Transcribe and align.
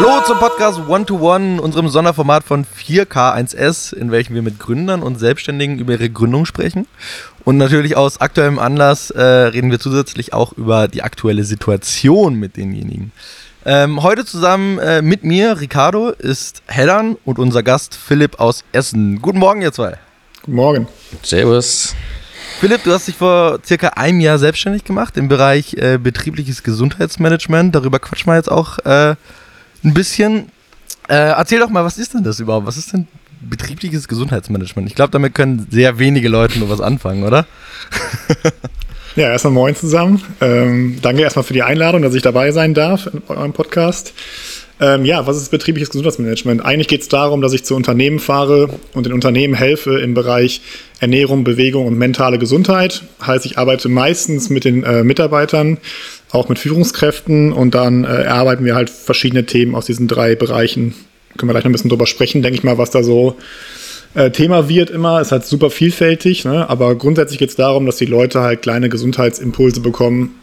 Hallo 0.00 0.22
zum 0.24 0.38
Podcast 0.38 0.78
One 0.86 1.06
to 1.06 1.18
One, 1.18 1.60
unserem 1.60 1.88
Sonderformat 1.88 2.44
von 2.44 2.64
4K1S, 2.64 3.92
in 3.92 4.12
welchem 4.12 4.36
wir 4.36 4.42
mit 4.42 4.60
Gründern 4.60 5.02
und 5.02 5.18
Selbstständigen 5.18 5.80
über 5.80 5.94
ihre 5.94 6.08
Gründung 6.08 6.46
sprechen. 6.46 6.86
Und 7.42 7.56
natürlich 7.56 7.96
aus 7.96 8.20
aktuellem 8.20 8.60
Anlass 8.60 9.10
äh, 9.10 9.20
reden 9.20 9.72
wir 9.72 9.80
zusätzlich 9.80 10.32
auch 10.32 10.52
über 10.52 10.86
die 10.86 11.02
aktuelle 11.02 11.42
Situation 11.42 12.36
mit 12.36 12.56
denjenigen. 12.56 13.10
Ähm, 13.66 14.00
heute 14.04 14.24
zusammen 14.24 14.78
äh, 14.78 15.02
mit 15.02 15.24
mir, 15.24 15.60
Ricardo, 15.60 16.10
ist 16.10 16.62
Hellan 16.68 17.16
und 17.24 17.40
unser 17.40 17.64
Gast 17.64 17.96
Philipp 17.96 18.38
aus 18.38 18.62
Essen. 18.70 19.20
Guten 19.20 19.40
Morgen, 19.40 19.62
ihr 19.62 19.72
zwei. 19.72 19.98
Guten 20.42 20.56
Morgen. 20.56 20.88
Servus. 21.24 21.96
Philipp, 22.60 22.84
du 22.84 22.92
hast 22.92 23.08
dich 23.08 23.16
vor 23.16 23.58
circa 23.66 23.88
einem 23.88 24.20
Jahr 24.20 24.38
selbstständig 24.38 24.84
gemacht 24.84 25.16
im 25.16 25.26
Bereich 25.26 25.74
äh, 25.74 25.98
betriebliches 25.98 26.62
Gesundheitsmanagement. 26.62 27.74
Darüber 27.74 27.98
quatschen 27.98 28.30
wir 28.30 28.36
jetzt 28.36 28.52
auch 28.52 28.78
äh, 28.84 29.16
ein 29.84 29.94
bisschen. 29.94 30.50
Äh, 31.08 31.14
erzähl 31.14 31.60
doch 31.60 31.70
mal, 31.70 31.84
was 31.84 31.98
ist 31.98 32.14
denn 32.14 32.22
das 32.22 32.38
überhaupt? 32.40 32.66
Was 32.66 32.76
ist 32.76 32.92
denn 32.92 33.06
betriebliches 33.40 34.08
Gesundheitsmanagement? 34.08 34.88
Ich 34.88 34.94
glaube, 34.94 35.10
damit 35.10 35.34
können 35.34 35.66
sehr 35.70 35.98
wenige 35.98 36.28
Leute 36.28 36.58
nur 36.58 36.68
was 36.68 36.80
anfangen, 36.80 37.24
oder? 37.24 37.46
ja, 39.16 39.30
erstmal 39.30 39.52
moin 39.52 39.74
zusammen. 39.74 40.22
Ähm, 40.40 40.98
danke 41.00 41.22
erstmal 41.22 41.44
für 41.44 41.54
die 41.54 41.62
Einladung, 41.62 42.02
dass 42.02 42.14
ich 42.14 42.22
dabei 42.22 42.52
sein 42.52 42.74
darf 42.74 43.06
in 43.06 43.22
eurem 43.28 43.52
Podcast. 43.52 44.12
Ähm, 44.80 45.04
ja, 45.04 45.26
was 45.26 45.36
ist 45.36 45.50
betriebliches 45.50 45.90
Gesundheitsmanagement? 45.90 46.64
Eigentlich 46.64 46.86
geht 46.86 47.00
es 47.00 47.08
darum, 47.08 47.42
dass 47.42 47.52
ich 47.52 47.64
zu 47.64 47.74
Unternehmen 47.74 48.20
fahre 48.20 48.68
und 48.94 49.06
den 49.06 49.12
Unternehmen 49.12 49.54
helfe 49.54 49.98
im 49.98 50.14
Bereich 50.14 50.60
Ernährung, 51.00 51.42
Bewegung 51.42 51.86
und 51.86 51.98
mentale 51.98 52.38
Gesundheit. 52.38 53.02
Heißt, 53.24 53.44
ich 53.44 53.58
arbeite 53.58 53.88
meistens 53.88 54.50
mit 54.50 54.64
den 54.64 54.84
äh, 54.84 55.02
Mitarbeitern, 55.02 55.78
auch 56.30 56.48
mit 56.48 56.58
Führungskräften 56.58 57.52
und 57.52 57.74
dann 57.74 58.04
äh, 58.04 58.22
erarbeiten 58.22 58.64
wir 58.64 58.74
halt 58.74 58.90
verschiedene 58.90 59.46
Themen 59.46 59.74
aus 59.74 59.86
diesen 59.86 60.08
drei 60.08 60.34
Bereichen. 60.34 60.94
Können 61.36 61.48
wir 61.48 61.54
gleich 61.54 61.64
noch 61.64 61.70
ein 61.70 61.72
bisschen 61.72 61.90
drüber 61.90 62.06
sprechen, 62.06 62.42
denke 62.42 62.58
ich 62.58 62.64
mal, 62.64 62.78
was 62.78 62.90
da 62.90 63.02
so 63.02 63.36
äh, 64.14 64.30
Thema 64.30 64.68
wird 64.68 64.90
immer. 64.90 65.20
Ist 65.20 65.32
halt 65.32 65.46
super 65.46 65.70
vielfältig, 65.70 66.44
ne? 66.44 66.68
aber 66.68 66.94
grundsätzlich 66.96 67.38
geht 67.38 67.50
es 67.50 67.56
darum, 67.56 67.86
dass 67.86 67.96
die 67.96 68.06
Leute 68.06 68.40
halt 68.40 68.62
kleine 68.62 68.88
Gesundheitsimpulse 68.88 69.80
bekommen, 69.80 70.34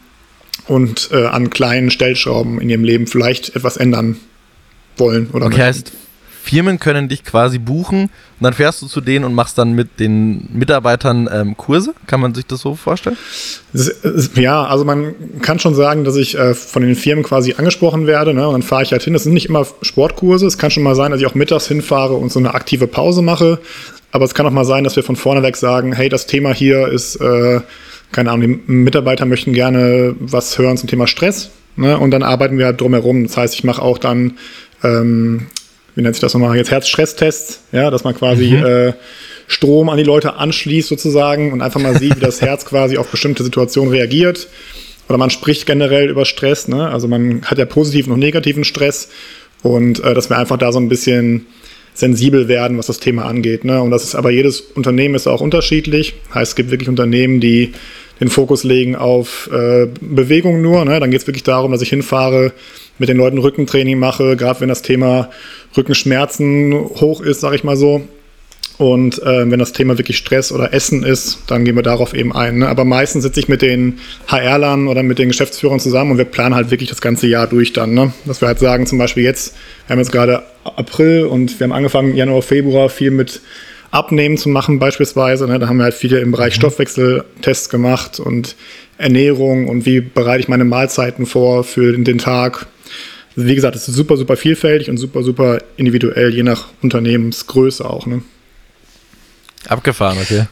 und 0.68 1.10
äh, 1.12 1.26
an 1.26 1.50
kleinen 1.50 1.90
Stellschrauben 1.90 2.60
in 2.60 2.70
ihrem 2.70 2.84
Leben 2.84 3.06
vielleicht 3.06 3.54
etwas 3.54 3.76
ändern 3.76 4.16
wollen 4.96 5.30
oder 5.32 5.46
Okay, 5.46 5.62
heißt, 5.62 5.92
Firmen 6.46 6.78
können 6.78 7.08
dich 7.08 7.24
quasi 7.24 7.58
buchen 7.58 8.02
und 8.04 8.10
dann 8.40 8.52
fährst 8.52 8.80
du 8.80 8.86
zu 8.86 9.00
denen 9.00 9.24
und 9.24 9.34
machst 9.34 9.58
dann 9.58 9.72
mit 9.72 9.98
den 9.98 10.48
Mitarbeitern 10.52 11.28
ähm, 11.32 11.56
Kurse? 11.56 11.92
Kann 12.06 12.20
man 12.20 12.34
sich 12.34 12.46
das 12.46 12.60
so 12.60 12.76
vorstellen? 12.76 13.16
Ja, 14.36 14.64
also 14.64 14.84
man 14.84 15.14
kann 15.42 15.58
schon 15.58 15.74
sagen, 15.74 16.04
dass 16.04 16.14
ich 16.14 16.38
äh, 16.38 16.54
von 16.54 16.82
den 16.82 16.94
Firmen 16.94 17.24
quasi 17.24 17.54
angesprochen 17.58 18.06
werde. 18.06 18.32
Ne? 18.32 18.46
Und 18.46 18.52
dann 18.52 18.62
fahre 18.62 18.84
ich 18.84 18.92
halt 18.92 19.02
hin. 19.02 19.12
Das 19.12 19.24
sind 19.24 19.34
nicht 19.34 19.48
immer 19.48 19.66
Sportkurse. 19.82 20.46
Es 20.46 20.56
kann 20.56 20.70
schon 20.70 20.84
mal 20.84 20.94
sein, 20.94 21.10
dass 21.10 21.20
ich 21.20 21.26
auch 21.26 21.34
mittags 21.34 21.66
hinfahre 21.66 22.14
und 22.14 22.30
so 22.30 22.38
eine 22.38 22.54
aktive 22.54 22.86
Pause 22.86 23.22
mache. 23.22 23.58
Aber 24.12 24.24
es 24.24 24.34
kann 24.34 24.46
auch 24.46 24.52
mal 24.52 24.64
sein, 24.64 24.84
dass 24.84 24.94
wir 24.94 25.02
von 25.02 25.16
vorne 25.16 25.42
weg 25.42 25.56
sagen, 25.56 25.92
hey, 25.92 26.08
das 26.08 26.26
Thema 26.26 26.54
hier 26.54 26.88
ist 26.88 27.16
äh, 27.16 27.60
keine 28.12 28.30
Ahnung, 28.30 28.60
die 28.66 28.72
Mitarbeiter 28.72 29.26
möchten 29.26 29.52
gerne 29.52 30.14
was 30.20 30.58
hören 30.58 30.76
zum 30.76 30.88
Thema 30.88 31.06
Stress. 31.06 31.50
Ne? 31.76 31.98
Und 31.98 32.12
dann 32.12 32.22
arbeiten 32.22 32.58
wir 32.58 32.66
halt 32.66 32.80
drumherum. 32.80 33.24
Das 33.24 33.36
heißt, 33.36 33.54
ich 33.54 33.64
mache 33.64 33.82
auch 33.82 33.98
dann, 33.98 34.38
ähm, 34.82 35.46
wie 35.96 36.02
nennt 36.02 36.14
sich 36.14 36.20
das 36.20 36.34
nochmal, 36.34 36.56
jetzt 36.56 36.70
Herzstresstests, 36.70 37.62
ja, 37.72 37.90
dass 37.90 38.04
man 38.04 38.14
quasi 38.14 38.50
mhm. 38.50 38.64
äh, 38.64 38.92
Strom 39.48 39.88
an 39.88 39.96
die 39.96 40.04
Leute 40.04 40.34
anschließt 40.34 40.88
sozusagen 40.88 41.52
und 41.52 41.62
einfach 41.62 41.80
mal 41.80 41.98
sieht, 41.98 42.16
wie 42.16 42.20
das 42.20 42.40
Herz 42.40 42.64
quasi 42.64 42.98
auf 42.98 43.08
bestimmte 43.08 43.42
Situationen 43.42 43.90
reagiert. 43.90 44.48
Oder 45.08 45.18
man 45.18 45.30
spricht 45.30 45.66
generell 45.66 46.10
über 46.10 46.24
Stress, 46.24 46.68
ne? 46.68 46.88
Also 46.88 47.06
man 47.06 47.42
hat 47.44 47.58
ja 47.58 47.64
positiven 47.64 48.12
und 48.12 48.18
negativen 48.18 48.64
Stress 48.64 49.08
und 49.62 50.02
äh, 50.04 50.14
dass 50.14 50.30
wir 50.30 50.38
einfach 50.38 50.58
da 50.58 50.70
so 50.70 50.78
ein 50.78 50.88
bisschen 50.88 51.46
sensibel 51.94 52.48
werden, 52.48 52.76
was 52.76 52.86
das 52.86 53.00
Thema 53.00 53.24
angeht. 53.24 53.64
Ne? 53.64 53.80
Und 53.80 53.90
das 53.90 54.04
ist 54.04 54.14
aber 54.14 54.30
jedes 54.30 54.60
Unternehmen 54.60 55.14
ist 55.14 55.26
auch 55.26 55.40
unterschiedlich. 55.40 56.14
Heißt, 56.34 56.50
es 56.50 56.56
gibt 56.56 56.70
wirklich 56.70 56.88
Unternehmen, 56.90 57.40
die 57.40 57.72
den 58.20 58.28
Fokus 58.28 58.64
legen 58.64 58.96
auf 58.96 59.48
äh, 59.52 59.86
Bewegung 60.00 60.60
nur. 60.60 60.84
Ne? 60.84 61.00
Dann 61.00 61.10
geht 61.10 61.22
es 61.22 61.26
wirklich 61.26 61.42
darum, 61.44 61.72
dass 61.72 61.82
ich 61.82 61.88
hinfahre, 61.88 62.52
mit 62.98 63.08
den 63.08 63.16
Leuten 63.16 63.38
Rückentraining 63.38 63.98
mache, 63.98 64.36
gerade 64.36 64.60
wenn 64.60 64.68
das 64.68 64.82
Thema 64.82 65.30
Rückenschmerzen 65.76 66.74
hoch 66.74 67.20
ist, 67.20 67.40
sage 67.40 67.56
ich 67.56 67.64
mal 67.64 67.76
so. 67.76 68.02
Und 68.78 69.22
äh, 69.22 69.50
wenn 69.50 69.58
das 69.58 69.72
Thema 69.72 69.96
wirklich 69.96 70.18
Stress 70.18 70.52
oder 70.52 70.74
Essen 70.74 71.02
ist, 71.02 71.38
dann 71.46 71.64
gehen 71.64 71.76
wir 71.76 71.82
darauf 71.82 72.12
eben 72.12 72.34
ein. 72.34 72.58
Ne? 72.58 72.68
Aber 72.68 72.84
meistens 72.84 73.22
sitze 73.22 73.40
ich 73.40 73.48
mit 73.48 73.62
den 73.62 73.98
HR-Lern 74.28 74.86
oder 74.88 75.02
mit 75.02 75.18
den 75.18 75.28
Geschäftsführern 75.28 75.80
zusammen 75.80 76.10
und 76.10 76.18
wir 76.18 76.26
planen 76.26 76.54
halt 76.54 76.70
wirklich 76.70 76.90
das 76.90 77.00
ganze 77.00 77.26
Jahr 77.26 77.46
durch 77.46 77.72
dann. 77.72 77.94
Ne? 77.94 78.12
Dass 78.26 78.42
wir 78.42 78.48
halt 78.48 78.58
sagen, 78.58 78.86
zum 78.86 78.98
Beispiel 78.98 79.24
jetzt, 79.24 79.54
wir 79.86 79.94
haben 79.94 80.00
jetzt 80.00 80.12
gerade 80.12 80.42
April 80.64 81.24
und 81.24 81.58
wir 81.58 81.64
haben 81.64 81.72
angefangen 81.72 82.14
Januar, 82.14 82.42
Februar 82.42 82.90
viel 82.90 83.10
mit 83.10 83.40
Abnehmen 83.92 84.36
zu 84.36 84.50
machen 84.50 84.78
beispielsweise. 84.78 85.46
Ne? 85.46 85.58
Da 85.58 85.68
haben 85.68 85.78
wir 85.78 85.84
halt 85.84 85.94
viele 85.94 86.18
im 86.20 86.32
Bereich 86.32 86.54
mhm. 86.56 86.60
Stoffwechseltests 86.60 87.70
gemacht 87.70 88.20
und 88.20 88.56
Ernährung 88.98 89.68
und 89.68 89.86
wie 89.86 90.00
bereite 90.00 90.40
ich 90.40 90.48
meine 90.48 90.64
Mahlzeiten 90.64 91.24
vor 91.24 91.64
für 91.64 91.96
den 91.96 92.18
Tag. 92.18 92.66
Wie 93.36 93.54
gesagt, 93.54 93.76
es 93.76 93.86
ist 93.86 93.94
super, 93.94 94.16
super 94.16 94.36
vielfältig 94.36 94.88
und 94.88 94.96
super, 94.96 95.22
super 95.22 95.58
individuell, 95.76 96.34
je 96.34 96.42
nach 96.42 96.68
Unternehmensgröße 96.82 97.84
auch. 97.88 98.06
Ne? 98.06 98.22
Abgefahren, 99.68 100.18
okay. 100.18 100.46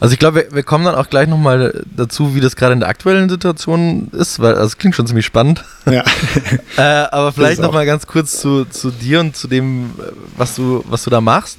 Also 0.00 0.14
ich 0.14 0.18
glaube, 0.18 0.36
wir, 0.36 0.54
wir, 0.54 0.62
kommen 0.62 0.86
dann 0.86 0.94
auch 0.94 1.10
gleich 1.10 1.28
nochmal 1.28 1.84
dazu, 1.94 2.34
wie 2.34 2.40
das 2.40 2.56
gerade 2.56 2.72
in 2.72 2.80
der 2.80 2.88
aktuellen 2.88 3.28
Situation 3.28 4.08
ist, 4.12 4.40
weil 4.40 4.54
also 4.54 4.66
es 4.66 4.78
klingt 4.78 4.96
schon 4.96 5.06
ziemlich 5.06 5.26
spannend. 5.26 5.62
Ja. 5.84 6.02
äh, 6.78 6.80
aber 6.80 7.32
vielleicht 7.32 7.60
nochmal 7.60 7.84
ganz 7.84 8.06
kurz 8.06 8.40
zu, 8.40 8.64
zu 8.64 8.90
dir 8.90 9.20
und 9.20 9.36
zu 9.36 9.46
dem, 9.46 9.90
was 10.38 10.54
du, 10.54 10.82
was 10.88 11.04
du 11.04 11.10
da 11.10 11.20
machst. 11.20 11.58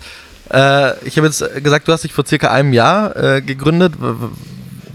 Äh, 0.51 1.05
ich 1.05 1.17
habe 1.17 1.27
jetzt 1.27 1.43
gesagt, 1.63 1.87
du 1.87 1.91
hast 1.91 2.03
dich 2.03 2.13
vor 2.13 2.25
circa 2.25 2.49
einem 2.49 2.73
Jahr 2.73 3.15
äh, 3.15 3.41
gegründet. 3.43 3.93
W 3.99 4.29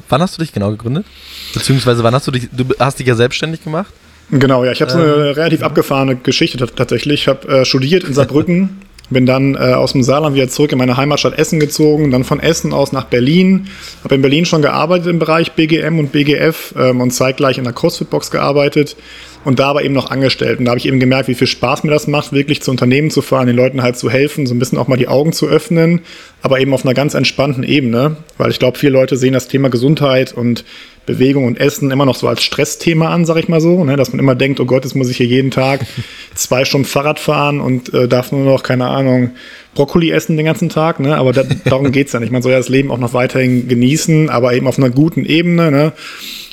wann 0.09 0.23
hast 0.23 0.37
du 0.37 0.43
dich 0.43 0.53
genau 0.53 0.71
gegründet? 0.71 1.07
Beziehungsweise 1.55 2.03
wann 2.03 2.15
hast 2.15 2.27
du 2.27 2.33
dich, 2.33 2.49
du 2.51 2.65
hast 2.79 2.99
dich 2.99 3.07
ja 3.07 3.15
selbstständig 3.15 3.63
gemacht? 3.63 3.93
Genau, 4.31 4.65
ja, 4.65 4.73
ich 4.73 4.81
habe 4.81 4.91
so 4.91 4.99
eine 4.99 5.07
ähm, 5.07 5.35
relativ 5.35 5.63
abgefahrene 5.63 6.17
Geschichte 6.17 6.59
tatsächlich. 6.59 7.23
Ich 7.23 7.29
habe 7.29 7.49
äh, 7.49 7.65
studiert 7.65 8.05
in 8.05 8.15
Saarbrücken 8.15 8.81
Bin 9.09 9.25
dann 9.25 9.55
äh, 9.55 9.59
aus 9.59 9.93
dem 9.93 10.03
Saarland 10.03 10.35
wieder 10.35 10.49
zurück 10.49 10.73
in 10.73 10.79
meine 10.79 10.97
Heimatstadt 10.97 11.39
Essen 11.39 11.61
gezogen, 11.61 12.11
dann 12.11 12.25
von 12.25 12.41
Essen 12.41 12.73
aus 12.73 12.91
nach 12.91 13.05
Berlin. 13.05 13.69
Habe 14.03 14.17
in 14.17 14.23
Berlin 14.23 14.47
schon 14.47 14.63
gearbeitet 14.63 15.07
im 15.07 15.21
Bereich 15.21 15.53
BGM 15.53 16.01
und 16.01 16.11
BGF 16.11 16.75
ähm, 16.77 17.01
und 17.01 17.13
zeitgleich 17.13 17.57
in 17.59 17.65
der 17.65 17.73
CrossFit-Box 17.73 18.33
gearbeitet 18.33 18.97
und 19.45 19.61
da 19.61 19.69
aber 19.69 19.85
eben 19.85 19.95
noch 19.95 20.11
angestellt. 20.11 20.59
Und 20.59 20.65
da 20.65 20.71
habe 20.71 20.81
ich 20.81 20.87
eben 20.87 20.99
gemerkt, 20.99 21.29
wie 21.29 21.37
viel 21.37 21.47
Spaß 21.47 21.85
mir 21.85 21.93
das 21.93 22.09
macht, 22.09 22.33
wirklich 22.33 22.63
zu 22.63 22.73
Unternehmen 22.73 23.13
zu 23.13 23.23
fahren, 23.23 23.47
den 23.47 23.55
Leuten 23.55 23.81
halt 23.81 23.97
zu 23.97 24.11
helfen, 24.11 24.45
so 24.45 24.57
ein 24.57 24.59
bisschen 24.59 24.77
auch 24.77 24.89
mal 24.89 24.97
die 24.97 25.07
Augen 25.07 25.33
zu 25.33 25.47
öffnen, 25.47 26.01
aber 26.43 26.59
eben 26.59 26.75
auf 26.75 26.85
einer 26.85 26.95
ganz 26.95 27.15
entspannten 27.15 27.63
Ebene. 27.63 28.17
Weil 28.39 28.51
ich 28.51 28.59
glaube, 28.59 28.77
viele 28.77 28.93
Leute 28.93 29.17
sehen 29.17 29.35
das 29.35 29.47
Thema 29.47 29.71
Gesundheit 29.71 30.33
und 30.33 30.65
Bewegung 31.07 31.47
und 31.47 31.59
Essen 31.59 31.91
immer 31.91 32.05
noch 32.05 32.17
so 32.17 32.29
als 32.29 32.43
Stressthema 32.43 33.11
an, 33.15 33.25
sag 33.25 33.37
ich 33.37 33.49
mal 33.49 33.61
so, 33.61 33.85
ne? 33.85 33.97
dass 33.97 34.13
man 34.13 34.19
immer 34.19 34.35
denkt, 34.35 34.61
oh 34.61 34.67
Gott, 34.67 34.85
jetzt 34.85 34.95
muss 34.95 35.09
ich 35.09 35.17
hier 35.17 35.27
jeden 35.27 35.51
Tag 35.51 35.87
zwei 36.35 36.65
Stunden 36.65 36.87
Fahrrad 36.87 37.21
fahren 37.21 37.61
und 37.61 37.95
äh, 37.95 38.09
darf 38.09 38.33
nur 38.33 38.45
noch, 38.45 38.63
keine 38.63 38.89
Ahnung, 38.89 39.31
Brokkoli 39.75 40.11
essen 40.11 40.37
den 40.37 40.47
ganzen 40.47 40.69
Tag, 40.69 41.01
ne? 41.01 41.17
aber 41.17 41.33
da, 41.33 41.45
darum 41.65 41.93
geht's 41.93 42.13
ja 42.13 42.21
nicht. 42.21 42.33
Man 42.33 42.43
soll 42.43 42.53
ja 42.53 42.59
das 42.59 42.69
Leben 42.69 42.91
auch 42.91 42.99
noch 42.99 43.15
weiterhin 43.15 43.69
genießen, 43.69 44.29
aber 44.29 44.55
eben 44.55 44.67
auf 44.67 44.79
einer 44.79 44.91
guten 44.91 45.25
Ebene. 45.25 45.71
Ne? 45.71 45.93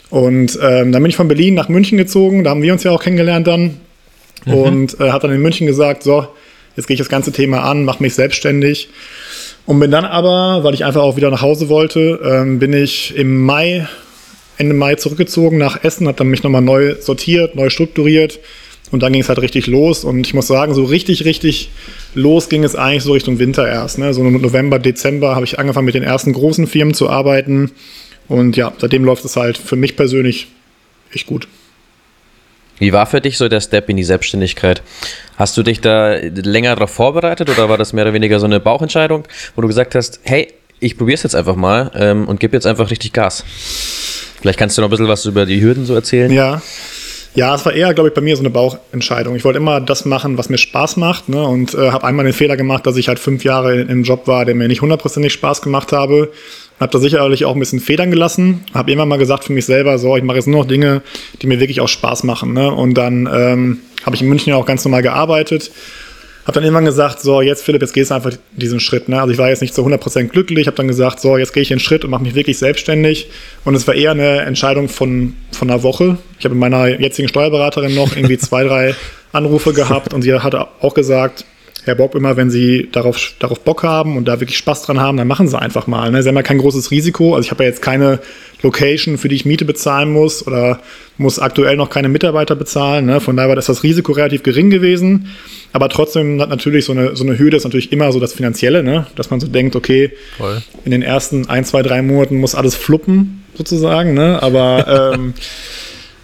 Und 0.10 0.60
ähm, 0.62 0.92
dann 0.92 1.02
bin 1.02 1.10
ich 1.10 1.16
von 1.16 1.28
Berlin 1.28 1.56
nach 1.56 1.70
München 1.70 1.98
gezogen, 1.98 2.44
da 2.44 2.52
haben 2.52 2.62
wir 2.62 2.72
uns 2.72 2.84
ja 2.84 2.92
auch 2.92 3.02
kennengelernt 3.02 3.48
dann. 3.48 3.80
Mhm. 4.46 4.54
Und 4.54 5.00
äh, 5.00 5.12
hat 5.12 5.24
dann 5.24 5.32
in 5.32 5.42
München 5.42 5.66
gesagt, 5.66 6.04
so, 6.04 6.28
jetzt 6.76 6.88
gehe 6.88 6.94
ich 6.94 7.00
das 7.00 7.10
ganze 7.10 7.32
Thema 7.32 7.64
an, 7.64 7.86
mache 7.86 8.04
mich 8.04 8.14
selbstständig. 8.14 8.90
Und 9.66 9.80
bin 9.80 9.92
dann 9.92 10.06
aber, 10.06 10.64
weil 10.64 10.74
ich 10.74 10.84
einfach 10.84 11.02
auch 11.02 11.16
wieder 11.16 11.32
nach 11.32 11.42
Hause 11.42 11.70
wollte, 11.70 12.20
ähm, 12.24 12.60
bin 12.60 12.74
ich 12.74 13.16
im 13.16 13.42
Mai, 13.44 13.88
Ende 14.58 14.74
Mai 14.74 14.96
zurückgezogen 14.96 15.58
nach 15.58 15.84
Essen, 15.84 16.08
habe 16.08 16.18
dann 16.18 16.28
mich 16.28 16.44
nochmal 16.44 16.62
neu 16.62 16.96
sortiert, 17.00 17.56
neu 17.56 17.70
strukturiert. 17.70 18.40
Und 18.92 19.02
dann 19.02 19.12
ging 19.12 19.22
es 19.22 19.30
halt 19.30 19.42
richtig 19.42 19.66
los. 19.66 20.04
Und 20.04 20.28
ich 20.28 20.36
muss 20.36 20.46
sagen, 20.46 20.76
so 20.76 20.84
richtig, 20.84 21.26
richtig 21.26 21.72
los 22.14 22.48
ging 22.48 22.64
es 22.64 22.76
eigentlich 22.76 23.02
so 23.02 23.14
Richtung 23.14 23.40
Winter 23.40 23.68
erst. 23.68 23.98
Ne? 23.98 24.14
So 24.14 24.24
November, 24.24 24.78
Dezember 24.78 25.36
habe 25.36 25.46
ich 25.46 25.58
angefangen 25.58 25.86
mit 25.86 25.96
den 25.96 26.04
ersten 26.04 26.32
großen 26.32 26.68
Firmen 26.68 26.94
zu 26.94 27.10
arbeiten. 27.10 27.72
Und 28.28 28.56
ja, 28.56 28.72
seitdem 28.78 29.04
läuft 29.04 29.26
es 29.26 29.36
halt 29.36 29.58
für 29.58 29.76
mich 29.76 29.96
persönlich 29.96 30.48
echt 31.12 31.26
gut. 31.26 31.48
Wie 32.78 32.94
war 32.94 33.06
für 33.06 33.22
dich 33.22 33.38
so 33.38 33.50
der 33.50 33.62
Step 33.62 33.90
in 33.90 33.98
die 33.98 34.04
Selbstständigkeit? 34.04 34.82
Hast 35.38 35.56
du 35.58 35.64
dich 35.64 35.82
da 35.82 36.16
länger 36.16 36.76
darauf 36.76 36.92
vorbereitet 36.92 37.50
oder 37.50 37.70
war 37.70 37.78
das 37.78 37.94
mehr 37.94 38.04
oder 38.04 38.14
weniger 38.14 38.40
so 38.40 38.46
eine 38.46 38.60
Bauchentscheidung, 38.60 39.24
wo 39.56 39.62
du 39.62 39.68
gesagt 39.68 39.96
hast, 39.96 40.20
hey, 40.24 40.54
ich 40.84 40.98
probiere 40.98 41.16
es 41.16 41.24
jetzt 41.24 41.36
einfach 41.36 41.56
mal 41.56 41.92
ähm, 41.96 42.28
und 42.28 42.40
gebe 42.40 42.56
jetzt 42.56 42.66
einfach 42.66 42.90
richtig 42.92 43.14
Gas? 43.14 43.44
Vielleicht 44.42 44.60
kannst 44.60 44.78
du 44.78 44.82
noch 44.82 44.90
ein 44.90 44.92
bisschen 44.92 45.08
was 45.08 45.26
über 45.26 45.46
die 45.46 45.62
Hürden 45.62 45.86
so 45.86 45.94
erzählen. 45.94 46.32
Ja. 46.32 46.62
Ja, 47.36 47.56
es 47.56 47.66
war 47.66 47.74
eher, 47.74 47.96
glaube 47.96 48.10
ich, 48.10 48.14
bei 48.14 48.22
mir 48.22 48.36
so 48.36 48.44
eine 48.44 48.52
Bauchentscheidung. 48.52 49.36
Ich 49.36 49.44
wollte 49.44 49.58
immer 49.58 49.82
das 49.82 50.06
machen, 50.06 50.38
was 50.38 50.50
mir 50.50 50.60
Spaß 50.60 50.98
macht. 50.98 51.30
Ne? 51.30 51.44
Und 51.44 51.74
äh, 51.74 51.90
habe 51.90 52.06
einmal 52.06 52.26
den 52.26 52.34
Fehler 52.34 52.58
gemacht, 52.58 52.86
dass 52.86 52.96
ich 52.96 53.08
halt 53.08 53.18
fünf 53.18 53.44
Jahre 53.44 53.82
im 53.82 54.04
Job 54.04 54.28
war, 54.28 54.46
der 54.46 54.54
mir 54.54 54.68
nicht 54.68 54.84
hundertprozentig 54.84 55.34
Spaß 55.34 55.64
gemacht 55.64 55.94
habe 55.94 56.30
habe 56.80 56.92
da 56.92 57.00
sicherlich 57.00 57.46
auch 57.46 57.54
ein 57.54 57.60
bisschen 57.60 57.80
Federn 57.80 58.12
gelassen, 58.12 58.66
habe 58.74 58.92
immer 58.92 59.06
mal 59.06 59.18
gesagt 59.18 59.46
für 59.46 59.54
mich 59.54 59.66
selber, 59.66 59.98
so, 59.98 60.18
ich 60.18 60.24
mache 60.24 60.38
jetzt 60.38 60.48
nur 60.48 60.62
noch 60.62 60.68
Dinge, 60.68 61.02
die 61.42 61.48
mir 61.48 61.60
wirklich 61.60 61.82
auch 61.82 61.88
Spaß 61.88 62.24
machen. 62.24 62.54
Ne? 62.54 62.72
Und 62.72 62.96
dann 62.96 63.30
ähm, 63.32 63.80
habe 64.06 64.16
ich 64.16 64.22
in 64.22 64.28
München 64.28 64.54
auch 64.54 64.66
ganz 64.66 64.84
normal 64.84 65.02
gearbeitet 65.02 65.72
habe 66.46 66.54
dann 66.54 66.64
irgendwann 66.64 66.86
gesagt, 66.86 67.22
so 67.22 67.42
jetzt 67.42 67.64
Philipp, 67.64 67.82
jetzt 67.82 67.94
gehst 67.94 68.12
du 68.12 68.16
einfach 68.16 68.34
diesen 68.52 68.80
Schritt. 68.80 69.08
Ne? 69.08 69.20
Also 69.20 69.32
ich 69.32 69.38
war 69.38 69.50
jetzt 69.50 69.62
nicht 69.62 69.74
zu 69.74 69.86
100% 69.86 70.28
glücklich, 70.28 70.68
habe 70.68 70.76
dann 70.76 70.88
gesagt, 70.88 71.22
so 71.22 71.38
jetzt 71.38 71.54
gehe 71.54 71.64
ich 71.64 71.70
den 71.70 71.80
Schritt 71.80 72.04
und 72.04 72.12
mache 72.12 72.24
mich 72.24 72.36
wirklich 72.36 72.58
selbstständig. 72.58 73.30
Und 73.64 73.76
es 73.76 73.88
war 73.88 73.96
eher 73.96 74.12
eine 74.12 74.42
Entscheidung 74.42 74.90
von, 74.90 75.36
von 75.52 75.70
einer 75.70 75.84
Woche. 75.84 76.18
Ich 76.40 76.46
habe 76.46 76.56
mit 76.56 76.62
meiner 76.62 76.88
jetzigen 77.00 77.30
Steuerberaterin 77.30 77.96
noch 77.96 78.16
irgendwie 78.16 78.38
zwei, 78.38 78.64
drei 78.66 78.96
Anrufe 79.32 79.74
gehabt 79.74 80.14
und 80.14 80.22
sie 80.22 80.34
hat 80.34 80.54
auch 80.56 80.94
gesagt, 80.94 81.46
Herr 81.86 81.96
Bob, 81.96 82.16
immer 82.16 82.38
wenn 82.38 82.50
Sie 82.50 82.88
darauf, 82.92 83.34
darauf 83.40 83.60
Bock 83.60 83.84
haben 83.84 84.16
und 84.16 84.26
da 84.28 84.40
wirklich 84.40 84.58
Spaß 84.58 84.84
dran 84.84 85.02
haben, 85.02 85.18
dann 85.18 85.28
machen 85.28 85.50
Sie 85.50 85.60
einfach 85.60 85.86
mal. 85.86 86.12
Ne? 86.12 86.24
Sie 86.24 86.30
haben 86.30 86.36
ja 86.36 86.44
kein 86.44 86.60
großes 86.60 86.92
Risiko. 86.92 87.36
Also 87.36 87.46
ich 87.46 87.52
habe 87.52 87.64
ja 87.64 87.70
jetzt 87.70 87.82
keine 87.82 88.20
Location, 88.62 89.18
für 89.18 89.28
die 89.28 89.36
ich 89.36 89.46
Miete 89.46 89.66
bezahlen 89.66 90.12
muss 90.12 90.48
oder 90.48 90.80
muss 91.18 91.40
aktuell 91.40 91.76
noch 91.76 91.90
keine 91.90 92.08
Mitarbeiter 92.08 92.56
bezahlen. 92.56 93.06
Ne? 93.06 93.20
Von 93.20 93.36
daher 93.36 93.50
war 93.50 93.58
das, 93.58 93.66
das 93.66 93.84
Risiko 93.84 94.14
relativ 94.14 94.44
gering 94.44 94.70
gewesen. 94.70 95.28
Aber 95.74 95.90
trotzdem 95.90 96.42
hat 96.42 96.50
natürlich 96.50 96.86
so 96.86 96.94
eine, 96.94 97.18
so 97.18 97.26
eine 97.26 97.38
Hürde 97.38 97.58
ist 97.58 97.66
natürlich 97.66 97.92
immer 97.92 98.12
so 98.14 98.20
das 98.22 98.32
Finanzielle, 98.32 98.82
ne? 98.82 99.08
dass 99.16 99.30
man 99.30 99.42
so 99.42 99.48
denkt, 99.48 99.76
okay, 99.76 100.12
Voll. 100.38 100.62
in 100.86 100.92
den 100.92 101.02
ersten 101.02 101.50
ein, 101.50 101.66
zwei, 101.66 101.82
drei 101.82 102.02
Monaten 102.02 102.38
muss 102.38 102.56
alles 102.56 102.76
fluppen 102.76 103.44
sozusagen. 103.56 104.14
Ne? 104.14 104.42
Aber 104.42 105.12
ähm, 105.16 105.34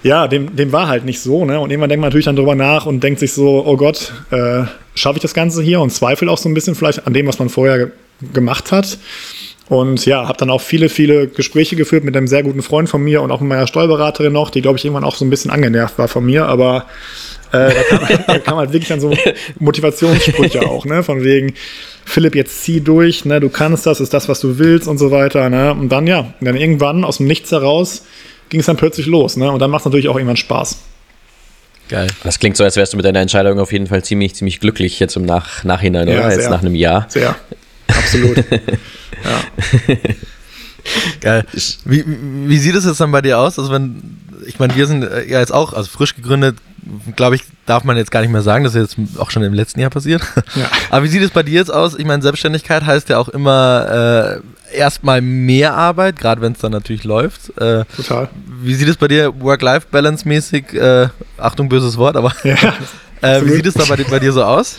ja, 0.03 0.29
dem, 0.29 0.55
dem 0.55 0.71
war 0.71 0.87
halt 0.87 1.03
nicht 1.03 1.19
so. 1.19 1.43
Ne? 1.43 1.59
Und 1.59 1.69
irgendwann 1.71 1.89
denkt 1.89 2.01
man 2.01 2.07
natürlich 2.07 2.25
dann 2.25 2.37
drüber 2.37 2.55
nach 2.55 2.85
und 2.85 3.03
denkt 3.03 3.19
sich 3.19 3.33
so, 3.33 3.65
oh 3.65 3.75
Gott, 3.75 4.13
äh, 4.31 4.63
schaffe 4.99 5.17
ich 5.17 5.21
das 5.21 5.33
Ganze 5.33 5.61
hier? 5.61 5.81
Und 5.81 5.91
zweifelt 5.91 6.29
auch 6.29 6.37
so 6.37 6.49
ein 6.49 6.53
bisschen 6.53 6.75
vielleicht 6.75 7.07
an 7.07 7.13
dem, 7.13 7.27
was 7.27 7.39
man 7.39 7.49
vorher 7.49 7.91
gemacht 8.33 8.71
hat. 8.71 8.97
Und 9.69 10.05
ja, 10.07 10.27
habe 10.27 10.37
dann 10.37 10.49
auch 10.49 10.61
viele, 10.61 10.89
viele 10.89 11.27
Gespräche 11.27 11.75
geführt 11.75 12.03
mit 12.03 12.17
einem 12.17 12.27
sehr 12.27 12.41
guten 12.41 12.63
Freund 12.63 12.89
von 12.89 13.03
mir 13.03 13.21
und 13.21 13.31
auch 13.31 13.39
mit 13.39 13.49
meiner 13.49 13.67
Steuerberaterin 13.67 14.33
noch, 14.33 14.49
die, 14.49 14.61
glaube 14.61 14.79
ich, 14.79 14.85
irgendwann 14.85 15.03
auch 15.03 15.15
so 15.15 15.23
ein 15.23 15.29
bisschen 15.29 15.51
angenervt 15.51 15.99
war 15.99 16.07
von 16.07 16.25
mir. 16.25 16.47
Aber 16.47 16.87
äh, 17.51 17.69
da, 17.69 17.97
kam, 17.97 18.19
da 18.27 18.39
kam 18.39 18.57
halt 18.57 18.73
wirklich 18.73 18.89
dann 18.89 18.99
so 18.99 19.15
Motivationssprüche 19.59 20.67
auch, 20.67 20.85
ne? 20.85 21.03
Von 21.03 21.23
wegen, 21.23 21.53
Philipp, 22.03 22.33
jetzt 22.33 22.63
zieh 22.63 22.81
durch, 22.81 23.25
ne? 23.25 23.39
Du 23.39 23.49
kannst 23.49 23.85
das, 23.85 23.99
ist 23.99 24.11
das, 24.11 24.27
was 24.27 24.39
du 24.39 24.57
willst 24.57 24.87
und 24.87 24.97
so 24.97 25.11
weiter. 25.11 25.47
Ne? 25.51 25.71
Und 25.71 25.89
dann, 25.89 26.07
ja, 26.07 26.33
dann 26.41 26.55
irgendwann 26.55 27.03
aus 27.03 27.17
dem 27.17 27.27
Nichts 27.27 27.51
heraus 27.51 28.05
ging 28.49 28.61
es 28.61 28.65
dann 28.65 28.77
plötzlich 28.77 29.05
los. 29.05 29.37
Ne? 29.37 29.51
Und 29.51 29.59
dann 29.59 29.69
macht 29.69 29.81
es 29.81 29.85
natürlich 29.85 30.09
auch 30.09 30.15
irgendwann 30.15 30.37
Spaß. 30.37 30.79
Geil. 31.89 32.07
Das 32.23 32.39
klingt 32.39 32.55
so, 32.55 32.63
als 32.63 32.75
wärst 32.75 32.93
du 32.93 32.97
mit 32.97 33.05
deiner 33.05 33.19
Entscheidung 33.19 33.59
auf 33.59 33.73
jeden 33.73 33.87
Fall 33.87 34.03
ziemlich, 34.03 34.35
ziemlich 34.35 34.59
glücklich 34.59 34.99
jetzt 34.99 35.15
im 35.15 35.25
Nach 35.25 35.63
Nachhinein, 35.63 36.07
ja, 36.07 36.19
oder? 36.19 36.29
Sehr. 36.29 36.39
Jetzt 36.39 36.49
nach 36.49 36.61
einem 36.61 36.75
Jahr. 36.75 37.07
Sehr. 37.09 37.35
Absolut. 37.87 38.37
ja. 39.23 39.95
Geil. 41.19 41.45
Wie, 41.85 42.05
wie 42.05 42.57
sieht 42.59 42.75
es 42.75 42.85
jetzt 42.85 43.01
dann 43.01 43.11
bei 43.11 43.21
dir 43.21 43.39
aus? 43.39 43.57
Also 43.57 43.71
wenn, 43.71 44.17
ich 44.45 44.59
meine, 44.59 44.75
wir 44.75 44.85
sind 44.85 45.03
ja 45.03 45.39
jetzt 45.39 45.51
auch, 45.51 45.73
also 45.73 45.89
frisch 45.89 46.15
gegründet, 46.15 46.57
glaube 47.15 47.35
ich, 47.35 47.43
darf 47.65 47.83
man 47.83 47.97
jetzt 47.97 48.11
gar 48.11 48.21
nicht 48.21 48.31
mehr 48.31 48.41
sagen, 48.41 48.63
das 48.63 48.75
ist 48.75 48.97
jetzt 48.97 49.19
auch 49.19 49.31
schon 49.31 49.43
im 49.43 49.53
letzten 49.53 49.79
Jahr 49.79 49.89
passiert. 49.89 50.21
Ja. 50.55 50.69
Aber 50.89 51.03
wie 51.03 51.09
sieht 51.09 51.21
es 51.21 51.31
bei 51.31 51.43
dir 51.43 51.55
jetzt 51.55 51.71
aus? 51.71 51.95
Ich 51.97 52.05
meine, 52.05 52.21
Selbstständigkeit 52.21 52.85
heißt 52.85 53.09
ja 53.09 53.17
auch 53.17 53.29
immer 53.29 54.41
äh, 54.71 54.75
erstmal 54.75 55.21
mehr 55.21 55.73
Arbeit, 55.73 56.17
gerade 56.17 56.41
wenn 56.41 56.53
es 56.53 56.59
dann 56.59 56.71
natürlich 56.71 57.03
läuft. 57.03 57.49
Äh, 57.57 57.85
Total. 57.95 58.29
Wie 58.61 58.73
sieht 58.75 58.87
es 58.87 58.97
bei 58.97 59.07
dir 59.07 59.39
Work-Life-Balance-mäßig? 59.39 60.73
Äh, 60.73 61.07
Achtung, 61.37 61.69
böses 61.69 61.97
Wort, 61.97 62.15
aber 62.15 62.33
ja, 62.43 62.55
äh, 63.21 63.43
wie 63.43 63.51
sieht 63.51 63.65
es 63.65 63.73
da 63.73 63.85
bei, 63.85 64.03
bei, 64.03 64.19
dir 64.19 64.31
so 64.31 64.43
aus? 64.43 64.77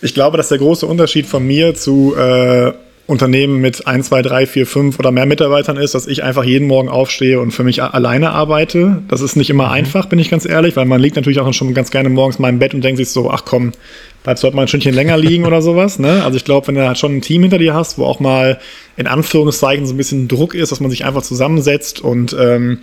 Ich 0.00 0.14
glaube, 0.14 0.36
dass 0.36 0.48
der 0.48 0.58
große 0.58 0.86
Unterschied 0.86 1.26
von 1.26 1.46
mir 1.46 1.74
zu 1.74 2.14
äh, 2.16 2.72
Unternehmen 3.06 3.60
mit 3.60 3.86
1, 3.86 4.06
2, 4.06 4.22
3, 4.22 4.46
4, 4.46 4.66
5 4.66 4.98
oder 4.98 5.10
mehr 5.10 5.26
Mitarbeitern 5.26 5.76
ist, 5.76 5.94
dass 5.94 6.06
ich 6.06 6.22
einfach 6.22 6.42
jeden 6.42 6.66
Morgen 6.66 6.88
aufstehe 6.88 7.38
und 7.38 7.50
für 7.50 7.62
mich 7.62 7.82
alleine 7.82 8.30
arbeite. 8.30 9.02
Das 9.08 9.20
ist 9.20 9.36
nicht 9.36 9.50
immer 9.50 9.66
mhm. 9.66 9.72
einfach, 9.72 10.06
bin 10.06 10.18
ich 10.18 10.30
ganz 10.30 10.46
ehrlich, 10.46 10.74
weil 10.76 10.86
man 10.86 11.02
liegt 11.02 11.16
natürlich 11.16 11.38
auch 11.40 11.52
schon 11.52 11.74
ganz 11.74 11.90
gerne 11.90 12.08
morgens 12.08 12.38
mal 12.38 12.48
im 12.48 12.58
Bett 12.58 12.72
und 12.72 12.82
denkt 12.82 12.96
sich 12.96 13.10
so, 13.10 13.30
ach 13.30 13.44
komm, 13.44 13.72
bleibst 14.22 14.42
du 14.42 14.46
heute 14.46 14.56
mal 14.56 14.62
ein 14.62 14.68
Stündchen 14.68 14.94
länger 14.94 15.18
liegen 15.18 15.44
oder 15.44 15.60
sowas. 15.60 15.98
Ne? 15.98 16.24
Also 16.24 16.38
ich 16.38 16.44
glaube, 16.44 16.68
wenn 16.68 16.76
du 16.76 16.86
halt 16.86 16.96
schon 16.96 17.16
ein 17.16 17.20
Team 17.20 17.42
hinter 17.42 17.58
dir 17.58 17.74
hast, 17.74 17.98
wo 17.98 18.06
auch 18.06 18.20
mal 18.20 18.58
in 18.96 19.06
Anführungszeichen 19.06 19.86
so 19.86 19.92
ein 19.92 19.98
bisschen 19.98 20.26
Druck 20.26 20.54
ist, 20.54 20.72
dass 20.72 20.80
man 20.80 20.90
sich 20.90 21.04
einfach 21.04 21.22
zusammensetzt 21.22 22.00
und 22.00 22.34
ähm, 22.40 22.78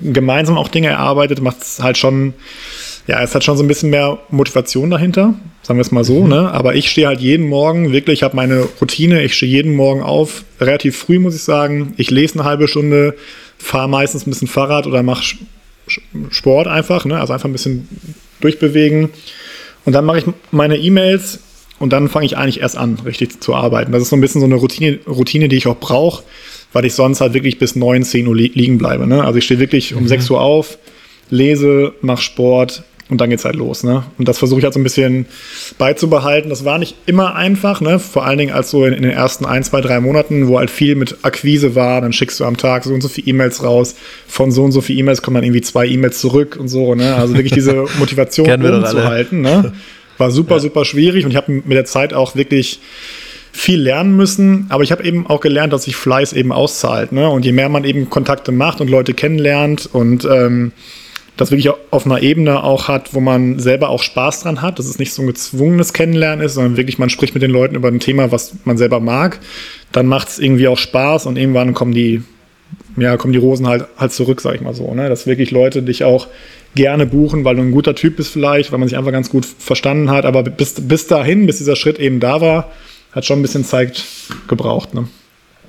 gemeinsam 0.00 0.58
auch 0.58 0.68
Dinge 0.68 0.88
erarbeitet, 0.88 1.40
macht 1.40 1.62
es 1.62 1.82
halt 1.82 1.98
schon 1.98 2.34
ja, 3.06 3.22
es 3.22 3.34
hat 3.34 3.44
schon 3.44 3.56
so 3.56 3.62
ein 3.62 3.68
bisschen 3.68 3.90
mehr 3.90 4.18
Motivation 4.30 4.90
dahinter, 4.90 5.34
sagen 5.62 5.78
wir 5.78 5.82
es 5.82 5.92
mal 5.92 6.04
so. 6.04 6.22
Mhm. 6.22 6.28
Ne? 6.28 6.52
Aber 6.52 6.74
ich 6.74 6.90
stehe 6.90 7.06
halt 7.06 7.20
jeden 7.20 7.48
Morgen, 7.48 7.92
wirklich, 7.92 8.20
ich 8.20 8.22
habe 8.22 8.34
meine 8.34 8.66
Routine, 8.80 9.22
ich 9.22 9.34
stehe 9.34 9.50
jeden 9.50 9.74
Morgen 9.74 10.02
auf, 10.02 10.44
relativ 10.60 10.96
früh 10.96 11.18
muss 11.18 11.34
ich 11.34 11.42
sagen. 11.42 11.94
Ich 11.96 12.10
lese 12.10 12.34
eine 12.34 12.44
halbe 12.44 12.66
Stunde, 12.66 13.14
fahre 13.58 13.88
meistens 13.88 14.26
ein 14.26 14.30
bisschen 14.30 14.48
Fahrrad 14.48 14.86
oder 14.86 15.02
mache 15.02 15.36
Sport 16.30 16.66
einfach, 16.66 17.04
ne? 17.04 17.20
also 17.20 17.32
einfach 17.32 17.48
ein 17.48 17.52
bisschen 17.52 17.88
durchbewegen. 18.40 19.10
Und 19.84 19.92
dann 19.92 20.04
mache 20.04 20.18
ich 20.18 20.24
meine 20.50 20.76
E-Mails 20.76 21.38
und 21.78 21.92
dann 21.92 22.08
fange 22.08 22.26
ich 22.26 22.36
eigentlich 22.36 22.60
erst 22.60 22.76
an, 22.76 22.98
richtig 23.04 23.40
zu 23.40 23.54
arbeiten. 23.54 23.92
Das 23.92 24.02
ist 24.02 24.08
so 24.08 24.16
ein 24.16 24.20
bisschen 24.20 24.40
so 24.40 24.46
eine 24.46 24.56
Routine, 24.56 24.98
Routine 25.06 25.48
die 25.48 25.56
ich 25.56 25.68
auch 25.68 25.78
brauche, 25.78 26.24
weil 26.72 26.84
ich 26.84 26.94
sonst 26.94 27.20
halt 27.20 27.34
wirklich 27.34 27.58
bis 27.58 27.76
9, 27.76 28.02
10 28.02 28.26
Uhr 28.26 28.34
liegen 28.34 28.78
bleibe. 28.78 29.06
Ne? 29.06 29.22
Also 29.22 29.38
ich 29.38 29.44
stehe 29.44 29.60
wirklich 29.60 29.94
um 29.94 30.02
mhm. 30.02 30.08
6 30.08 30.30
Uhr 30.30 30.40
auf, 30.40 30.78
lese, 31.30 31.92
mache 32.00 32.22
Sport, 32.22 32.82
und 33.08 33.20
dann 33.20 33.30
geht's 33.30 33.44
halt 33.44 33.54
los, 33.54 33.84
ne? 33.84 34.02
Und 34.18 34.26
das 34.26 34.38
versuche 34.38 34.58
ich 34.58 34.64
halt 34.64 34.74
so 34.74 34.80
ein 34.80 34.82
bisschen 34.82 35.26
beizubehalten. 35.78 36.50
Das 36.50 36.64
war 36.64 36.78
nicht 36.78 36.96
immer 37.06 37.36
einfach, 37.36 37.80
ne? 37.80 38.00
Vor 38.00 38.26
allen 38.26 38.38
Dingen 38.38 38.52
als 38.52 38.70
so 38.70 38.84
in, 38.84 38.92
in, 38.94 39.02
den 39.02 39.12
ersten 39.12 39.44
ein, 39.46 39.62
zwei, 39.62 39.80
drei 39.80 40.00
Monaten, 40.00 40.48
wo 40.48 40.58
halt 40.58 40.70
viel 40.70 40.96
mit 40.96 41.18
Akquise 41.22 41.76
war, 41.76 42.00
dann 42.00 42.12
schickst 42.12 42.40
du 42.40 42.44
am 42.44 42.56
Tag 42.56 42.82
so 42.82 42.92
und 42.92 43.02
so 43.02 43.08
viele 43.08 43.28
E-Mails 43.28 43.62
raus. 43.62 43.94
Von 44.26 44.50
so 44.50 44.64
und 44.64 44.72
so 44.72 44.80
viele 44.80 44.98
E-Mails 45.00 45.22
kommen 45.22 45.36
dann 45.36 45.44
irgendwie 45.44 45.60
zwei 45.60 45.86
E-Mails 45.86 46.20
zurück 46.20 46.56
und 46.58 46.66
so, 46.66 46.96
ne? 46.96 47.14
Also 47.14 47.34
wirklich 47.34 47.52
diese 47.52 47.84
Motivation 47.98 48.46
zu 48.46 49.04
halten, 49.04 49.40
ne? 49.40 49.72
War 50.18 50.30
super, 50.32 50.54
ja. 50.54 50.60
super 50.60 50.84
schwierig 50.84 51.24
und 51.24 51.30
ich 51.30 51.36
habe 51.36 51.52
mit 51.52 51.72
der 51.72 51.84
Zeit 51.84 52.12
auch 52.12 52.34
wirklich 52.34 52.80
viel 53.52 53.80
lernen 53.80 54.16
müssen, 54.16 54.66
aber 54.68 54.82
ich 54.82 54.92
habe 54.92 55.02
eben 55.04 55.26
auch 55.26 55.40
gelernt, 55.40 55.72
dass 55.72 55.84
sich 55.84 55.96
Fleiß 55.96 56.34
eben 56.34 56.52
auszahlt. 56.52 57.12
Ne? 57.12 57.28
Und 57.28 57.44
je 57.44 57.52
mehr 57.52 57.70
man 57.70 57.84
eben 57.84 58.10
Kontakte 58.10 58.52
macht 58.52 58.82
und 58.82 58.90
Leute 58.90 59.14
kennenlernt 59.14 59.88
und 59.90 60.26
ähm, 60.26 60.72
das 61.36 61.50
wirklich 61.50 61.70
auf 61.90 62.06
einer 62.06 62.22
Ebene 62.22 62.62
auch 62.64 62.88
hat, 62.88 63.12
wo 63.12 63.20
man 63.20 63.58
selber 63.58 63.90
auch 63.90 64.02
Spaß 64.02 64.42
dran 64.42 64.62
hat, 64.62 64.78
dass 64.78 64.86
es 64.86 64.98
nicht 64.98 65.12
so 65.12 65.22
ein 65.22 65.26
gezwungenes 65.26 65.92
Kennenlernen 65.92 66.44
ist, 66.44 66.54
sondern 66.54 66.76
wirklich 66.76 66.98
man 66.98 67.10
spricht 67.10 67.34
mit 67.34 67.42
den 67.42 67.50
Leuten 67.50 67.74
über 67.74 67.88
ein 67.88 68.00
Thema, 68.00 68.32
was 68.32 68.54
man 68.64 68.78
selber 68.78 69.00
mag, 69.00 69.38
dann 69.92 70.06
macht 70.06 70.28
es 70.28 70.38
irgendwie 70.38 70.68
auch 70.68 70.78
Spaß 70.78 71.26
und 71.26 71.36
irgendwann 71.36 71.74
kommen 71.74 71.92
die, 71.92 72.22
ja, 72.96 73.16
kommen 73.18 73.34
die 73.34 73.38
Rosen 73.38 73.66
halt, 73.66 73.86
halt 73.98 74.12
zurück, 74.12 74.40
sag 74.40 74.54
ich 74.54 74.62
mal 74.62 74.74
so, 74.74 74.94
ne? 74.94 75.08
dass 75.10 75.26
wirklich 75.26 75.50
Leute 75.50 75.82
dich 75.82 76.04
auch 76.04 76.28
gerne 76.74 77.06
buchen, 77.06 77.44
weil 77.44 77.56
du 77.56 77.62
ein 77.62 77.72
guter 77.72 77.94
Typ 77.94 78.16
bist 78.16 78.30
vielleicht, 78.30 78.72
weil 78.72 78.78
man 78.78 78.88
sich 78.88 78.96
einfach 78.96 79.12
ganz 79.12 79.28
gut 79.28 79.44
verstanden 79.44 80.10
hat, 80.10 80.24
aber 80.24 80.42
bis, 80.42 80.74
bis 80.74 81.06
dahin, 81.06 81.46
bis 81.46 81.58
dieser 81.58 81.76
Schritt 81.76 81.98
eben 81.98 82.18
da 82.18 82.40
war, 82.40 82.72
hat 83.12 83.26
schon 83.26 83.38
ein 83.38 83.42
bisschen 83.42 83.64
Zeit 83.64 84.04
gebraucht. 84.48 84.94
Ne? 84.94 85.08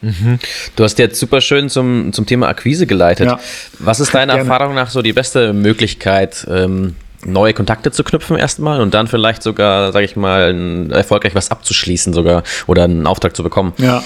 Mhm. 0.02 0.40
Du 0.76 0.84
hast 0.84 1.00
jetzt 1.00 1.20
super 1.20 1.42
schön 1.42 1.70
zum, 1.70 2.14
zum 2.14 2.26
Thema 2.26 2.48
Akquise 2.48 2.88
geleitet. 2.88 3.28
Ja. 3.28 3.40
Was 3.80 4.00
ist 4.00 4.14
deiner 4.14 4.38
Erfahrung 4.38 4.76
nach 4.76 4.90
so 4.90 5.02
die 5.02 5.14
beste 5.14 5.54
Möglichkeit, 5.54 6.46
ähm, 6.50 6.96
neue 7.26 7.54
Kontakte 7.54 7.92
zu 7.92 8.04
knüpfen 8.04 8.38
erstmal 8.38 8.82
und 8.82 8.94
dann 8.94 9.08
vielleicht 9.08 9.44
sogar, 9.44 9.92
sage 9.92 10.06
ich 10.06 10.16
mal, 10.16 10.92
erfolgreich 10.92 11.36
was 11.36 11.52
abzuschließen 11.52 12.14
sogar 12.14 12.44
oder 12.68 12.84
einen 12.84 13.08
Auftrag 13.08 13.36
zu 13.36 13.44
bekommen? 13.44 13.74
Ja. 13.78 14.04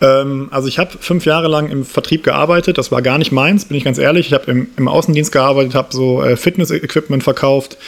Ähm, 0.00 0.48
also 0.50 0.68
ich 0.68 0.78
habe 0.78 0.90
fünf 0.98 1.24
Jahre 1.24 1.48
lang 1.48 1.70
im 1.70 1.84
Vertrieb 1.84 2.24
gearbeitet. 2.24 2.76
Das 2.76 2.90
war 2.90 3.02
gar 3.02 3.18
nicht 3.18 3.32
meins, 3.32 3.66
bin 3.66 3.76
ich 3.76 3.84
ganz 3.84 3.98
ehrlich. 3.98 4.26
Ich 4.26 4.32
habe 4.32 4.50
im, 4.50 4.68
im, 4.76 4.88
Außendienst 4.88 5.30
gearbeitet, 5.30 5.74
habe 5.74 5.88
so 5.92 6.22
äh, 6.22 6.36
Fitness-Equipment 6.36 7.22
verkauft. 7.22 7.78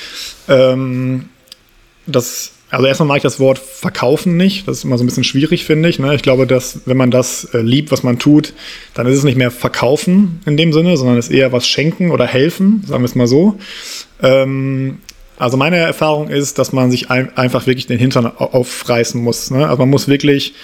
Ähm, 0.49 1.29
das 2.07 2.53
also 2.75 2.87
erstmal 2.87 3.07
mag 3.07 3.19
ich 3.19 3.23
das 3.23 3.41
Wort 3.41 3.59
verkaufen 3.59 4.37
nicht. 4.37 4.67
Das 4.69 4.79
ist 4.79 4.85
immer 4.85 4.99
so 4.99 5.05
ein 5.05 5.07
bisschen 5.07 5.25
schwierig, 5.25 5.65
finde 5.65 5.89
ich. 5.89 5.99
Ne? 5.99 6.15
Ich 6.15 6.23
glaube, 6.23 6.47
dass 6.47 6.81
wenn 6.87 6.97
man 6.97 7.11
das 7.11 7.45
äh, 7.55 7.59
liebt, 7.59 7.93
was 7.93 8.03
man 8.03 8.19
tut, 8.19 8.53
dann 8.95 9.07
ist 9.07 9.19
es 9.19 9.25
nicht 9.25 9.37
mehr 9.37 9.51
verkaufen 9.51 10.41
in 10.47 10.57
dem 10.57 10.73
Sinne, 10.73 10.97
sondern 10.97 11.17
es 11.17 11.29
ist 11.29 11.35
eher 11.35 11.53
was 11.53 11.67
schenken 11.67 12.11
oder 12.11 12.27
helfen, 12.27 12.83
sagen 12.87 13.03
wir 13.03 13.07
es 13.07 13.15
mal 13.15 13.27
so. 13.27 13.59
Ähm, 14.23 14.99
also 15.39 15.57
meine 15.57 15.77
Erfahrung 15.77 16.29
ist, 16.29 16.59
dass 16.59 16.73
man 16.73 16.91
sich 16.91 17.11
ein, 17.11 17.37
einfach 17.37 17.67
wirklich 17.67 17.87
den 17.87 17.99
Hintern 17.99 18.27
aufreißen 18.27 19.21
muss. 19.21 19.51
Ne? 19.51 19.67
Also 19.67 19.79
man 19.79 19.91
muss 19.91 20.09
wirklich, 20.09 20.55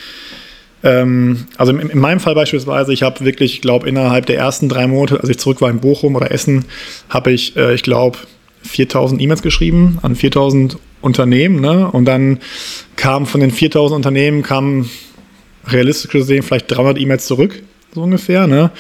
ähm, 0.83 1.47
also 1.57 1.73
in, 1.73 1.91
in, 1.91 1.99
meinem 1.99 2.21
Fall 2.21 2.35
beispielsweise, 2.35 2.93
ich 2.93 3.03
habe 3.03 3.25
wirklich, 3.25 3.55
ich 3.55 3.61
glaube, 3.61 3.89
innerhalb 3.89 4.27
der 4.27 4.39
ersten 4.39 4.69
drei 4.69 4.87
Monate, 4.87 5.21
als 5.21 5.29
ich 5.29 5.39
zurück 5.39 5.61
war 5.61 5.71
in 5.71 5.81
Bochum 5.81 6.15
oder 6.15 6.31
Essen, 6.31 6.67
habe 7.09 7.33
ich, 7.33 7.57
äh, 7.57 7.75
ich 7.75 7.83
glaube, 7.83 8.19
4000 8.63 9.21
E-Mails 9.21 9.43
geschrieben 9.43 9.99
an 10.03 10.15
4000 10.15 10.79
Unternehmen. 11.01 11.61
Ne? 11.61 11.91
Und 11.91 12.05
dann 12.05 12.41
kam 12.97 13.27
von 13.27 13.41
den 13.41 13.51
4000 13.51 13.97
Unternehmen, 13.97 14.43
kamen 14.43 14.91
realistisch 15.67 16.11
gesehen 16.11 16.43
vielleicht 16.43 16.71
300 16.71 16.99
E-Mails 16.99 17.27
zurück, 17.27 17.63
so 17.95 18.03
ungefähr. 18.03 18.47
Ne? 18.47 18.71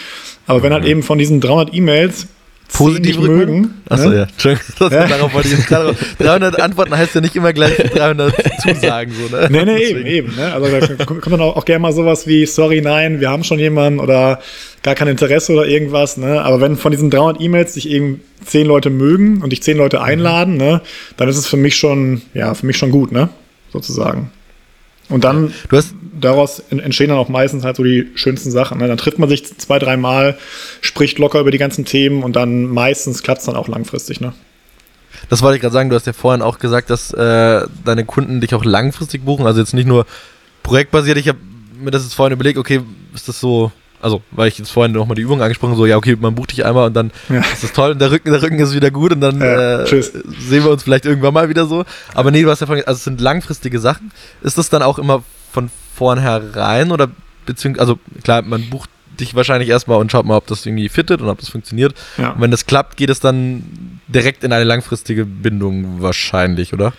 Aber 0.46 0.62
wenn 0.62 0.72
halt 0.72 0.84
mhm. 0.84 0.90
eben 0.90 1.02
von 1.02 1.18
diesen 1.18 1.40
300 1.40 1.75
E-Mails 1.75 2.28
positiv 2.73 3.19
mögen. 3.19 3.75
Achso, 3.89 4.12
ja. 4.12 4.23
Entschuldigung. 4.23 4.91
Ja. 4.91 5.07
Darauf 5.07 5.35
wollte 5.35 5.49
ich 5.49 5.59
jetzt 5.59 5.69
gerade 5.69 5.95
300 6.19 6.61
Antworten 6.61 6.97
heißt 6.97 7.15
ja 7.15 7.21
nicht 7.21 7.37
immer 7.37 7.53
gleich 7.53 7.77
300 7.95 8.35
Zusagen. 8.62 9.12
So, 9.12 9.37
ne? 9.37 9.49
Nee, 9.50 9.65
nee, 9.65 9.85
eben, 9.85 10.07
eben. 10.07 10.37
Ne? 10.37 10.53
Also 10.53 10.67
da 10.97 11.05
kommt 11.05 11.27
dann 11.27 11.41
auch, 11.41 11.57
auch 11.57 11.65
gerne 11.65 11.81
mal 11.81 11.93
sowas 11.93 12.27
wie, 12.27 12.47
sorry, 12.47 12.81
nein, 12.81 13.21
wir 13.21 13.31
haben 13.31 13.45
schon 13.45 13.59
jemanden 13.59 14.00
oder 14.00 14.41
gar 14.83 14.95
kein 14.95 15.09
Interesse 15.09 15.53
oder 15.53 15.67
irgendwas. 15.67 16.17
Ne? 16.17 16.43
Aber 16.43 16.61
wenn 16.61 16.77
von 16.77 16.93
diesen 16.93 17.11
300 17.11 17.41
E-Mails 17.41 17.75
sich 17.75 17.89
eben 17.89 18.21
10 18.45 18.67
Leute 18.67 18.91
mögen 18.91 19.43
und 19.43 19.50
dich 19.50 19.62
10 19.62 19.77
Leute 19.77 20.03
einladen, 20.03 20.57
ne, 20.57 20.81
dann 21.17 21.29
ist 21.29 21.37
es 21.37 21.47
für 21.47 21.57
mich 21.59 21.77
schon, 21.77 22.23
ja, 22.35 22.55
für 22.55 22.67
mich 22.67 22.79
schon 22.79 22.91
gut, 22.91 23.12
ne? 23.12 23.29
sozusagen. 23.73 24.31
Und 25.11 25.25
dann, 25.25 25.52
du 25.69 25.76
hast, 25.76 25.95
daraus 26.19 26.61
entstehen 26.71 27.09
dann 27.09 27.19
auch 27.19 27.29
meistens 27.29 27.64
halt 27.64 27.76
so 27.76 27.83
die 27.83 28.11
schönsten 28.14 28.50
Sachen. 28.50 28.79
Ne? 28.79 28.88
Dann 28.88 28.97
trifft 28.97 29.19
man 29.19 29.29
sich 29.29 29.45
zwei, 29.59 29.79
dreimal, 29.79 30.38
spricht 30.81 31.19
locker 31.19 31.40
über 31.40 31.50
die 31.50 31.59
ganzen 31.59 31.85
Themen 31.85 32.23
und 32.23 32.37
dann 32.37 32.67
meistens 32.67 33.23
klappt 33.23 33.40
es 33.40 33.47
dann 33.47 33.57
auch 33.57 33.69
langfristig. 33.69 34.21
Ne? 34.21 34.33
Das 35.29 35.43
wollte 35.43 35.57
ich 35.57 35.62
gerade 35.62 35.73
sagen, 35.73 35.90
du 35.90 35.97
hast 35.97 36.07
ja 36.07 36.12
vorhin 36.12 36.43
auch 36.43 36.59
gesagt, 36.59 36.90
dass 36.90 37.12
äh, 37.12 37.67
deine 37.85 38.05
Kunden 38.05 38.40
dich 38.40 38.55
auch 38.55 38.64
langfristig 38.64 39.25
buchen, 39.25 39.47
also 39.47 39.61
jetzt 39.61 39.75
nicht 39.75 39.88
nur 39.88 40.07
projektbasiert. 40.62 41.19
Ich 41.19 41.29
habe 41.29 41.38
mir 41.81 41.90
das 41.90 42.05
jetzt 42.05 42.14
vorhin 42.14 42.33
überlegt, 42.33 42.59
okay, 42.59 42.81
ist 43.14 43.29
das 43.29 43.40
so 43.40 43.73
also, 44.00 44.23
weil 44.30 44.49
ich 44.49 44.59
jetzt 44.59 44.71
vorhin 44.71 44.92
nochmal 44.92 45.14
die 45.14 45.23
Übung 45.23 45.42
angesprochen 45.42 45.76
so, 45.76 45.87
ja, 45.87 45.97
okay, 45.97 46.16
man 46.19 46.35
bucht 46.35 46.52
dich 46.52 46.64
einmal 46.64 46.87
und 46.87 46.95
dann 46.95 47.11
ja. 47.28 47.40
ist 47.40 47.62
das 47.62 47.73
toll 47.73 47.92
und 47.92 48.00
der 48.00 48.11
Rücken, 48.11 48.30
der 48.30 48.42
Rücken 48.42 48.59
ist 48.59 48.75
wieder 48.75 48.90
gut 48.90 49.12
und 49.12 49.21
dann 49.21 49.40
ja, 49.40 49.83
äh, 49.83 50.02
sehen 50.02 50.64
wir 50.64 50.71
uns 50.71 50.83
vielleicht 50.83 51.07
irgendwann 51.07 51.35
mal 51.35 51.49
wieder 51.49 51.66
so. 51.66 51.85
Aber 52.14 52.30
nee, 52.30 52.42
du 52.42 52.50
hast 52.50 52.61
ja 52.61 52.66
vorhin, 52.66 52.87
also 52.87 52.97
es 52.97 53.04
sind 53.04 53.21
langfristige 53.21 53.78
Sachen. 53.78 54.11
Ist 54.42 54.59
das 54.59 54.71
dann 54.71 54.83
auch 54.83 54.99
immer 54.99 55.23
von 55.52 55.71
vornherein 55.95 56.92
oder 56.92 57.09
beziehungsweise, 57.47 57.80
also 57.80 57.99
klar, 58.23 58.42
man 58.42 58.71
bucht 58.71 58.90
dich 59.19 59.35
wahrscheinlich 59.35 59.69
erstmal 59.69 59.99
und 59.99 60.11
schaut 60.11 60.25
mal, 60.25 60.37
ob 60.37 60.47
das 60.47 60.64
irgendwie 60.64 60.88
fittet 60.88 61.21
und 61.21 61.28
ob 61.28 61.38
das 61.38 61.50
funktioniert. 61.50 61.95
Ja. 62.16 62.30
Und 62.30 62.40
wenn 62.40 62.50
das 62.50 62.66
klappt, 62.66 62.97
geht 62.97 63.11
es 63.11 63.21
dann 63.21 64.00
direkt 64.09 64.45
in 64.45 64.52
eine 64.52 64.64
langfristige 64.64 65.25
Bindung 65.26 66.00
wahrscheinlich, 66.00 66.73
oder? 66.73 66.92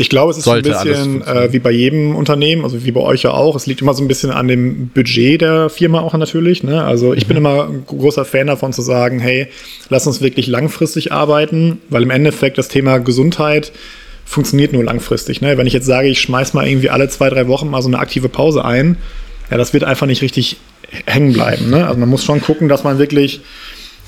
Ich 0.00 0.08
glaube, 0.08 0.30
es 0.30 0.38
ist 0.38 0.46
ein 0.46 0.62
bisschen 0.62 1.26
äh, 1.26 1.52
wie 1.52 1.58
bei 1.58 1.72
jedem 1.72 2.14
Unternehmen, 2.14 2.62
also 2.62 2.84
wie 2.84 2.92
bei 2.92 3.00
euch 3.00 3.24
ja 3.24 3.32
auch. 3.32 3.56
Es 3.56 3.66
liegt 3.66 3.82
immer 3.82 3.94
so 3.94 4.02
ein 4.04 4.06
bisschen 4.06 4.30
an 4.30 4.46
dem 4.46 4.88
Budget 4.88 5.40
der 5.40 5.68
Firma 5.70 6.00
auch 6.00 6.14
natürlich. 6.14 6.62
Ne? 6.62 6.84
Also 6.84 7.14
ich 7.14 7.24
mhm. 7.24 7.28
bin 7.28 7.36
immer 7.38 7.64
ein 7.64 7.84
großer 7.84 8.24
Fan 8.24 8.46
davon 8.46 8.72
zu 8.72 8.80
sagen, 8.80 9.18
hey, 9.18 9.48
lass 9.88 10.06
uns 10.06 10.20
wirklich 10.20 10.46
langfristig 10.46 11.10
arbeiten, 11.10 11.80
weil 11.90 12.04
im 12.04 12.10
Endeffekt 12.10 12.58
das 12.58 12.68
Thema 12.68 12.98
Gesundheit 12.98 13.72
funktioniert 14.24 14.72
nur 14.72 14.84
langfristig. 14.84 15.40
Ne? 15.40 15.58
Wenn 15.58 15.66
ich 15.66 15.72
jetzt 15.72 15.86
sage, 15.86 16.06
ich 16.06 16.20
schmeiß 16.20 16.54
mal 16.54 16.68
irgendwie 16.68 16.90
alle 16.90 17.08
zwei, 17.08 17.28
drei 17.28 17.48
Wochen 17.48 17.68
mal 17.68 17.82
so 17.82 17.88
eine 17.88 17.98
aktive 17.98 18.28
Pause 18.28 18.64
ein, 18.64 18.98
ja, 19.50 19.56
das 19.56 19.72
wird 19.72 19.82
einfach 19.82 20.06
nicht 20.06 20.22
richtig 20.22 20.58
hängen 21.06 21.32
bleiben. 21.32 21.70
Ne? 21.70 21.86
Also 21.86 21.98
man 21.98 22.08
muss 22.08 22.24
schon 22.24 22.40
gucken, 22.40 22.68
dass 22.68 22.84
man 22.84 22.98
wirklich 22.98 23.40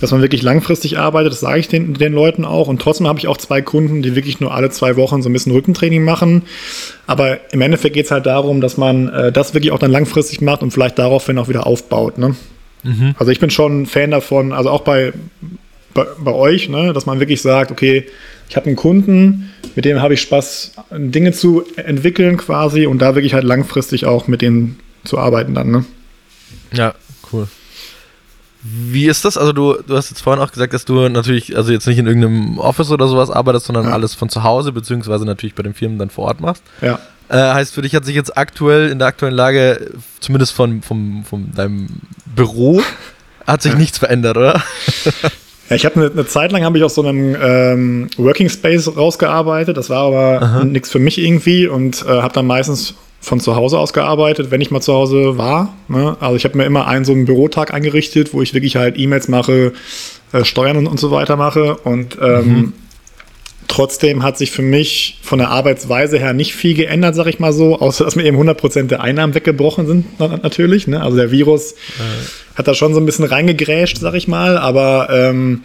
dass 0.00 0.12
man 0.12 0.22
wirklich 0.22 0.42
langfristig 0.42 0.98
arbeitet, 0.98 1.32
das 1.32 1.40
sage 1.40 1.60
ich 1.60 1.68
den, 1.68 1.94
den 1.94 2.12
Leuten 2.12 2.44
auch. 2.44 2.68
Und 2.68 2.80
trotzdem 2.80 3.06
habe 3.06 3.18
ich 3.18 3.28
auch 3.28 3.36
zwei 3.36 3.60
Kunden, 3.62 4.02
die 4.02 4.16
wirklich 4.16 4.40
nur 4.40 4.54
alle 4.54 4.70
zwei 4.70 4.96
Wochen 4.96 5.22
so 5.22 5.28
ein 5.28 5.32
bisschen 5.32 5.52
Rückentraining 5.52 6.02
machen. 6.04 6.42
Aber 7.06 7.38
im 7.52 7.60
Endeffekt 7.60 7.94
geht 7.94 8.06
es 8.06 8.10
halt 8.10 8.26
darum, 8.26 8.60
dass 8.60 8.76
man 8.76 9.08
äh, 9.08 9.32
das 9.32 9.54
wirklich 9.54 9.72
auch 9.72 9.78
dann 9.78 9.90
langfristig 9.90 10.40
macht 10.40 10.62
und 10.62 10.70
vielleicht 10.70 10.98
daraufhin 10.98 11.38
auch 11.38 11.48
wieder 11.48 11.66
aufbaut. 11.66 12.18
Ne? 12.18 12.34
Mhm. 12.82 13.14
Also 13.18 13.30
ich 13.30 13.40
bin 13.40 13.50
schon 13.50 13.82
ein 13.82 13.86
Fan 13.86 14.10
davon, 14.10 14.52
also 14.52 14.70
auch 14.70 14.82
bei, 14.82 15.12
bei, 15.94 16.06
bei 16.18 16.32
euch, 16.32 16.68
ne, 16.68 16.92
dass 16.92 17.06
man 17.06 17.20
wirklich 17.20 17.42
sagt, 17.42 17.70
okay, 17.70 18.06
ich 18.48 18.56
habe 18.56 18.66
einen 18.66 18.76
Kunden, 18.76 19.50
mit 19.76 19.84
dem 19.84 20.00
habe 20.00 20.14
ich 20.14 20.22
Spaß, 20.22 20.72
Dinge 20.90 21.32
zu 21.32 21.64
entwickeln 21.76 22.36
quasi 22.36 22.86
und 22.86 23.00
da 23.00 23.14
wirklich 23.14 23.34
halt 23.34 23.44
langfristig 23.44 24.06
auch 24.06 24.26
mit 24.26 24.42
denen 24.42 24.80
zu 25.04 25.18
arbeiten 25.18 25.54
dann. 25.54 25.70
Ne? 25.70 25.84
Ja, 26.72 26.94
cool. 27.32 27.48
Wie 28.62 29.06
ist 29.06 29.24
das? 29.24 29.38
Also 29.38 29.52
du, 29.52 29.78
du 29.86 29.96
hast 29.96 30.10
jetzt 30.10 30.20
vorhin 30.20 30.42
auch 30.42 30.52
gesagt, 30.52 30.74
dass 30.74 30.84
du 30.84 31.08
natürlich, 31.08 31.56
also 31.56 31.72
jetzt 31.72 31.86
nicht 31.86 31.98
in 31.98 32.06
irgendeinem 32.06 32.58
Office 32.58 32.90
oder 32.90 33.08
sowas 33.08 33.30
arbeitest, 33.30 33.66
sondern 33.66 33.86
ja. 33.86 33.92
alles 33.92 34.14
von 34.14 34.28
zu 34.28 34.42
Hause, 34.42 34.72
beziehungsweise 34.72 35.24
natürlich 35.24 35.54
bei 35.54 35.62
den 35.62 35.72
Firmen 35.72 35.98
dann 35.98 36.10
vor 36.10 36.26
Ort 36.26 36.40
machst. 36.40 36.62
Ja. 36.82 36.98
Äh, 37.30 37.36
heißt, 37.36 37.74
für 37.74 37.82
dich 37.82 37.94
hat 37.94 38.04
sich 38.04 38.14
jetzt 38.14 38.36
aktuell, 38.36 38.90
in 38.90 38.98
der 38.98 39.08
aktuellen 39.08 39.34
Lage, 39.34 39.92
zumindest 40.20 40.52
von, 40.52 40.82
von, 40.82 41.24
von 41.24 41.52
deinem 41.54 41.86
Büro, 42.34 42.82
hat 43.46 43.62
sich 43.62 43.72
ja. 43.72 43.78
nichts 43.78 43.98
verändert, 43.98 44.36
oder? 44.36 44.62
Ja, 45.70 45.76
ich 45.76 45.84
habe 45.84 45.94
eine, 45.94 46.10
eine, 46.10 46.26
Zeit 46.26 46.50
lang 46.50 46.64
habe 46.64 46.76
ich 46.78 46.82
aus 46.82 46.96
so 46.96 47.02
einem 47.06 47.36
ähm, 47.40 48.10
Working 48.16 48.48
Space 48.48 48.90
rausgearbeitet. 48.96 49.76
Das 49.76 49.88
war 49.88 49.98
aber 49.98 50.64
nichts 50.64 50.90
für 50.90 50.98
mich 50.98 51.16
irgendwie 51.16 51.68
und 51.68 52.04
äh, 52.04 52.08
habe 52.08 52.34
dann 52.34 52.48
meistens 52.48 52.96
von 53.20 53.38
zu 53.38 53.54
Hause 53.54 53.78
aus 53.78 53.92
gearbeitet, 53.92 54.50
wenn 54.50 54.60
ich 54.60 54.70
mal 54.70 54.80
zu 54.80 54.94
Hause 54.94 55.36
war. 55.36 55.74
Ne? 55.88 56.16
Also 56.20 56.36
ich 56.36 56.44
habe 56.44 56.56
mir 56.56 56.64
immer 56.64 56.86
einen 56.86 57.04
so 57.04 57.12
einen 57.12 57.26
Bürotag 57.26 57.72
eingerichtet, 57.72 58.32
wo 58.32 58.40
ich 58.40 58.54
wirklich 58.54 58.76
halt 58.76 58.98
E-Mails 58.98 59.28
mache, 59.28 59.72
äh, 60.32 60.44
Steuern 60.44 60.78
und, 60.78 60.86
und, 60.86 60.98
so 60.98 61.10
weiter 61.10 61.36
mache. 61.36 61.76
Und 61.76 62.16
ähm, 62.20 62.48
mhm. 62.48 62.72
Trotzdem 63.70 64.22
hat 64.22 64.36
sich 64.36 64.50
für 64.50 64.62
mich 64.62 65.18
von 65.22 65.38
der 65.38 65.48
Arbeitsweise 65.48 66.18
her 66.18 66.32
nicht 66.32 66.54
viel 66.54 66.74
geändert, 66.74 67.14
sag 67.14 67.26
ich 67.26 67.38
mal 67.38 67.52
so, 67.52 67.78
außer 67.78 68.04
dass 68.04 68.16
mir 68.16 68.24
eben 68.24 68.36
100% 68.36 68.88
der 68.88 69.00
Einnahmen 69.00 69.34
weggebrochen 69.34 69.86
sind 69.86 70.18
natürlich. 70.18 70.86
Ne? 70.86 71.02
Also 71.02 71.16
der 71.16 71.30
Virus 71.30 71.72
äh. 71.72 72.56
hat 72.56 72.68
da 72.68 72.74
schon 72.74 72.94
so 72.94 73.00
ein 73.00 73.06
bisschen 73.06 73.24
reingegrätscht, 73.24 73.98
sag 73.98 74.14
ich 74.14 74.28
mal, 74.28 74.58
aber 74.58 75.08
ähm, 75.10 75.62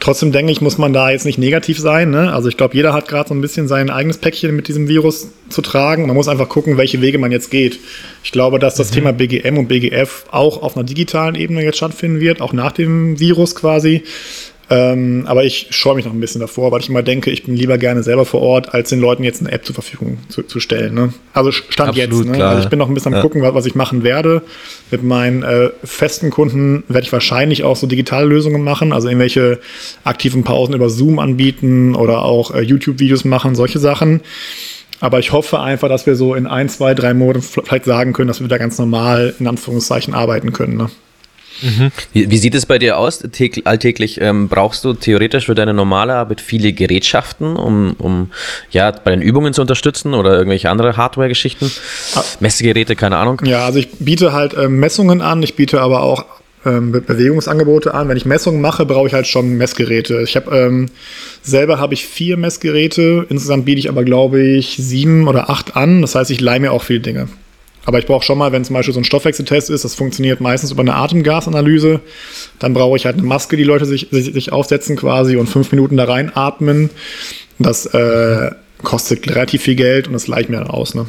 Trotzdem 0.00 0.30
denke 0.30 0.52
ich, 0.52 0.60
muss 0.60 0.78
man 0.78 0.92
da 0.92 1.10
jetzt 1.10 1.26
nicht 1.26 1.38
negativ 1.38 1.78
sein. 1.78 2.10
Ne? 2.10 2.32
Also 2.32 2.48
ich 2.48 2.56
glaube, 2.56 2.76
jeder 2.76 2.92
hat 2.92 3.08
gerade 3.08 3.28
so 3.28 3.34
ein 3.34 3.40
bisschen 3.40 3.66
sein 3.66 3.90
eigenes 3.90 4.18
Päckchen 4.18 4.54
mit 4.54 4.68
diesem 4.68 4.86
Virus 4.86 5.28
zu 5.48 5.60
tragen. 5.60 6.06
Man 6.06 6.14
muss 6.14 6.28
einfach 6.28 6.48
gucken, 6.48 6.76
welche 6.76 7.00
Wege 7.00 7.18
man 7.18 7.32
jetzt 7.32 7.50
geht. 7.50 7.80
Ich 8.22 8.30
glaube, 8.30 8.60
dass 8.60 8.76
das 8.76 8.90
mhm. 8.90 8.94
Thema 8.94 9.12
BGM 9.12 9.58
und 9.58 9.66
BGF 9.66 10.26
auch 10.30 10.62
auf 10.62 10.76
einer 10.76 10.84
digitalen 10.84 11.34
Ebene 11.34 11.64
jetzt 11.64 11.78
stattfinden 11.78 12.20
wird, 12.20 12.40
auch 12.40 12.52
nach 12.52 12.72
dem 12.72 13.18
Virus 13.18 13.56
quasi. 13.56 14.04
Ähm, 14.70 15.24
aber 15.26 15.44
ich 15.44 15.68
scheue 15.70 15.94
mich 15.94 16.04
noch 16.04 16.12
ein 16.12 16.20
bisschen 16.20 16.42
davor, 16.42 16.70
weil 16.72 16.80
ich 16.80 16.90
immer 16.90 17.02
denke, 17.02 17.30
ich 17.30 17.44
bin 17.44 17.56
lieber 17.56 17.78
gerne 17.78 18.02
selber 18.02 18.26
vor 18.26 18.42
Ort, 18.42 18.74
als 18.74 18.90
den 18.90 19.00
Leuten 19.00 19.24
jetzt 19.24 19.40
eine 19.40 19.50
App 19.50 19.64
zur 19.64 19.74
Verfügung 19.74 20.18
zu, 20.28 20.42
zu 20.42 20.60
stellen. 20.60 20.92
Ne? 20.94 21.14
Also 21.32 21.52
Stand 21.52 21.90
Absolut, 21.90 21.96
jetzt. 21.96 22.36
Ne? 22.36 22.44
Also 22.44 22.64
ich 22.64 22.68
bin 22.68 22.78
noch 22.78 22.88
ein 22.88 22.94
bisschen 22.94 23.14
am 23.14 23.18
ja. 23.18 23.22
gucken, 23.22 23.40
was, 23.40 23.54
was, 23.54 23.64
ich 23.64 23.74
machen 23.74 24.02
werde. 24.02 24.42
Mit 24.90 25.02
meinen 25.02 25.42
äh, 25.42 25.70
festen 25.84 26.28
Kunden 26.30 26.84
werde 26.88 27.06
ich 27.06 27.12
wahrscheinlich 27.12 27.64
auch 27.64 27.76
so 27.76 27.86
digitale 27.86 28.26
Lösungen 28.26 28.62
machen, 28.62 28.92
also 28.92 29.08
irgendwelche 29.08 29.58
aktiven 30.04 30.44
Pausen 30.44 30.74
über 30.74 30.90
Zoom 30.90 31.18
anbieten 31.18 31.94
oder 31.94 32.22
auch 32.22 32.54
äh, 32.54 32.60
YouTube-Videos 32.60 33.24
machen, 33.24 33.54
solche 33.54 33.78
Sachen. 33.78 34.20
Aber 35.00 35.18
ich 35.18 35.32
hoffe 35.32 35.60
einfach, 35.60 35.88
dass 35.88 36.06
wir 36.06 36.14
so 36.16 36.34
in 36.34 36.46
ein, 36.46 36.68
zwei, 36.68 36.92
drei 36.92 37.14
Monaten 37.14 37.42
vielleicht 37.42 37.84
sagen 37.84 38.12
können, 38.12 38.28
dass 38.28 38.40
wir 38.40 38.48
da 38.48 38.58
ganz 38.58 38.78
normal 38.78 39.34
in 39.38 39.46
Anführungszeichen 39.46 40.12
arbeiten 40.12 40.52
können. 40.52 40.76
Ne? 40.76 40.90
Mhm. 41.62 41.90
Wie, 42.12 42.30
wie, 42.30 42.38
sieht 42.38 42.54
es 42.54 42.66
bei 42.66 42.78
dir 42.78 42.98
aus 42.98 43.22
alltäglich? 43.64 44.20
Ähm, 44.20 44.48
brauchst 44.48 44.84
du 44.84 44.94
theoretisch 44.94 45.46
für 45.46 45.54
deine 45.54 45.74
normale 45.74 46.14
Arbeit 46.14 46.40
viele 46.40 46.72
Gerätschaften, 46.72 47.56
um, 47.56 47.94
um 47.98 48.30
ja, 48.70 48.90
bei 48.90 49.10
den 49.10 49.22
Übungen 49.22 49.52
zu 49.52 49.60
unterstützen 49.60 50.14
oder 50.14 50.34
irgendwelche 50.34 50.70
andere 50.70 50.96
Hardware-Geschichten? 50.96 51.70
Ah. 52.14 52.22
Messgeräte, 52.40 52.96
keine 52.96 53.16
Ahnung. 53.16 53.40
Ja, 53.44 53.66
also 53.66 53.78
ich 53.78 53.88
biete 53.98 54.32
halt 54.32 54.54
äh, 54.54 54.68
Messungen 54.68 55.20
an, 55.20 55.42
ich 55.42 55.56
biete 55.56 55.80
aber 55.80 56.02
auch 56.02 56.24
ähm, 56.64 56.92
Bewegungsangebote 56.92 57.94
an. 57.94 58.08
Wenn 58.08 58.16
ich 58.16 58.24
Messungen 58.24 58.60
mache, 58.60 58.86
brauche 58.86 59.06
ich 59.06 59.14
halt 59.14 59.26
schon 59.26 59.56
Messgeräte. 59.56 60.22
Ich 60.22 60.36
habe 60.36 60.56
ähm, 60.56 60.86
selber 61.42 61.78
habe 61.78 61.94
ich 61.94 62.06
vier 62.06 62.36
Messgeräte, 62.36 63.26
insgesamt 63.28 63.64
biete 63.64 63.78
ich 63.78 63.88
aber 63.88 64.04
glaube 64.04 64.40
ich 64.40 64.76
sieben 64.78 65.28
oder 65.28 65.50
acht 65.50 65.76
an. 65.76 66.02
Das 66.02 66.14
heißt, 66.14 66.30
ich 66.30 66.40
leihe 66.40 66.60
mir 66.60 66.72
auch 66.72 66.82
viele 66.82 67.00
Dinge. 67.00 67.28
Aber 67.88 67.98
ich 67.98 68.04
brauche 68.04 68.22
schon 68.22 68.36
mal, 68.36 68.52
wenn 68.52 68.66
zum 68.66 68.74
Beispiel 68.74 68.92
so 68.92 69.00
ein 69.00 69.04
Stoffwechseltest 69.04 69.70
ist, 69.70 69.82
das 69.82 69.94
funktioniert 69.94 70.42
meistens 70.42 70.70
über 70.70 70.82
eine 70.82 70.94
Atemgasanalyse, 70.94 72.00
dann 72.58 72.74
brauche 72.74 72.98
ich 72.98 73.06
halt 73.06 73.16
eine 73.16 73.26
Maske, 73.26 73.56
die 73.56 73.64
Leute 73.64 73.86
sich, 73.86 74.08
sich, 74.10 74.30
sich 74.30 74.52
aufsetzen 74.52 74.94
quasi 74.94 75.38
und 75.38 75.46
fünf 75.46 75.72
Minuten 75.72 75.96
da 75.96 76.04
reinatmen. 76.04 76.90
Das 77.58 77.86
äh, 77.86 78.50
kostet 78.82 79.26
relativ 79.34 79.62
viel 79.62 79.74
Geld 79.74 80.06
und 80.06 80.12
das 80.12 80.26
leicht 80.26 80.50
mir 80.50 80.58
dann 80.58 80.68
aus. 80.68 80.94
Ne? 80.94 81.06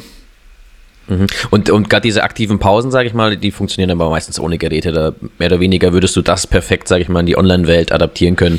Mhm. 1.08 1.26
Und, 1.50 1.68
und 1.68 1.90
gerade 1.90 2.00
diese 2.00 2.22
aktiven 2.22 2.58
Pausen, 2.58 2.90
sage 2.90 3.08
ich 3.08 3.12
mal, 3.12 3.36
die 3.36 3.50
funktionieren 3.50 3.90
aber 3.90 4.08
meistens 4.08 4.40
ohne 4.40 4.56
Geräte. 4.56 4.90
Da 4.90 5.12
mehr 5.38 5.48
oder 5.48 5.60
weniger 5.60 5.92
würdest 5.92 6.16
du 6.16 6.22
das 6.22 6.46
perfekt, 6.46 6.88
sage 6.88 7.02
ich 7.02 7.10
mal, 7.10 7.20
in 7.20 7.26
die 7.26 7.36
Online-Welt 7.36 7.92
adaptieren 7.92 8.36
können, 8.36 8.58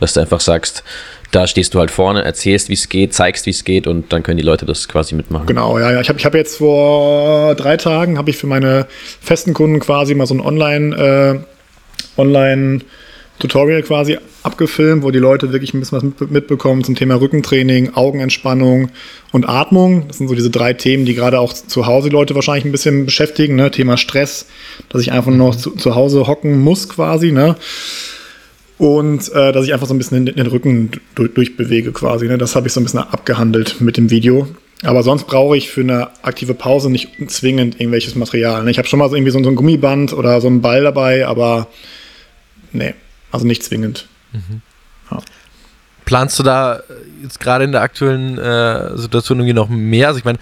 dass 0.00 0.14
du 0.14 0.20
einfach 0.20 0.40
sagst, 0.40 0.84
da 1.30 1.46
stehst 1.46 1.74
du 1.74 1.78
halt 1.78 1.90
vorne, 1.90 2.24
erzählst, 2.24 2.68
wie 2.68 2.74
es 2.74 2.88
geht, 2.88 3.12
zeigst, 3.12 3.46
wie 3.46 3.50
es 3.50 3.64
geht 3.64 3.86
und 3.86 4.12
dann 4.12 4.22
können 4.22 4.38
die 4.38 4.44
Leute 4.44 4.64
das 4.64 4.88
quasi 4.88 5.14
mitmachen. 5.14 5.46
Genau, 5.46 5.78
ja, 5.78 5.92
ja. 5.92 6.00
Ich 6.00 6.08
habe 6.08 6.18
ich 6.18 6.24
hab 6.24 6.34
jetzt 6.34 6.56
vor 6.56 7.54
drei 7.54 7.76
Tagen 7.76 8.18
habe 8.18 8.30
ich 8.30 8.36
für 8.36 8.46
meine 8.46 8.86
festen 9.20 9.54
Kunden 9.54 9.80
quasi 9.80 10.14
mal 10.14 10.26
so 10.26 10.34
ein 10.34 10.40
Online, 10.40 11.44
äh, 12.16 12.20
Online 12.20 12.80
Tutorial 13.38 13.82
quasi 13.82 14.18
abgefilmt, 14.42 15.04
wo 15.04 15.10
die 15.10 15.18
Leute 15.18 15.52
wirklich 15.52 15.72
ein 15.72 15.80
bisschen 15.80 16.02
was 16.18 16.30
mitbekommen 16.30 16.82
zum 16.82 16.96
Thema 16.96 17.20
Rückentraining, 17.20 17.94
Augenentspannung 17.94 18.90
und 19.30 19.48
Atmung. 19.48 20.08
Das 20.08 20.18
sind 20.18 20.28
so 20.28 20.34
diese 20.34 20.50
drei 20.50 20.72
Themen, 20.72 21.04
die 21.04 21.14
gerade 21.14 21.38
auch 21.38 21.52
zu 21.52 21.86
Hause 21.86 22.08
die 22.08 22.14
Leute 22.14 22.34
wahrscheinlich 22.34 22.64
ein 22.64 22.72
bisschen 22.72 23.04
beschäftigen. 23.04 23.54
Ne? 23.54 23.70
Thema 23.70 23.96
Stress, 23.96 24.46
dass 24.88 25.02
ich 25.02 25.12
einfach 25.12 25.30
nur 25.30 25.48
noch 25.48 25.56
zu, 25.56 25.72
zu 25.72 25.94
Hause 25.94 26.26
hocken 26.26 26.58
muss 26.58 26.88
quasi. 26.88 27.30
Ne? 27.30 27.56
Und 28.78 29.32
äh, 29.32 29.52
dass 29.52 29.66
ich 29.66 29.72
einfach 29.72 29.88
so 29.88 29.94
ein 29.94 29.98
bisschen 29.98 30.24
den, 30.24 30.36
den 30.36 30.46
Rücken 30.46 30.90
durch, 31.14 31.34
durchbewege 31.34 31.92
quasi. 31.92 32.26
Ne? 32.26 32.38
Das 32.38 32.56
habe 32.56 32.68
ich 32.68 32.72
so 32.72 32.80
ein 32.80 32.84
bisschen 32.84 33.00
abgehandelt 33.00 33.80
mit 33.80 33.96
dem 33.96 34.10
Video. 34.10 34.48
Aber 34.84 35.02
sonst 35.02 35.26
brauche 35.26 35.56
ich 35.56 35.70
für 35.70 35.80
eine 35.80 36.10
aktive 36.22 36.54
Pause 36.54 36.88
nicht 36.88 37.10
zwingend 37.28 37.80
irgendwelches 37.80 38.14
Material. 38.14 38.62
Ne? 38.62 38.70
Ich 38.70 38.78
habe 38.78 38.86
schon 38.86 39.00
mal 39.00 39.10
so 39.10 39.16
irgendwie 39.16 39.32
so, 39.32 39.42
so 39.42 39.50
ein 39.50 39.56
Gummiband 39.56 40.12
oder 40.12 40.40
so 40.40 40.46
einen 40.46 40.60
Ball 40.60 40.84
dabei, 40.84 41.26
aber 41.26 41.66
nee, 42.72 42.94
also 43.32 43.44
nicht 43.44 43.64
zwingend. 43.64 44.06
Mhm. 44.32 44.62
Ja. 45.10 45.18
Planst 46.04 46.38
du 46.38 46.44
da 46.44 46.82
jetzt 47.22 47.40
gerade 47.40 47.64
in 47.64 47.72
der 47.72 47.82
aktuellen 47.82 48.38
äh, 48.38 48.96
Situation 48.96 49.40
irgendwie 49.40 49.54
noch 49.54 49.68
mehr? 49.68 50.06
Also 50.06 50.18
ich 50.20 50.24
meine, 50.24 50.38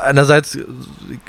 einerseits 0.00 0.58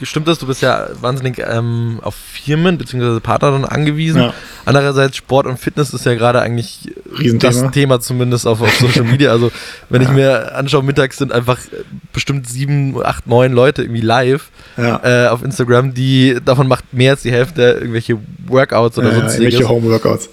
stimmt 0.01 0.27
das, 0.27 0.39
du 0.39 0.47
bist 0.47 0.61
ja 0.61 0.87
wahnsinnig 1.01 1.39
ähm, 1.39 1.99
auf 2.01 2.15
Firmen 2.15 2.77
bzw. 2.77 3.19
Partner 3.19 3.71
angewiesen. 3.71 4.21
Ja. 4.21 4.33
Andererseits 4.65 5.17
Sport 5.17 5.47
und 5.47 5.59
Fitness 5.59 5.93
ist 5.93 6.05
ja 6.05 6.15
gerade 6.15 6.41
eigentlich 6.41 6.93
Riesenthema. 7.17 7.61
das 7.61 7.71
Thema 7.71 7.99
zumindest 7.99 8.47
auf, 8.47 8.61
auf 8.61 8.73
Social 8.75 9.03
Media. 9.03 9.31
Also 9.31 9.51
wenn 9.89 10.01
ja. 10.01 10.07
ich 10.07 10.13
mir 10.13 10.55
anschaue, 10.55 10.83
mittags 10.83 11.17
sind 11.17 11.31
einfach 11.31 11.57
bestimmt 12.11 12.47
sieben, 12.47 13.03
acht, 13.03 13.27
neun 13.27 13.53
Leute 13.53 13.83
irgendwie 13.83 14.01
live 14.01 14.49
ja. 14.77 15.25
äh, 15.25 15.27
auf 15.27 15.43
Instagram, 15.43 15.93
die 15.93 16.37
davon 16.43 16.67
macht 16.67 16.93
mehr 16.93 17.11
als 17.11 17.23
die 17.23 17.31
Hälfte 17.31 17.61
irgendwelche 17.79 18.17
Workouts 18.47 18.97
oder 18.97 19.09
ja, 19.09 19.15
sonstiges. 19.15 19.53
Irgendwelche 19.53 19.69
Home-Workouts. 19.69 20.29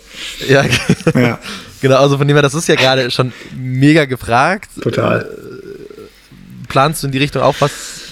Ja, 0.49 0.65
ja. 1.15 1.39
genau, 1.81 1.97
also 1.97 2.19
von 2.19 2.29
dem 2.29 2.37
her, 2.37 2.43
das 2.43 2.55
ist 2.55 2.69
ja 2.69 2.75
gerade 2.75 3.11
schon 3.11 3.33
mega 3.57 4.05
gefragt. 4.05 4.71
Total. 4.81 5.23
Äh, 5.23 5.25
planst 6.69 7.03
du 7.03 7.09
in 7.09 7.13
die 7.13 7.19
Richtung 7.19 7.43
auch 7.43 7.57
was 7.61 8.10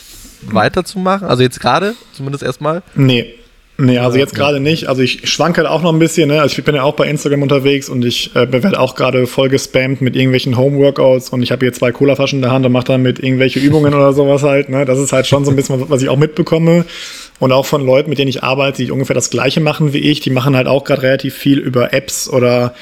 weiterzumachen? 0.54 1.26
Also 1.28 1.42
jetzt 1.42 1.60
gerade, 1.60 1.94
zumindest 2.12 2.42
erstmal? 2.42 2.82
Nee. 2.94 3.34
Nee, 3.80 3.98
also 3.98 4.18
jetzt 4.18 4.34
gerade 4.34 4.58
nicht. 4.58 4.88
Also 4.88 5.02
ich 5.02 5.30
schwanke 5.30 5.58
halt 5.58 5.70
auch 5.70 5.82
noch 5.82 5.92
ein 5.92 6.00
bisschen. 6.00 6.30
Ne? 6.30 6.40
Also 6.40 6.58
ich 6.58 6.64
bin 6.64 6.74
ja 6.74 6.82
auch 6.82 6.96
bei 6.96 7.06
Instagram 7.06 7.42
unterwegs 7.42 7.88
und 7.88 8.04
ich 8.04 8.34
äh, 8.34 8.50
werde 8.50 8.80
auch 8.80 8.96
gerade 8.96 9.28
voll 9.28 9.48
gespammt 9.48 10.00
mit 10.00 10.16
irgendwelchen 10.16 10.56
Home-Workouts 10.56 11.28
und 11.28 11.44
ich 11.44 11.52
habe 11.52 11.64
hier 11.64 11.72
zwei 11.72 11.92
Cola-Flaschen 11.92 12.38
in 12.38 12.42
der 12.42 12.50
Hand 12.50 12.66
und 12.66 12.72
mache 12.72 12.86
damit 12.86 13.20
irgendwelche 13.20 13.60
Übungen 13.60 13.94
oder 13.94 14.12
sowas 14.12 14.42
halt. 14.42 14.68
Ne? 14.68 14.84
Das 14.84 14.98
ist 14.98 15.12
halt 15.12 15.28
schon 15.28 15.44
so 15.44 15.52
ein 15.52 15.56
bisschen, 15.56 15.88
was 15.88 16.02
ich 16.02 16.08
auch 16.08 16.16
mitbekomme. 16.16 16.86
Und 17.38 17.52
auch 17.52 17.66
von 17.66 17.86
Leuten, 17.86 18.10
mit 18.10 18.18
denen 18.18 18.30
ich 18.30 18.42
arbeite, 18.42 18.82
die 18.82 18.90
ungefähr 18.90 19.14
das 19.14 19.30
Gleiche 19.30 19.60
machen 19.60 19.92
wie 19.92 19.98
ich. 19.98 20.18
Die 20.18 20.30
machen 20.30 20.56
halt 20.56 20.66
auch 20.66 20.82
gerade 20.82 21.02
relativ 21.02 21.36
viel 21.36 21.60
über 21.60 21.92
Apps 21.92 22.28
oder 22.28 22.74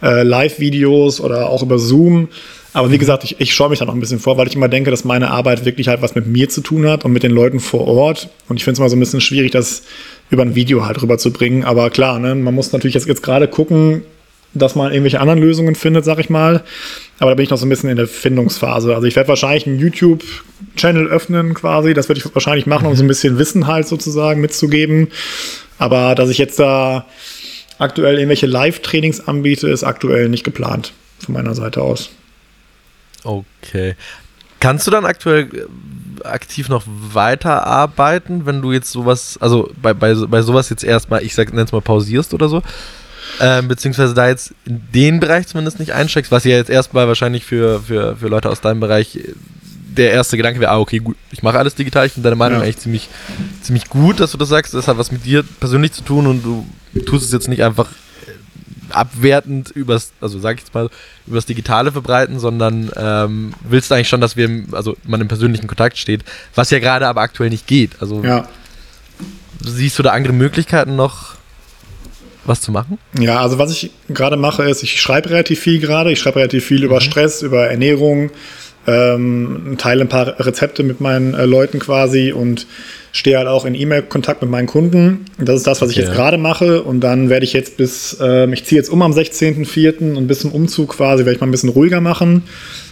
äh, 0.00 0.22
Live-Videos 0.22 1.20
oder 1.20 1.50
auch 1.50 1.64
über 1.64 1.80
Zoom. 1.80 2.28
Aber 2.76 2.92
wie 2.92 2.98
gesagt, 2.98 3.24
ich, 3.24 3.40
ich 3.40 3.54
schaue 3.54 3.70
mich 3.70 3.78
da 3.78 3.86
noch 3.86 3.94
ein 3.94 4.00
bisschen 4.00 4.18
vor, 4.18 4.36
weil 4.36 4.48
ich 4.48 4.54
immer 4.54 4.68
denke, 4.68 4.90
dass 4.90 5.02
meine 5.02 5.30
Arbeit 5.30 5.64
wirklich 5.64 5.88
halt 5.88 6.02
was 6.02 6.14
mit 6.14 6.26
mir 6.26 6.50
zu 6.50 6.60
tun 6.60 6.86
hat 6.86 7.06
und 7.06 7.12
mit 7.12 7.22
den 7.22 7.30
Leuten 7.30 7.58
vor 7.58 7.88
Ort. 7.88 8.28
Und 8.50 8.58
ich 8.58 8.64
finde 8.64 8.74
es 8.74 8.78
immer 8.80 8.90
so 8.90 8.96
ein 8.96 9.00
bisschen 9.00 9.22
schwierig, 9.22 9.50
das 9.50 9.84
über 10.28 10.42
ein 10.42 10.54
Video 10.54 10.84
halt 10.84 11.00
rüberzubringen. 11.00 11.64
Aber 11.64 11.88
klar, 11.88 12.18
ne, 12.18 12.34
man 12.34 12.54
muss 12.54 12.72
natürlich 12.72 12.92
jetzt, 12.92 13.08
jetzt 13.08 13.22
gerade 13.22 13.48
gucken, 13.48 14.02
dass 14.52 14.74
man 14.74 14.92
irgendwelche 14.92 15.20
anderen 15.20 15.40
Lösungen 15.40 15.74
findet, 15.74 16.04
sag 16.04 16.18
ich 16.18 16.28
mal. 16.28 16.64
Aber 17.18 17.30
da 17.30 17.36
bin 17.36 17.44
ich 17.44 17.50
noch 17.50 17.56
so 17.56 17.64
ein 17.64 17.70
bisschen 17.70 17.88
in 17.88 17.96
der 17.96 18.08
Findungsphase. 18.08 18.94
Also 18.94 19.06
ich 19.06 19.16
werde 19.16 19.30
wahrscheinlich 19.30 19.66
einen 19.66 19.78
YouTube-Channel 19.78 21.06
öffnen 21.06 21.54
quasi. 21.54 21.94
Das 21.94 22.10
werde 22.10 22.20
ich 22.20 22.34
wahrscheinlich 22.34 22.66
machen, 22.66 22.86
um 22.88 22.94
so 22.94 23.02
ein 23.02 23.08
bisschen 23.08 23.38
Wissen 23.38 23.66
halt 23.66 23.88
sozusagen 23.88 24.42
mitzugeben. 24.42 25.08
Aber 25.78 26.14
dass 26.14 26.28
ich 26.28 26.36
jetzt 26.36 26.58
da 26.58 27.06
aktuell 27.78 28.16
irgendwelche 28.16 28.44
Live-Trainings 28.44 29.26
anbiete, 29.26 29.66
ist 29.66 29.82
aktuell 29.82 30.28
nicht 30.28 30.44
geplant 30.44 30.92
von 31.20 31.32
meiner 31.32 31.54
Seite 31.54 31.80
aus. 31.80 32.10
Okay. 33.26 33.96
Kannst 34.60 34.86
du 34.86 34.90
dann 34.90 35.04
aktuell 35.04 35.48
äh, 35.52 36.26
aktiv 36.26 36.68
noch 36.68 36.84
weiterarbeiten, 36.86 38.46
wenn 38.46 38.62
du 38.62 38.72
jetzt 38.72 38.90
sowas, 38.90 39.36
also 39.40 39.70
bei, 39.80 39.92
bei, 39.92 40.14
bei 40.14 40.42
sowas 40.42 40.70
jetzt 40.70 40.84
erstmal, 40.84 41.22
ich 41.22 41.34
sag, 41.34 41.52
nenn's 41.52 41.72
mal 41.72 41.80
pausierst 41.80 42.32
oder 42.32 42.48
so? 42.48 42.62
Ähm, 43.40 43.68
beziehungsweise 43.68 44.14
da 44.14 44.28
jetzt 44.28 44.54
in 44.64 44.82
den 44.94 45.20
Bereich 45.20 45.46
zumindest 45.48 45.78
nicht 45.78 45.92
einsteckst, 45.92 46.32
was 46.32 46.44
ja 46.44 46.56
jetzt 46.56 46.70
erstmal 46.70 47.06
wahrscheinlich 47.08 47.44
für, 47.44 47.80
für, 47.80 48.16
für 48.16 48.28
Leute 48.28 48.48
aus 48.48 48.60
deinem 48.60 48.80
Bereich 48.80 49.16
äh, 49.16 49.34
der 49.96 50.12
erste 50.12 50.36
Gedanke 50.36 50.60
wäre, 50.60 50.72
ah, 50.72 50.78
okay, 50.78 50.98
gut, 50.98 51.16
ich 51.32 51.42
mache 51.42 51.58
alles 51.58 51.74
digital, 51.74 52.06
ich 52.06 52.12
finde 52.12 52.28
deine 52.28 52.36
Meinung 52.36 52.58
ja. 52.58 52.64
eigentlich 52.64 52.78
ziemlich, 52.78 53.08
ziemlich 53.62 53.88
gut, 53.88 54.20
dass 54.20 54.32
du 54.32 54.38
das 54.38 54.48
sagst, 54.48 54.74
das 54.74 54.88
hat 54.88 54.98
was 54.98 55.10
mit 55.10 55.24
dir 55.24 55.42
persönlich 55.58 55.92
zu 55.92 56.02
tun 56.02 56.26
und 56.26 56.42
du 56.44 56.66
tust 57.06 57.24
es 57.24 57.32
jetzt 57.32 57.48
nicht 57.48 57.62
einfach 57.62 57.88
abwertend 58.90 59.70
übers, 59.70 60.12
also 60.20 60.38
sag 60.38 60.56
ich 60.56 60.60
jetzt 60.62 60.74
mal, 60.74 60.88
übers 61.26 61.46
Digitale 61.46 61.92
verbreiten, 61.92 62.38
sondern 62.38 62.90
ähm, 62.96 63.54
willst 63.68 63.92
eigentlich 63.92 64.08
schon, 64.08 64.20
dass 64.20 64.36
wir, 64.36 64.64
also 64.72 64.96
man 65.04 65.20
im 65.20 65.28
persönlichen 65.28 65.66
Kontakt 65.66 65.98
steht, 65.98 66.24
was 66.54 66.70
ja 66.70 66.78
gerade 66.78 67.06
aber 67.06 67.20
aktuell 67.20 67.50
nicht 67.50 67.66
geht. 67.66 67.92
Also 68.00 68.22
ja. 68.22 68.48
siehst 69.62 69.98
du 69.98 70.02
da 70.02 70.10
andere 70.12 70.32
Möglichkeiten 70.32 70.96
noch, 70.96 71.36
was 72.44 72.60
zu 72.60 72.70
machen? 72.70 72.98
Ja, 73.18 73.40
also 73.40 73.58
was 73.58 73.72
ich 73.72 73.90
gerade 74.08 74.36
mache, 74.36 74.62
ist, 74.64 74.82
ich 74.82 75.00
schreibe 75.00 75.30
relativ 75.30 75.60
viel 75.60 75.80
gerade. 75.80 76.12
Ich 76.12 76.20
schreibe 76.20 76.36
relativ 76.38 76.64
viel 76.64 76.78
mhm. 76.78 76.84
über 76.84 77.00
Stress, 77.00 77.42
über 77.42 77.66
Ernährung, 77.66 78.30
ähm, 78.86 79.74
teile 79.78 80.02
ein 80.02 80.08
paar 80.08 80.38
Rezepte 80.38 80.82
mit 80.82 81.00
meinen 81.00 81.34
äh, 81.34 81.44
Leuten 81.44 81.80
quasi 81.80 82.32
und 82.32 82.66
stehe 83.16 83.38
halt 83.38 83.48
auch 83.48 83.64
in 83.64 83.74
E-Mail-Kontakt 83.74 84.42
mit 84.42 84.50
meinen 84.50 84.66
Kunden. 84.66 85.24
Das 85.38 85.56
ist 85.56 85.66
das, 85.66 85.80
was 85.80 85.90
ich 85.90 85.96
okay. 85.96 86.06
jetzt 86.06 86.14
gerade 86.14 86.36
mache. 86.36 86.82
Und 86.82 87.00
dann 87.00 87.30
werde 87.30 87.44
ich 87.44 87.54
jetzt 87.54 87.78
bis, 87.78 88.18
äh, 88.20 88.52
ich 88.52 88.64
ziehe 88.64 88.78
jetzt 88.78 88.90
um 88.90 89.00
am 89.00 89.12
16.04. 89.12 90.14
und 90.14 90.26
bis 90.26 90.40
zum 90.40 90.52
Umzug 90.52 90.90
quasi 90.96 91.24
werde 91.24 91.36
ich 91.36 91.40
mal 91.40 91.46
ein 91.46 91.50
bisschen 91.50 91.70
ruhiger 91.70 92.02
machen, 92.02 92.42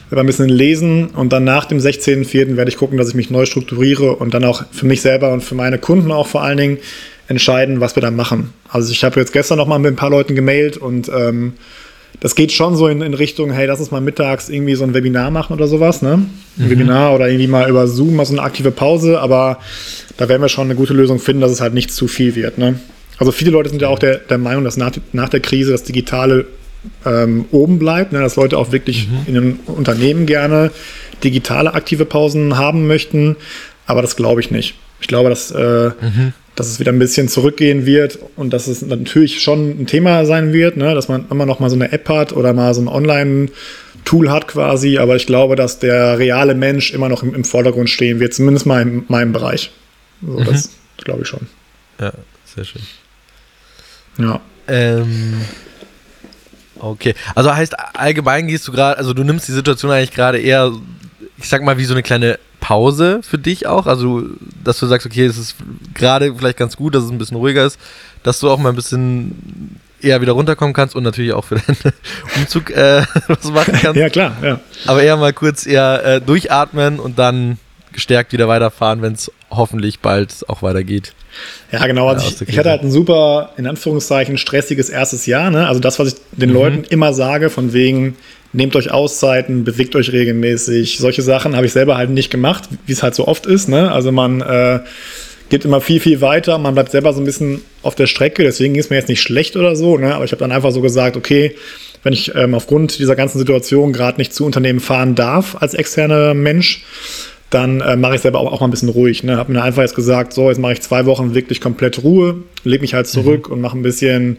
werde 0.08 0.20
ein 0.20 0.26
bisschen 0.26 0.48
lesen 0.48 1.08
und 1.08 1.32
dann 1.32 1.44
nach 1.44 1.66
dem 1.66 1.78
16.04. 1.78 2.56
werde 2.56 2.70
ich 2.70 2.78
gucken, 2.78 2.96
dass 2.96 3.08
ich 3.08 3.14
mich 3.14 3.30
neu 3.30 3.44
strukturiere 3.44 4.16
und 4.16 4.32
dann 4.32 4.44
auch 4.44 4.64
für 4.72 4.87
mich 4.87 5.02
selber 5.02 5.32
und 5.32 5.42
für 5.42 5.54
meine 5.54 5.78
Kunden 5.78 6.10
auch 6.10 6.26
vor 6.26 6.42
allen 6.42 6.56
Dingen 6.56 6.78
entscheiden, 7.28 7.80
was 7.80 7.94
wir 7.94 8.00
dann 8.00 8.16
machen. 8.16 8.52
Also 8.68 8.92
ich 8.92 9.04
habe 9.04 9.20
jetzt 9.20 9.32
gestern 9.32 9.58
noch 9.58 9.66
mal 9.66 9.78
mit 9.78 9.92
ein 9.92 9.96
paar 9.96 10.10
Leuten 10.10 10.34
gemailt 10.34 10.78
und 10.78 11.10
ähm, 11.14 11.52
das 12.20 12.35
geht 12.35 12.53
schon 12.53 12.77
so 12.77 12.87
in, 12.88 13.03
in, 13.03 13.14
Richtung, 13.14 13.53
hey, 13.53 13.66
lass 13.66 13.81
uns 13.81 13.90
mal 13.90 14.00
mittags 14.00 14.48
irgendwie 14.48 14.74
so 14.74 14.85
ein 14.85 14.94
Webinar 14.94 15.31
machen 15.31 15.53
oder 15.53 15.66
sowas, 15.66 16.03
ne? 16.03 16.12
Ein 16.12 16.31
mhm. 16.57 16.70
Webinar 16.70 17.14
oder 17.14 17.29
irgendwie 17.29 17.48
mal 17.48 17.68
über 17.68 17.87
Zoom 17.87 18.16
mal 18.16 18.24
so 18.24 18.33
eine 18.33 18.42
aktive 18.42 18.70
Pause, 18.70 19.20
aber 19.20 19.59
da 20.16 20.29
werden 20.29 20.42
wir 20.42 20.48
schon 20.48 20.64
eine 20.64 20.74
gute 20.74 20.94
Lösung 20.94 21.18
finden, 21.18 21.42
dass 21.42 21.50
es 21.50 21.61
halt 21.61 21.74
nicht 21.74 21.92
zu 21.92 22.09
viel 22.09 22.35
wird, 22.35 22.59
ne? 22.59 22.79
Also 23.18 23.31
viele 23.33 23.50
Leute 23.50 23.70
sind 23.70 23.81
ja 23.81 23.88
auch 23.88 23.98
der, 23.98 24.16
der 24.18 24.38
Meinung, 24.38 24.64
dass 24.64 24.77
nach, 24.77 24.90
nach 25.12 25.29
der 25.29 25.40
Krise 25.40 25.70
das 25.70 25.85
Digitale 25.85 26.46
ähm, 27.07 27.46
oben 27.50 27.79
bleibt, 27.79 28.12
ne? 28.12 28.20
dass 28.20 28.37
Leute 28.37 28.59
auch 28.59 28.72
wirklich 28.72 29.09
mhm. 29.09 29.18
in 29.27 29.35
den 29.35 29.53
Unternehmen 29.66 30.27
gerne 30.27 30.70
digitale 31.22 31.74
aktive 31.74 32.05
Pausen 32.05 32.57
haben 32.57 32.87
möchten, 32.87 33.37
aber 33.87 34.03
das 34.03 34.16
glaube 34.16 34.40
ich 34.40 34.50
nicht. 34.50 34.74
Ich 35.04 35.08
glaube, 35.08 35.28
dass 35.28 35.50
äh, 35.50 35.90
mhm 36.00 36.32
dass 36.54 36.68
es 36.68 36.78
wieder 36.78 36.92
ein 36.92 36.98
bisschen 36.98 37.28
zurückgehen 37.28 37.84
wird 37.84 38.18
und 38.36 38.52
dass 38.52 38.68
es 38.68 38.82
natürlich 38.82 39.42
schon 39.42 39.70
ein 39.70 39.86
Thema 39.86 40.24
sein 40.24 40.52
wird, 40.52 40.76
ne? 40.76 40.94
dass 40.94 41.08
man 41.08 41.26
immer 41.30 41.46
noch 41.46 41.58
mal 41.58 41.68
so 41.68 41.74
eine 41.74 41.90
App 41.90 42.08
hat 42.08 42.32
oder 42.32 42.52
mal 42.52 42.74
so 42.74 42.80
ein 42.80 42.88
Online-Tool 42.88 44.30
hat 44.30 44.46
quasi. 44.46 44.98
Aber 44.98 45.16
ich 45.16 45.26
glaube, 45.26 45.56
dass 45.56 45.80
der 45.80 46.18
reale 46.18 46.54
Mensch 46.54 46.92
immer 46.92 47.08
noch 47.08 47.22
im, 47.22 47.34
im 47.34 47.44
Vordergrund 47.44 47.90
stehen 47.90 48.20
wird, 48.20 48.34
zumindest 48.34 48.66
mal 48.66 48.82
in 48.82 49.04
meinem 49.08 49.32
Bereich. 49.32 49.72
So, 50.24 50.38
mhm. 50.38 50.44
Das 50.44 50.70
glaube 50.98 51.22
ich 51.22 51.28
schon. 51.28 51.48
Ja, 52.00 52.12
sehr 52.44 52.64
schön. 52.64 52.82
Ja. 54.18 54.40
Ähm, 54.68 55.40
okay. 56.78 57.14
Also 57.34 57.54
heißt 57.54 57.74
allgemein 57.96 58.46
gehst 58.46 58.68
du 58.68 58.72
gerade, 58.72 58.96
also 58.96 59.12
du 59.12 59.24
nimmst 59.24 59.48
die 59.48 59.52
Situation 59.52 59.90
eigentlich 59.90 60.12
gerade 60.12 60.38
eher, 60.38 60.70
ich 61.36 61.48
sag 61.48 61.64
mal, 61.64 61.78
wie 61.78 61.84
so 61.84 61.94
eine 61.94 62.04
kleine 62.04 62.38
Pause 62.64 63.20
für 63.22 63.37
dich 63.37 63.66
auch? 63.66 63.87
Also, 63.87 64.22
dass 64.64 64.79
du 64.79 64.87
sagst, 64.87 65.07
okay, 65.07 65.27
es 65.27 65.37
ist 65.37 65.57
gerade 65.92 66.35
vielleicht 66.35 66.57
ganz 66.57 66.79
gut, 66.79 66.94
dass 66.94 67.05
es 67.05 67.11
ein 67.11 67.18
bisschen 67.18 67.37
ruhiger 67.37 67.66
ist, 67.66 67.79
dass 68.22 68.40
du 68.40 68.50
auch 68.50 68.57
mal 68.57 68.70
ein 68.70 68.74
bisschen 68.74 69.79
eher 70.00 70.22
wieder 70.22 70.33
runterkommen 70.33 70.72
kannst 70.72 70.96
und 70.96 71.03
natürlich 71.03 71.35
auch 71.35 71.44
für 71.44 71.57
deinen 71.57 71.77
Umzug 72.38 72.70
äh, 72.70 73.03
was 73.29 73.44
machen 73.50 73.74
kannst. 73.83 74.00
Ja, 74.00 74.09
klar, 74.09 74.35
ja. 74.42 74.61
Aber 74.87 75.03
eher 75.03 75.18
mal 75.18 75.35
kurz 75.35 75.66
eher 75.66 76.05
äh, 76.07 76.20
durchatmen 76.22 77.00
und 77.00 77.18
dann 77.18 77.59
gestärkt 77.92 78.33
wieder 78.33 78.48
weiterfahren, 78.48 79.03
wenn 79.03 79.12
es 79.12 79.31
hoffentlich 79.50 80.00
bald 80.00 80.48
auch 80.48 80.62
weitergeht. 80.62 81.12
Ja, 81.70 81.87
genau. 81.87 82.09
Also 82.09 82.27
ich, 82.29 82.48
ich, 82.48 82.59
hatte 82.59 82.70
halt 82.70 82.81
ein 82.81 82.90
super, 82.90 83.50
in 83.59 83.66
Anführungszeichen, 83.66 84.38
stressiges 84.38 84.88
erstes 84.88 85.27
Jahr. 85.27 85.50
Ne? 85.50 85.68
Also 85.68 85.81
das, 85.81 85.98
was 85.98 86.09
ich 86.09 86.14
den 86.33 86.48
mhm. 86.48 86.55
Leuten 86.55 86.85
immer 86.85 87.12
sage, 87.12 87.50
von 87.50 87.74
wegen, 87.74 88.16
nehmt 88.54 88.76
euch 88.76 88.90
Auszeiten, 88.90 89.64
bewegt 89.64 89.96
euch 89.96 90.12
regelmäßig. 90.12 90.98
Solche 90.98 91.22
Sachen 91.22 91.56
habe 91.56 91.66
ich 91.66 91.72
selber 91.72 91.96
halt 91.96 92.10
nicht 92.10 92.30
gemacht, 92.30 92.68
wie 92.86 92.92
es 92.92 93.02
halt 93.02 93.14
so 93.14 93.26
oft 93.26 93.46
ist. 93.46 93.68
Ne? 93.68 93.92
Also 93.92 94.12
man 94.12 94.40
äh, 94.40 94.80
geht 95.50 95.64
immer 95.64 95.80
viel, 95.80 96.00
viel 96.00 96.20
weiter, 96.20 96.56
man 96.58 96.74
bleibt 96.74 96.92
selber 96.92 97.12
so 97.12 97.20
ein 97.20 97.24
bisschen 97.24 97.60
auf 97.82 97.94
der 97.94 98.06
Strecke, 98.06 98.42
deswegen 98.42 98.74
ist 98.76 98.90
mir 98.90 98.96
jetzt 98.96 99.08
nicht 99.08 99.20
schlecht 99.20 99.56
oder 99.56 99.76
so, 99.76 99.98
ne? 99.98 100.14
aber 100.14 100.24
ich 100.24 100.32
habe 100.32 100.40
dann 100.40 100.52
einfach 100.52 100.70
so 100.70 100.80
gesagt, 100.80 101.16
okay, 101.16 101.54
wenn 102.02 102.12
ich 102.12 102.34
ähm, 102.34 102.54
aufgrund 102.54 102.98
dieser 102.98 103.16
ganzen 103.16 103.38
Situation 103.38 103.92
gerade 103.92 104.18
nicht 104.18 104.32
zu 104.32 104.44
Unternehmen 104.44 104.80
fahren 104.80 105.14
darf 105.14 105.56
als 105.60 105.74
externer 105.74 106.34
Mensch, 106.34 106.84
dann 107.50 107.80
äh, 107.80 107.96
mache 107.96 108.16
ich 108.16 108.20
selber 108.20 108.40
auch, 108.40 108.52
auch 108.52 108.60
mal 108.60 108.68
ein 108.68 108.70
bisschen 108.70 108.88
ruhig. 108.88 109.22
Ne? 109.22 109.36
Habe 109.36 109.52
mir 109.52 109.62
einfach 109.62 109.82
jetzt 109.82 109.94
gesagt, 109.94 110.32
so, 110.32 110.48
jetzt 110.48 110.58
mache 110.58 110.72
ich 110.72 110.82
zwei 110.82 111.06
Wochen 111.06 111.34
wirklich 111.34 111.60
komplett 111.60 112.02
Ruhe, 112.02 112.42
lege 112.64 112.82
mich 112.82 112.94
halt 112.94 113.06
zurück 113.06 113.48
mhm. 113.48 113.54
und 113.54 113.60
mache 113.60 113.78
ein 113.78 113.82
bisschen 113.82 114.38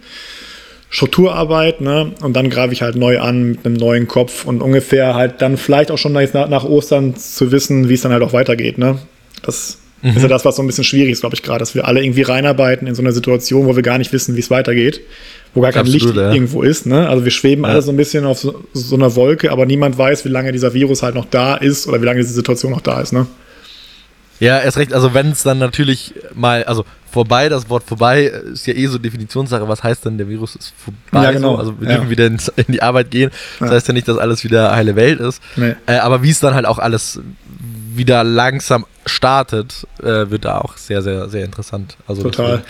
Strukturarbeit, 0.90 1.82
ne? 1.82 2.12
Und 2.22 2.36
dann 2.36 2.50
greife 2.50 2.74
ich 2.74 2.82
halt 2.82 2.96
neu 2.96 3.20
an 3.20 3.52
mit 3.52 3.66
einem 3.66 3.76
neuen 3.76 4.08
Kopf 4.08 4.46
und 4.46 4.62
ungefähr 4.62 5.16
halt 5.16 5.42
dann 5.42 5.58
vielleicht 5.58 5.92
auch 5.92 5.98
schon 5.98 6.14
nach, 6.14 6.50
nach 6.50 6.64
Ostern 6.64 7.16
zu 7.16 7.52
wissen, 7.52 7.90
wie 7.90 7.96
es 7.96 8.02
dann 8.02 8.12
halt 8.12 8.24
auch 8.24 8.34
weitergeht, 8.34 8.78
ne? 8.78 9.00
Das 9.42 9.80
mhm. 10.02 10.12
ist 10.12 10.22
ja 10.22 10.28
das, 10.28 10.46
was 10.46 10.56
so 10.56 10.64
ein 10.64 10.68
bisschen 10.68 10.84
schwierig 10.84 11.12
ist, 11.12 11.22
glaube 11.22 11.36
ich, 11.36 11.44
gerade, 11.44 11.60
dass 11.60 11.76
wir 11.76 11.88
alle 11.88 12.04
irgendwie 12.04 12.22
reinarbeiten 12.22 12.88
in 12.88 12.96
so 12.96 13.02
eine 13.02 13.12
Situation, 13.12 13.66
wo 13.66 13.76
wir 13.76 13.84
gar 13.84 13.98
nicht 13.98 14.14
wissen, 14.14 14.36
wie 14.36 14.40
es 14.40 14.50
weitergeht, 14.50 15.02
wo 15.54 15.62
gar 15.62 15.72
kein 15.72 15.82
Absolut, 15.82 16.04
Licht 16.04 16.16
ja. 16.16 16.34
irgendwo 16.34 16.62
ist, 16.62 16.86
ne? 16.86 17.10
Also 17.10 17.26
wir 17.26 17.32
schweben 17.32 17.64
ja. 17.64 17.72
alle 17.72 17.82
so 17.82 17.92
ein 17.92 17.98
bisschen 17.98 18.26
auf 18.26 18.40
so, 18.40 18.64
so, 18.74 18.96
einer 18.96 19.16
Wolke, 19.16 19.52
aber 19.52 19.66
niemand 19.66 19.98
weiß, 19.98 20.24
wie 20.26 20.30
lange 20.30 20.52
dieser 20.52 20.74
Virus 20.74 21.04
halt 21.04 21.16
noch 21.16 21.26
da 21.26 21.56
ist 21.56 21.88
oder 21.88 22.02
wie 22.02 22.06
lange 22.06 22.22
diese 22.22 22.34
Situation 22.34 22.72
noch 22.72 22.82
da 22.82 23.02
ist, 23.02 23.12
ne? 23.12 23.28
Ja, 24.40 24.60
erst 24.60 24.78
recht, 24.78 24.94
also 24.94 25.14
wenn 25.14 25.32
es 25.32 25.44
dann 25.44 25.60
natürlich 25.60 26.14
mal, 26.34 26.64
also 26.66 26.86
vorbei, 27.10 27.48
das 27.48 27.70
Wort 27.70 27.84
vorbei 27.84 28.24
ist 28.26 28.68
ja 28.68 28.74
eh 28.74 28.88
so 28.88 28.98
Definitionssache, 28.98 29.68
was 29.68 29.84
heißt 29.84 30.06
denn, 30.06 30.18
der 30.18 30.28
Virus 30.28 30.56
ist 30.56 30.74
vorbei, 30.78 31.26
ja, 31.26 31.32
genau. 31.32 31.54
so, 31.54 31.60
also 31.60 31.82
wir 31.82 31.88
dürfen 31.88 32.10
wieder 32.10 32.26
in, 32.28 32.38
in, 32.58 32.66
die 32.68 32.82
Arbeit 32.82 33.12
gehen, 33.12 33.32
das 33.60 33.70
ja. 33.70 33.76
heißt 33.76 33.88
ja 33.88 33.94
nicht, 33.94 34.08
dass 34.08 34.18
alles 34.18 34.44
wieder 34.44 34.76
heile 34.76 34.96
Welt 34.96 35.22
ist, 35.22 35.42
nee. 35.56 35.76
äh, 35.86 35.98
aber 35.98 36.24
wie 36.24 36.32
es 36.32 36.40
dann 36.42 36.54
halt 36.54 36.66
auch 36.66 36.80
alles 36.80 37.22
wieder 37.96 38.26
langsam 38.26 38.86
startet, 39.06 39.88
äh, 40.04 40.30
wird 40.30 40.44
da 40.44 40.60
auch 40.60 40.76
sehr, 40.76 41.02
sehr, 41.02 41.30
sehr 41.30 41.46
interessant. 41.46 41.96
Also 42.06 42.24
Total. 42.24 42.46
Deswegen, 42.46 42.68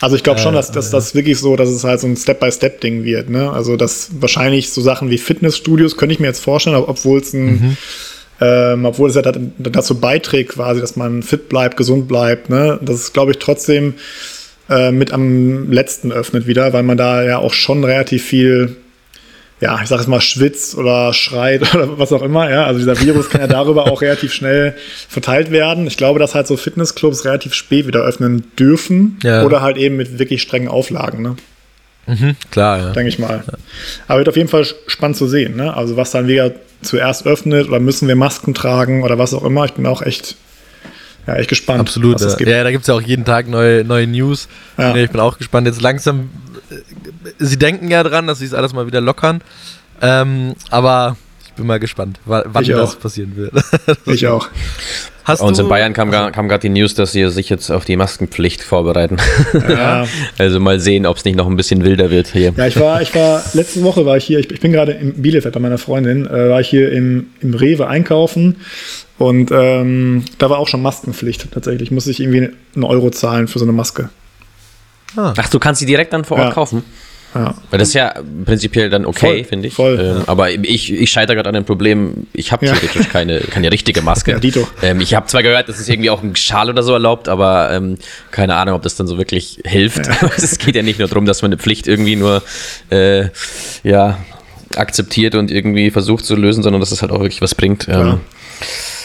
also 0.00 0.14
ich 0.14 0.22
glaube 0.22 0.38
schon, 0.38 0.54
dass, 0.54 0.70
dass 0.70 0.90
das 0.90 1.16
wirklich 1.16 1.40
so, 1.40 1.56
dass 1.56 1.68
es 1.68 1.82
halt 1.82 1.98
so 1.98 2.06
ein 2.06 2.16
Step-by-Step-Ding 2.16 3.02
wird. 3.02 3.28
Ne? 3.28 3.50
Also 3.50 3.76
dass 3.76 4.10
wahrscheinlich 4.20 4.70
so 4.70 4.80
Sachen 4.80 5.10
wie 5.10 5.18
Fitnessstudios, 5.18 5.96
könnte 5.96 6.12
ich 6.12 6.20
mir 6.20 6.28
jetzt 6.28 6.44
vorstellen, 6.44 6.76
obwohl 6.76 7.18
es 7.18 7.32
ein 7.32 7.46
mhm 7.46 7.76
ähm, 8.40 8.84
obwohl 8.84 9.08
es 9.08 9.16
ja 9.16 9.22
dazu 9.22 10.00
beiträgt, 10.00 10.50
quasi, 10.50 10.80
dass 10.80 10.96
man 10.96 11.22
fit 11.22 11.48
bleibt, 11.48 11.76
gesund 11.76 12.06
bleibt. 12.08 12.50
Ne? 12.50 12.78
Das 12.82 12.96
ist, 12.96 13.14
glaube 13.14 13.32
ich, 13.32 13.38
trotzdem 13.38 13.94
äh, 14.68 14.90
mit 14.92 15.12
am 15.12 15.70
letzten 15.70 16.12
öffnet 16.12 16.46
wieder, 16.46 16.72
weil 16.72 16.82
man 16.82 16.96
da 16.96 17.22
ja 17.22 17.38
auch 17.38 17.54
schon 17.54 17.84
relativ 17.84 18.24
viel, 18.24 18.76
ja, 19.60 19.80
ich 19.82 19.88
sag 19.88 20.00
es 20.00 20.06
mal, 20.06 20.20
schwitzt 20.20 20.76
oder 20.76 21.14
schreit 21.14 21.62
oder 21.74 21.98
was 21.98 22.12
auch 22.12 22.22
immer. 22.22 22.50
Ja? 22.50 22.64
Also 22.66 22.80
dieser 22.80 23.00
Virus 23.00 23.30
kann 23.30 23.40
ja 23.40 23.46
darüber 23.46 23.90
auch 23.90 24.02
relativ 24.02 24.34
schnell 24.34 24.74
verteilt 25.08 25.50
werden. 25.50 25.86
Ich 25.86 25.96
glaube, 25.96 26.18
dass 26.18 26.34
halt 26.34 26.46
so 26.46 26.56
Fitnessclubs 26.56 27.24
relativ 27.24 27.54
spät 27.54 27.86
wieder 27.86 28.00
öffnen 28.02 28.44
dürfen 28.58 29.18
ja. 29.22 29.44
oder 29.44 29.62
halt 29.62 29.78
eben 29.78 29.96
mit 29.96 30.18
wirklich 30.18 30.42
strengen 30.42 30.68
Auflagen. 30.68 31.22
Ne? 31.22 31.36
Mhm, 32.06 32.36
klar, 32.50 32.78
ja. 32.78 32.90
Denke 32.92 33.08
ich 33.08 33.18
mal. 33.18 33.42
Aber 34.06 34.18
wird 34.18 34.28
auf 34.28 34.36
jeden 34.36 34.48
Fall 34.48 34.64
spannend 34.86 35.16
zu 35.16 35.26
sehen. 35.26 35.56
Ne? 35.56 35.74
Also 35.74 35.96
was 35.96 36.12
dann 36.12 36.28
wieder 36.28 36.52
zuerst 36.82 37.26
öffnet 37.26 37.68
oder 37.68 37.80
müssen 37.80 38.08
wir 38.08 38.16
Masken 38.16 38.54
tragen 38.54 39.02
oder 39.02 39.18
was 39.18 39.34
auch 39.34 39.44
immer. 39.44 39.64
Ich 39.64 39.72
bin 39.72 39.86
auch 39.86 40.02
echt, 40.02 40.36
ja, 41.26 41.34
echt 41.34 41.48
gespannt. 41.48 41.80
Absolut. 41.80 42.20
Ja. 42.20 42.28
ja, 42.46 42.64
da 42.64 42.70
gibt 42.70 42.82
es 42.82 42.88
ja 42.88 42.94
auch 42.94 43.00
jeden 43.00 43.24
Tag 43.24 43.48
neue, 43.48 43.84
neue 43.84 44.06
News. 44.06 44.48
Ja. 44.78 44.94
Ich 44.94 45.10
bin 45.10 45.20
auch 45.20 45.38
gespannt. 45.38 45.66
Jetzt 45.66 45.82
langsam, 45.82 46.30
äh, 46.70 46.76
sie 47.38 47.58
denken 47.58 47.88
ja 47.90 48.02
dran, 48.02 48.26
dass 48.26 48.38
sie 48.38 48.46
es 48.46 48.54
alles 48.54 48.72
mal 48.72 48.86
wieder 48.86 49.00
lockern. 49.00 49.42
Ähm, 50.00 50.54
aber 50.70 51.16
ich 51.46 51.52
bin 51.54 51.66
mal 51.66 51.80
gespannt, 51.80 52.20
wann 52.24 52.62
ich 52.62 52.68
das 52.68 52.96
auch. 52.96 53.00
passieren 53.00 53.34
wird. 53.34 53.52
ich 54.06 54.26
auch. 54.28 54.48
Hast 55.26 55.40
Bei 55.40 55.46
uns 55.48 55.58
in 55.58 55.68
Bayern 55.68 55.92
kam, 55.92 56.12
also, 56.12 56.30
kam 56.30 56.48
gerade 56.48 56.60
die 56.60 56.68
News, 56.68 56.94
dass 56.94 57.10
sie 57.10 57.28
sich 57.30 57.48
jetzt 57.48 57.68
auf 57.70 57.84
die 57.84 57.96
Maskenpflicht 57.96 58.62
vorbereiten. 58.62 59.16
Ja. 59.68 60.06
also 60.38 60.60
mal 60.60 60.78
sehen, 60.78 61.04
ob 61.04 61.16
es 61.16 61.24
nicht 61.24 61.34
noch 61.34 61.48
ein 61.48 61.56
bisschen 61.56 61.82
wilder 61.84 62.10
wird 62.10 62.28
hier. 62.28 62.52
Ja, 62.56 62.66
ich 62.68 62.78
war, 62.78 63.02
ich 63.02 63.12
war, 63.12 63.42
letzte 63.52 63.82
Woche 63.82 64.06
war 64.06 64.16
ich 64.16 64.24
hier, 64.24 64.38
ich, 64.38 64.48
ich 64.52 64.60
bin 64.60 64.70
gerade 64.70 64.92
in 64.92 65.20
Bielefeld 65.20 65.52
bei 65.52 65.58
meiner 65.58 65.78
Freundin, 65.78 66.28
äh, 66.28 66.48
war 66.48 66.60
ich 66.60 66.68
hier 66.68 66.92
im, 66.92 67.26
im 67.40 67.54
Rewe 67.54 67.88
einkaufen 67.88 68.58
und 69.18 69.50
ähm, 69.50 70.24
da 70.38 70.48
war 70.48 70.58
auch 70.58 70.68
schon 70.68 70.80
Maskenpflicht 70.80 71.50
tatsächlich. 71.50 71.90
Muss 71.90 72.06
ich 72.06 72.20
irgendwie 72.20 72.52
einen 72.76 72.84
Euro 72.84 73.10
zahlen 73.10 73.48
für 73.48 73.58
so 73.58 73.64
eine 73.64 73.72
Maske. 73.72 74.10
Ah. 75.16 75.34
Ach, 75.36 75.48
du 75.48 75.58
kannst 75.58 75.80
sie 75.80 75.86
direkt 75.86 76.12
dann 76.12 76.24
vor 76.24 76.36
Ort 76.36 76.48
ja. 76.50 76.54
kaufen? 76.54 76.84
Ja. 77.34 77.54
Weil 77.70 77.78
das 77.78 77.88
ist 77.88 77.94
ja 77.94 78.14
prinzipiell 78.44 78.88
dann 78.88 79.04
okay, 79.04 79.44
finde 79.44 79.68
ich. 79.68 79.74
Voll, 79.74 79.98
ähm, 80.00 80.06
ja. 80.18 80.24
Aber 80.26 80.50
ich, 80.50 80.92
ich 80.92 81.10
scheitere 81.10 81.36
gerade 81.36 81.48
an 81.48 81.54
dem 81.54 81.64
Problem, 81.64 82.26
ich 82.32 82.52
habe 82.52 82.66
ja. 82.66 82.72
theoretisch 82.72 83.08
keine, 83.08 83.40
keine 83.40 83.70
richtige 83.70 84.02
Maske. 84.02 84.26
Ja, 84.36 84.40
Dito. 84.40 84.66
Ähm, 84.82 85.00
ich 85.00 85.14
habe 85.14 85.26
zwar 85.26 85.42
gehört, 85.42 85.68
dass 85.68 85.78
es 85.78 85.88
irgendwie 85.88 86.10
auch 86.10 86.22
ein 86.22 86.36
Schal 86.36 86.68
oder 86.68 86.82
so 86.82 86.92
erlaubt, 86.92 87.28
aber 87.28 87.70
ähm, 87.70 87.96
keine 88.30 88.56
Ahnung, 88.56 88.74
ob 88.74 88.82
das 88.82 88.96
dann 88.96 89.06
so 89.06 89.18
wirklich 89.18 89.60
hilft. 89.64 90.08
es 90.36 90.58
geht 90.58 90.74
ja 90.74 90.82
nicht 90.82 90.98
nur 90.98 91.08
darum, 91.08 91.26
dass 91.26 91.42
man 91.42 91.52
eine 91.52 91.58
Pflicht 91.58 91.86
irgendwie 91.86 92.16
nur 92.16 92.42
äh, 92.90 93.28
ja, 93.82 94.18
akzeptiert 94.74 95.34
und 95.34 95.50
irgendwie 95.50 95.90
versucht 95.90 96.24
zu 96.24 96.36
lösen, 96.36 96.62
sondern 96.62 96.80
dass 96.80 96.90
es 96.90 97.02
halt 97.02 97.12
auch 97.12 97.20
wirklich 97.20 97.40
was 97.40 97.54
bringt. 97.54 97.86
Ähm, 97.88 98.20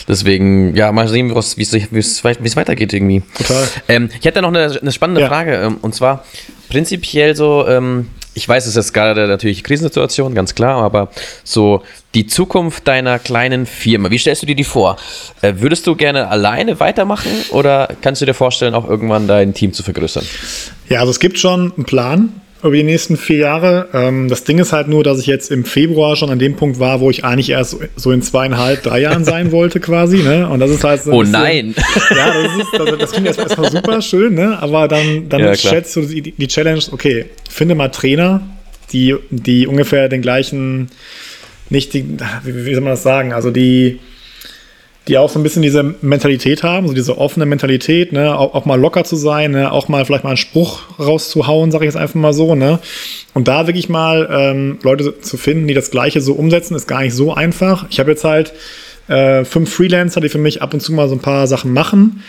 Deswegen, 0.07 0.75
ja, 0.75 0.91
mal 0.91 1.07
sehen, 1.07 1.29
wie 1.29 1.61
es 1.61 2.55
weitergeht 2.55 2.93
irgendwie. 2.93 3.23
Total. 3.37 3.67
Ähm, 3.87 4.09
ich 4.17 4.25
hätte 4.25 4.41
noch 4.41 4.49
eine, 4.49 4.79
eine 4.79 4.91
spannende 4.91 5.21
ja. 5.21 5.27
Frage. 5.27 5.55
Ähm, 5.55 5.77
und 5.81 5.95
zwar 5.95 6.23
prinzipiell 6.69 7.35
so, 7.35 7.67
ähm, 7.67 8.07
ich 8.33 8.47
weiß, 8.47 8.65
es 8.65 8.75
ist 8.75 8.93
gerade 8.93 9.27
natürlich 9.27 9.63
Krisensituation, 9.63 10.33
ganz 10.33 10.55
klar, 10.55 10.81
aber 10.81 11.09
so 11.43 11.83
die 12.13 12.27
Zukunft 12.27 12.87
deiner 12.87 13.19
kleinen 13.19 13.65
Firma, 13.65 14.09
wie 14.09 14.17
stellst 14.17 14.41
du 14.41 14.45
dir 14.45 14.55
die 14.55 14.63
vor? 14.63 14.97
Äh, 15.41 15.55
würdest 15.57 15.85
du 15.85 15.95
gerne 15.95 16.29
alleine 16.29 16.79
weitermachen 16.79 17.31
oder 17.49 17.89
kannst 18.01 18.21
du 18.21 18.25
dir 18.25 18.33
vorstellen, 18.33 18.73
auch 18.73 18.87
irgendwann 18.87 19.27
dein 19.27 19.53
Team 19.53 19.73
zu 19.73 19.83
vergrößern? 19.83 20.25
Ja, 20.87 20.99
also 20.99 21.11
es 21.11 21.19
gibt 21.19 21.39
schon 21.39 21.73
einen 21.75 21.85
Plan 21.85 22.41
über 22.63 22.75
die 22.75 22.83
nächsten 22.83 23.17
vier 23.17 23.37
Jahre. 23.37 23.87
Ähm, 23.93 24.27
das 24.27 24.43
Ding 24.43 24.59
ist 24.59 24.73
halt 24.73 24.87
nur, 24.87 25.03
dass 25.03 25.19
ich 25.19 25.25
jetzt 25.25 25.51
im 25.51 25.65
Februar 25.65 26.15
schon 26.15 26.29
an 26.29 26.39
dem 26.39 26.55
Punkt 26.55 26.79
war, 26.79 26.99
wo 26.99 27.09
ich 27.09 27.23
eigentlich 27.23 27.49
erst 27.49 27.77
so 27.95 28.11
in 28.11 28.21
zweieinhalb, 28.21 28.83
drei 28.83 28.99
Jahren 28.99 29.25
sein 29.25 29.51
wollte 29.51 29.79
quasi. 29.79 30.17
Ne? 30.17 30.47
Und 30.47 30.59
das 30.59 30.71
ist 30.71 30.83
halt 30.83 31.03
so. 31.03 31.11
Oh 31.11 31.19
bisschen, 31.19 31.31
nein! 31.31 31.75
Ja, 32.15 32.33
das, 32.33 32.55
ist, 32.55 32.67
das, 32.73 32.99
das 32.99 33.11
klingt 33.11 33.27
erstmal, 33.27 33.47
erstmal 33.47 33.71
super 33.71 34.01
schön, 34.01 34.33
ne? 34.33 34.57
aber 34.61 34.87
dann, 34.87 35.29
dann 35.29 35.41
ja, 35.41 35.55
schätzt 35.55 35.95
du 35.95 36.01
die, 36.01 36.21
die 36.21 36.47
Challenge, 36.47 36.81
okay, 36.91 37.25
finde 37.49 37.75
mal 37.75 37.89
Trainer, 37.89 38.41
die, 38.91 39.15
die 39.29 39.65
ungefähr 39.67 40.09
den 40.09 40.21
gleichen, 40.21 40.89
nicht 41.69 41.93
die, 41.93 42.17
wie, 42.43 42.65
wie 42.65 42.73
soll 42.73 42.83
man 42.83 42.93
das 42.93 43.03
sagen, 43.03 43.33
also 43.33 43.49
die 43.49 43.99
die 45.07 45.17
auch 45.17 45.29
so 45.29 45.39
ein 45.39 45.43
bisschen 45.43 45.63
diese 45.63 45.83
Mentalität 46.01 46.61
haben, 46.63 46.87
so 46.87 46.93
diese 46.93 47.17
offene 47.17 47.45
Mentalität, 47.45 48.11
ne, 48.11 48.37
auch, 48.37 48.53
auch 48.53 48.65
mal 48.65 48.79
locker 48.79 49.03
zu 49.03 49.15
sein, 49.15 49.51
ne, 49.51 49.71
auch 49.71 49.87
mal 49.87 50.05
vielleicht 50.05 50.23
mal 50.23 50.31
einen 50.31 50.37
Spruch 50.37 50.81
rauszuhauen, 50.99 51.71
sage 51.71 51.85
ich 51.85 51.89
jetzt 51.89 52.01
einfach 52.01 52.15
mal 52.15 52.33
so, 52.33 52.53
ne. 52.53 52.79
Und 53.33 53.47
da 53.47 53.65
wirklich 53.65 53.89
mal 53.89 54.29
ähm, 54.31 54.79
Leute 54.83 55.19
zu 55.19 55.37
finden, 55.37 55.67
die 55.67 55.73
das 55.73 55.89
Gleiche 55.89 56.21
so 56.21 56.33
umsetzen, 56.33 56.75
ist 56.75 56.87
gar 56.87 57.01
nicht 57.01 57.15
so 57.15 57.33
einfach. 57.33 57.85
Ich 57.89 57.99
habe 57.99 58.11
jetzt 58.11 58.23
halt 58.23 58.53
äh, 59.07 59.43
fünf 59.45 59.73
Freelancer, 59.73 60.21
die 60.21 60.29
für 60.29 60.37
mich 60.37 60.61
ab 60.61 60.73
und 60.73 60.79
zu 60.79 60.93
mal 60.93 61.09
so 61.09 61.15
ein 61.15 61.19
paar 61.19 61.47
Sachen 61.47 61.73
machen. 61.73 62.23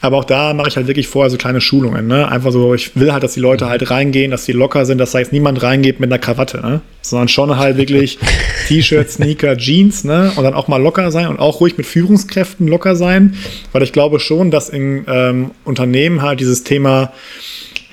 Aber 0.00 0.16
auch 0.16 0.24
da 0.24 0.52
mache 0.52 0.68
ich 0.68 0.76
halt 0.76 0.88
wirklich 0.88 1.06
vorher 1.06 1.30
so 1.30 1.36
kleine 1.36 1.60
Schulungen. 1.60 2.08
Ne? 2.08 2.28
Einfach 2.28 2.50
so, 2.50 2.74
ich 2.74 2.96
will 2.96 3.12
halt, 3.12 3.22
dass 3.22 3.34
die 3.34 3.40
Leute 3.40 3.68
halt 3.68 3.88
reingehen, 3.90 4.30
dass 4.32 4.44
die 4.44 4.52
locker 4.52 4.84
sind, 4.84 4.98
dass 4.98 5.12
da 5.12 5.20
jetzt 5.20 5.32
niemand 5.32 5.62
reingeht 5.62 6.00
mit 6.00 6.10
einer 6.10 6.18
Krawatte, 6.18 6.60
ne? 6.60 6.80
sondern 7.02 7.28
schon 7.28 7.56
halt 7.56 7.76
wirklich 7.76 8.18
T-Shirt, 8.68 9.10
Sneaker, 9.10 9.56
Jeans 9.56 10.02
ne? 10.02 10.32
und 10.34 10.42
dann 10.42 10.54
auch 10.54 10.66
mal 10.66 10.82
locker 10.82 11.10
sein 11.12 11.28
und 11.28 11.38
auch 11.38 11.60
ruhig 11.60 11.76
mit 11.76 11.86
Führungskräften 11.86 12.66
locker 12.66 12.96
sein, 12.96 13.36
weil 13.72 13.82
ich 13.82 13.92
glaube 13.92 14.18
schon, 14.18 14.50
dass 14.50 14.68
in 14.68 15.04
ähm, 15.06 15.52
Unternehmen 15.64 16.22
halt 16.22 16.40
dieses 16.40 16.64
Thema 16.64 17.12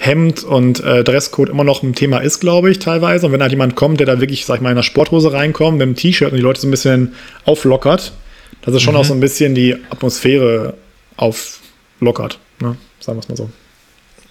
Hemd 0.02 0.46
und 0.46 0.82
äh, 0.82 1.04
Dresscode 1.04 1.50
immer 1.50 1.66
noch 1.66 1.84
ein 1.84 1.94
Thema 1.94 2.20
ist, 2.20 2.40
glaube 2.40 2.72
ich, 2.72 2.80
teilweise. 2.80 3.26
Und 3.26 3.34
wenn 3.34 3.42
halt 3.42 3.52
jemand 3.52 3.76
kommt, 3.76 4.00
der 4.00 4.08
da 4.08 4.22
wirklich, 4.22 4.46
sag 4.46 4.56
ich 4.56 4.62
mal, 4.62 4.70
in 4.70 4.78
einer 4.78 4.84
Sporthose 4.84 5.34
reinkommt, 5.34 5.78
mit 5.78 5.84
einem 5.84 5.96
T-Shirt 5.96 6.32
und 6.32 6.38
die 6.38 6.42
Leute 6.42 6.62
so 6.62 6.68
ein 6.68 6.72
bisschen 6.72 7.16
auflockert, 7.44 8.14
dass 8.62 8.74
es 8.74 8.82
schon 8.82 8.94
mhm. 8.94 9.02
auch 9.02 9.06
so 9.06 9.14
ein 9.14 9.20
bisschen 9.20 9.56
die 9.56 9.76
Atmosphäre 9.90 10.76
auflockert, 11.18 12.40
ne? 12.62 12.78
sagen 13.02 13.18
wir 13.18 13.24
es 13.24 13.28
mal 13.28 13.36
so. 13.36 13.50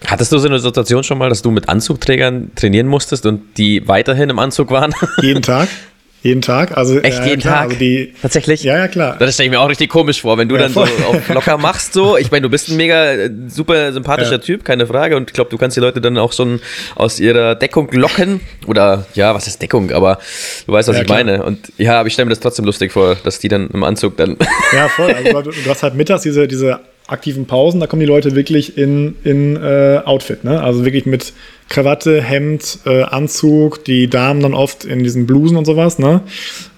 Hattest 0.07 0.33
du 0.33 0.39
so 0.39 0.49
eine 0.49 0.59
Situation 0.59 1.05
schon 1.05 1.19
mal, 1.19 1.29
dass 1.29 1.43
du 1.43 1.51
mit 1.51 1.69
Anzugträgern 1.69 2.53
trainieren 2.55 2.87
musstest 2.87 3.27
und 3.27 3.59
die 3.59 3.87
weiterhin 3.87 4.31
im 4.31 4.39
Anzug 4.39 4.71
waren? 4.71 4.95
Jeden 5.21 5.43
Tag. 5.43 5.69
Jeden 6.23 6.43
Tag? 6.43 6.77
Also, 6.77 6.99
Echt 6.99 7.25
jeden 7.25 7.41
klar, 7.41 7.55
Tag? 7.55 7.65
Also 7.65 7.77
die, 7.77 8.13
Tatsächlich? 8.21 8.65
Ja, 8.65 8.77
ja, 8.77 8.89
klar. 8.89 9.17
Das 9.19 9.35
stelle 9.35 9.47
ich 9.47 9.51
mir 9.53 9.61
auch 9.61 9.69
richtig 9.69 9.89
komisch 9.89 10.21
vor, 10.21 10.37
wenn 10.37 10.49
du 10.49 10.57
ja, 10.57 10.63
dann 10.63 10.73
voll. 10.73 10.89
so 10.89 11.05
auf 11.05 11.29
locker 11.29 11.59
machst 11.59 11.93
so. 11.93 12.17
Ich 12.17 12.33
meine, 12.33 12.43
du 12.43 12.51
bist 12.51 12.69
ein 12.69 12.77
mega 12.77 13.13
äh, 13.13 13.31
super 13.47 13.93
sympathischer 13.93 14.33
ja. 14.33 14.39
Typ, 14.39 14.65
keine 14.65 14.87
Frage. 14.87 15.17
Und 15.17 15.31
ich 15.31 15.35
glaube, 15.35 15.51
du 15.51 15.59
kannst 15.59 15.77
die 15.77 15.81
Leute 15.81 16.01
dann 16.01 16.19
auch 16.19 16.33
schon 16.33 16.61
aus 16.97 17.21
ihrer 17.21 17.55
Deckung 17.55 17.91
locken. 17.93 18.41
Oder 18.67 19.07
ja, 19.15 19.33
was 19.33 19.47
ist 19.47 19.63
Deckung? 19.63 19.93
Aber 19.93 20.19
du 20.67 20.73
weißt, 20.73 20.89
was 20.89 20.97
ja, 20.97 21.03
ich 21.03 21.07
klar. 21.07 21.19
meine. 21.19 21.45
Und 21.45 21.73
ja, 21.79 22.01
aber 22.01 22.09
ich 22.09 22.15
stelle 22.15 22.27
mir 22.27 22.31
das 22.31 22.41
trotzdem 22.41 22.65
lustig 22.65 22.91
vor, 22.91 23.17
dass 23.23 23.39
die 23.39 23.49
dann 23.49 23.69
im 23.71 23.85
Anzug 23.85 24.17
dann. 24.17 24.37
Ja, 24.73 24.89
voll. 24.89 25.13
Also, 25.13 25.43
du, 25.43 25.51
du 25.51 25.71
hast 25.71 25.83
halt 25.85 25.95
mittags 25.95 26.23
diese, 26.23 26.49
diese 26.49 26.81
aktiven 27.09 27.47
Pausen, 27.47 27.81
da 27.81 27.87
kommen 27.87 28.01
die 28.01 28.07
Leute 28.07 28.37
wirklich 28.37 28.77
in, 28.77 29.17
in 29.25 29.57
äh, 29.57 30.03
Outfit, 30.05 30.45
ne? 30.45 30.63
Also 30.63 30.85
wirklich 30.85 31.07
mit 31.07 31.33
Krawatte, 31.71 32.23
Hemd, 32.23 32.81
äh, 32.85 33.03
Anzug, 33.03 33.83
die 33.85 34.09
Damen 34.09 34.43
dann 34.43 34.53
oft 34.53 34.85
in 34.85 35.03
diesen 35.03 35.27
Blusen 35.27 35.57
und 35.57 35.65
sowas, 35.65 35.99
ne? 35.99 36.21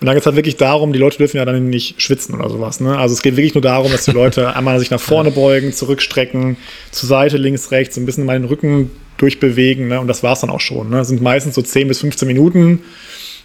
Und 0.01 0.07
dann 0.07 0.15
geht 0.15 0.21
es 0.21 0.27
halt 0.27 0.37
wirklich 0.37 0.57
darum, 0.57 0.93
die 0.93 1.01
Leute 1.01 1.19
dürfen 1.19 1.37
ja 1.37 1.45
dann 1.45 1.69
nicht 1.69 2.01
schwitzen 2.01 2.35
oder 2.37 2.49
sowas, 2.49 2.81
ne? 2.81 2.97
Also 2.97 3.13
es 3.13 3.23
geht 3.23 3.37
wirklich 3.37 3.55
nur 3.55 3.63
darum, 3.63 3.91
dass 3.91 4.05
die 4.05 4.13
Leute 4.13 4.55
einmal 4.57 4.79
sich 4.79 4.91
nach 4.91 5.01
vorne 5.01 5.33
beugen, 5.33 5.73
zurückstrecken, 5.73 6.57
zur 6.93 7.09
Seite, 7.09 7.37
links, 7.37 7.73
rechts, 7.73 7.97
ein 7.97 8.07
bisschen 8.07 8.25
mal 8.25 8.39
den 8.39 8.49
Rücken 8.49 8.93
durchbewegen, 9.19 9.89
ne? 9.89 10.01
Und 10.01 10.07
das 10.07 10.23
war's 10.23 10.41
dann 10.41 10.51
auch 10.51 10.61
schon, 10.61 10.91
ne? 10.91 10.99
Das 10.99 11.09
sind 11.09 11.21
meistens 11.21 11.57
so 11.57 11.63
10 11.63 11.89
bis 11.89 11.99
15 11.99 12.29
Minuten 12.29 12.81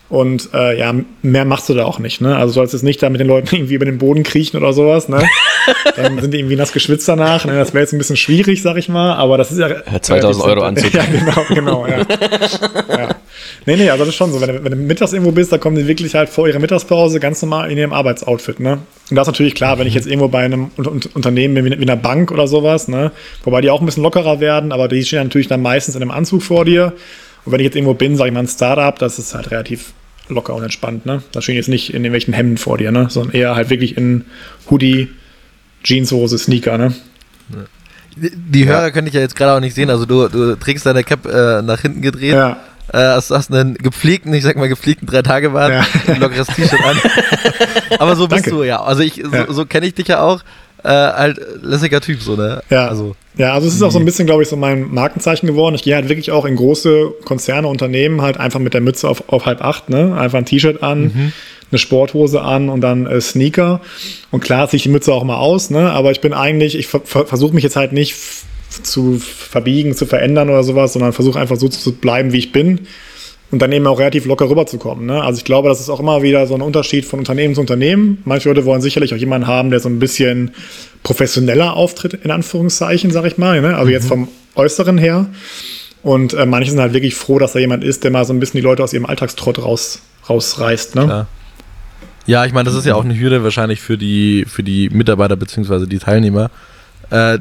und 0.08 0.50
äh, 0.54 0.78
ja, 0.78 0.94
mehr 1.24 1.46
machst 1.46 1.68
du 1.68 1.74
da 1.74 1.86
auch 1.86 1.98
nicht. 1.98 2.22
Ne? 2.22 2.36
Also 2.36 2.48
du 2.48 2.54
sollst 2.54 2.74
jetzt 2.74 2.84
nicht 2.84 3.02
da 3.02 3.10
mit 3.10 3.20
den 3.20 3.28
Leuten 3.28 3.48
irgendwie 3.56 3.74
über 3.74 3.86
den 3.86 3.98
Boden 3.98 4.24
kriechen 4.24 4.58
oder 4.58 4.72
sowas. 4.72 5.10
Ne? 5.10 5.24
Dann 5.96 6.20
sind 6.20 6.32
die 6.32 6.40
irgendwie 6.40 6.56
nass 6.56 6.74
geschwitzt 6.74 7.08
danach. 7.08 7.46
Ne? 7.46 7.56
Das 7.56 7.74
wäre 7.74 7.82
jetzt 7.82 7.94
ein 7.94 7.98
bisschen 7.98 8.18
schwierig, 8.18 8.62
sag 8.62 8.78
ich 8.78 8.88
mal. 8.88 9.16
Aber 9.16 9.38
das 9.38 9.52
ist 9.52 9.58
ja. 9.58 9.70
2000 10.00 10.46
Euro 10.46 10.62
Anzug. 10.62 10.94
ja, 10.94 11.04
genau, 11.06 11.46
genau. 11.50 11.88
Ja. 11.88 11.98
ja. 12.90 13.16
Nee, 13.66 13.78
nee, 13.78 13.90
also 13.90 14.04
das 14.04 14.10
ist 14.10 14.16
schon 14.16 14.32
so. 14.32 14.40
Wenn 14.42 14.50
du, 14.50 14.64
wenn 14.64 14.72
du 14.72 14.78
mittags 14.78 15.12
irgendwo 15.12 15.32
bist, 15.32 15.52
da 15.52 15.58
kommen 15.58 15.76
die 15.76 15.88
wirklich 15.88 16.14
halt 16.14 16.30
vor 16.30 16.48
ihrer 16.48 16.60
Mittagspause 16.60 17.20
ganz 17.20 17.42
normal 17.42 17.72
in 17.72 17.78
ihrem 17.80 17.94
Arbeitsoutfit. 17.94 18.60
Ne? 18.60 18.74
Und 19.10 19.16
das 19.16 19.28
ist 19.28 19.32
natürlich 19.32 19.56
klar, 19.56 19.80
wenn 19.80 19.88
ich 19.88 19.96
jetzt 19.96 20.06
irgendwo 20.06 20.28
bei 20.28 20.46
einem 20.46 20.70
Unternehmen 20.76 21.56
bin, 21.56 21.66
wie 21.66 21.82
einer 21.82 21.96
Bank 21.96 22.32
oder 22.32 22.48
sowas, 22.48 22.88
ne? 22.88 23.12
wobei 23.44 23.62
die 23.62 23.72
auch 23.72 23.80
ein 23.80 23.86
bisschen 23.88 24.04
lockerer 24.04 24.40
werden, 24.40 24.72
aber 24.72 24.88
die 24.88 25.04
stehen 25.04 25.24
natürlich 25.24 25.48
dann 25.48 25.64
meistens 25.64 25.96
in 25.96 26.02
einem 26.02 26.12
Anzug 26.12 26.44
vor 26.44 26.64
dir. 26.64 26.94
Und 27.46 27.52
wenn 27.52 27.60
ich 27.60 27.66
jetzt 27.66 27.76
irgendwo 27.76 27.94
bin, 27.94 28.18
sage 28.18 28.30
ich 28.30 28.34
mal 28.34 28.42
ein 28.42 28.48
Startup, 28.48 28.98
das 28.98 29.20
ist 29.20 29.36
halt 29.36 29.52
relativ 29.52 29.94
locker 30.28 30.56
und 30.56 30.64
entspannt. 30.64 31.06
Ne? 31.06 31.22
Da 31.32 31.42
stehen 31.42 31.56
jetzt 31.56 31.70
nicht 31.70 31.90
in 31.90 32.04
irgendwelchen 32.04 32.34
Hemden 32.34 32.58
vor 32.58 32.78
dir, 32.78 32.92
ne? 32.92 33.08
sondern 33.10 33.34
eher 33.34 33.56
halt 33.56 33.70
wirklich 33.70 33.98
in 33.98 34.26
Hoodie, 34.70 35.10
Jeanshose, 35.84 36.38
Sneaker, 36.38 36.78
ne? 36.78 36.94
Die, 38.18 38.66
Hörer 38.66 38.84
ja. 38.84 38.92
könnte 38.92 39.10
ich 39.10 39.14
ja 39.14 39.20
jetzt 39.20 39.36
gerade 39.36 39.54
auch 39.54 39.60
nicht 39.60 39.76
sehen. 39.76 39.90
Also 39.90 40.06
du, 40.06 40.28
du 40.30 40.56
trägst 40.56 40.86
deine 40.86 41.04
Cap 41.04 41.26
äh, 41.26 41.62
nach 41.62 41.82
hinten 41.82 42.02
gedreht. 42.02 42.34
Ja. 42.34 42.62
Äh, 42.92 42.98
hast, 43.00 43.30
hast 43.32 43.52
einen 43.52 43.76
gepflegten, 43.76 44.34
ich 44.34 44.44
sag 44.44 44.56
mal 44.56 44.70
gepflegten 44.70 45.08
drei 45.08 45.22
Tage 45.22 45.50
Bart, 45.50 45.72
ja. 45.72 45.86
ein 46.14 46.22
lockeres 46.22 46.48
T-Shirt 46.48 46.80
an. 46.82 46.98
Aber 48.00 48.16
so 48.16 48.28
bist 48.28 48.46
Danke. 48.46 48.58
du 48.58 48.64
ja. 48.64 48.82
Also 48.82 49.02
ich, 49.02 49.22
so, 49.24 49.52
so 49.52 49.66
kenne 49.66 49.86
ich 49.88 49.96
dich 49.96 50.08
ja 50.08 50.22
auch. 50.22 50.44
Äh, 50.86 50.90
halt 50.90 51.42
lässiger 51.64 52.00
Typ, 52.00 52.22
so, 52.22 52.36
ne? 52.36 52.62
Ja. 52.70 52.88
Also, 52.88 53.16
ja, 53.38 53.54
also 53.54 53.68
es 53.68 53.74
ist 53.74 53.82
auch 53.82 53.92
so 53.92 53.98
ein 53.98 54.06
bisschen, 54.06 54.28
glaube 54.28 54.44
ich, 54.44 54.50
so 54.50 54.56
mein 54.56 54.94
Markenzeichen 54.94 55.48
geworden. 55.48 55.74
Ich 55.76 55.84
gehe 55.84 55.96
halt 55.96 56.10
wirklich 56.10 56.32
auch 56.32 56.46
in 56.46 56.56
große 56.56 57.12
Konzerne, 57.26 57.68
Unternehmen 57.68 58.22
halt 58.22 58.38
einfach 58.38 58.60
mit 58.60 58.74
der 58.76 58.82
Mütze 58.82 59.10
auf, 59.10 59.24
auf 59.28 59.46
halb 59.46 59.62
acht, 59.62 59.90
ne? 59.90 60.16
Einfach 60.18 60.38
ein 60.38 60.46
T-Shirt 60.46 60.84
an. 60.84 61.02
Mhm 61.04 61.34
eine 61.72 61.80
Sporthose 61.80 62.42
an 62.44 62.70
und 62.70 62.82
dann 62.82 63.08
äh, 63.08 63.20
Sneaker. 63.20 63.82
Und 64.30 64.42
klar 64.42 64.70
ziehe 64.70 64.78
ich 64.78 64.84
die 64.84 64.90
Mütze 64.90 65.12
auch 65.12 65.24
mal 65.24 65.38
aus, 65.38 65.72
ne? 65.72 65.90
aber 65.92 66.12
ich 66.12 66.22
bin 66.22 66.32
eigentlich, 66.32 66.76
ich 66.76 66.86
ver 66.86 67.02
versuche 67.02 67.56
mich 67.56 67.64
jetzt 67.64 67.76
halt 67.76 67.92
nicht 67.92 68.16
zu 68.70 69.18
verbiegen, 69.18 69.96
zu 69.96 70.06
verändern 70.06 70.50
oder 70.50 70.64
sowas, 70.64 70.94
sondern 70.94 71.12
versuche 71.12 71.40
einfach 71.40 71.58
so 71.58 71.68
zu 71.68 71.94
bleiben, 71.94 72.34
wie 72.34 72.38
ich 72.38 72.52
bin 72.52 72.88
eben 73.62 73.88
auch 73.88 74.00
relativ 74.00 74.26
locker 74.26 74.50
rüberzukommen. 74.50 75.06
Ne? 75.06 75.22
Also 75.22 75.38
ich 75.38 75.46
glaube, 75.46 75.70
das 75.70 75.80
ist 75.80 75.90
auch 75.90 76.00
immer 76.00 76.22
wieder 76.22 76.48
so 76.48 76.56
ein 76.56 76.62
Unterschied 76.62 77.06
von 77.06 77.20
Unternehmen 77.20 77.56
zu 77.56 77.62
Unternehmen. 77.62 78.22
Manche 78.26 78.50
Leute 78.50 78.66
wollen 78.66 78.82
sicherlich 78.82 79.14
auch 79.14 79.18
jemanden 79.18 79.48
haben, 79.48 79.70
der 79.70 79.80
so 79.80 79.90
ein 79.90 80.00
bisschen 80.00 80.52
professioneller 81.04 81.74
auftritt, 81.74 82.14
in 82.14 82.32
Anführungszeichen, 82.32 83.12
sag 83.12 83.26
ich 83.26 83.38
mal. 83.38 83.62
Ne? 83.62 83.76
Also 83.76 83.86
mhm. 83.86 83.92
jetzt 83.92 84.08
vom 84.08 84.28
Äußeren 84.56 84.98
her. 84.98 85.28
Und 86.04 86.34
äh, 86.34 86.46
manche 86.46 86.70
sind 86.72 86.80
halt 86.80 86.94
wirklich 86.94 87.16
froh, 87.16 87.40
dass 87.40 87.54
da 87.54 87.60
jemand 87.60 87.84
ist, 87.84 88.04
der 88.04 88.12
mal 88.12 88.26
so 88.26 88.34
ein 88.34 88.40
bisschen 88.40 88.60
die 88.60 88.64
Leute 88.64 88.84
aus 88.84 88.94
ihrem 88.94 89.06
Alltagstrott 89.06 89.60
raus, 89.60 90.02
rausreißt. 90.30 90.96
Ne? 90.96 91.06
Klar. 91.06 91.28
Ja, 92.28 92.46
ich 92.46 92.54
meine, 92.54 92.66
das 92.66 92.76
ist 92.76 92.86
ja 92.86 92.96
auch 92.96 93.04
eine 93.04 93.18
Hürde 93.20 93.44
wahrscheinlich 93.44 93.82
für 93.82 93.98
die, 93.98 94.46
für 94.48 94.64
die 94.64 94.90
Mitarbeiter 94.90 95.36
bzw. 95.36 95.86
die 95.86 96.00
Teilnehmer. 96.00 96.50
Äh, 97.12 97.40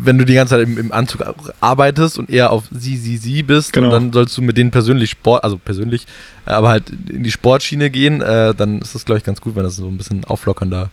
wenn 0.00 0.18
du 0.18 0.24
die 0.24 0.34
ganze 0.34 0.54
Zeit 0.54 0.66
im, 0.66 0.78
im, 0.78 0.92
Anzug 0.92 1.22
arbeitest 1.60 2.18
und 2.18 2.30
eher 2.30 2.52
auf 2.52 2.64
sie, 2.70 2.96
sie, 2.96 3.16
sie 3.16 3.42
bist, 3.42 3.72
genau. 3.72 3.90
dann 3.90 4.12
sollst 4.12 4.36
du 4.36 4.42
mit 4.42 4.56
denen 4.56 4.70
persönlich 4.70 5.10
Sport, 5.10 5.44
also 5.44 5.58
persönlich, 5.58 6.06
aber 6.44 6.68
halt 6.68 6.84
in 7.08 7.22
die 7.22 7.30
Sportschiene 7.30 7.90
gehen, 7.90 8.20
äh, 8.20 8.54
dann 8.54 8.80
ist 8.80 8.94
das, 8.94 9.04
glaube 9.04 9.18
ich, 9.18 9.24
ganz 9.24 9.40
gut, 9.40 9.56
wenn 9.56 9.62
das 9.62 9.76
so 9.76 9.88
ein 9.88 9.96
bisschen 9.96 10.24
auflockernder 10.24 10.90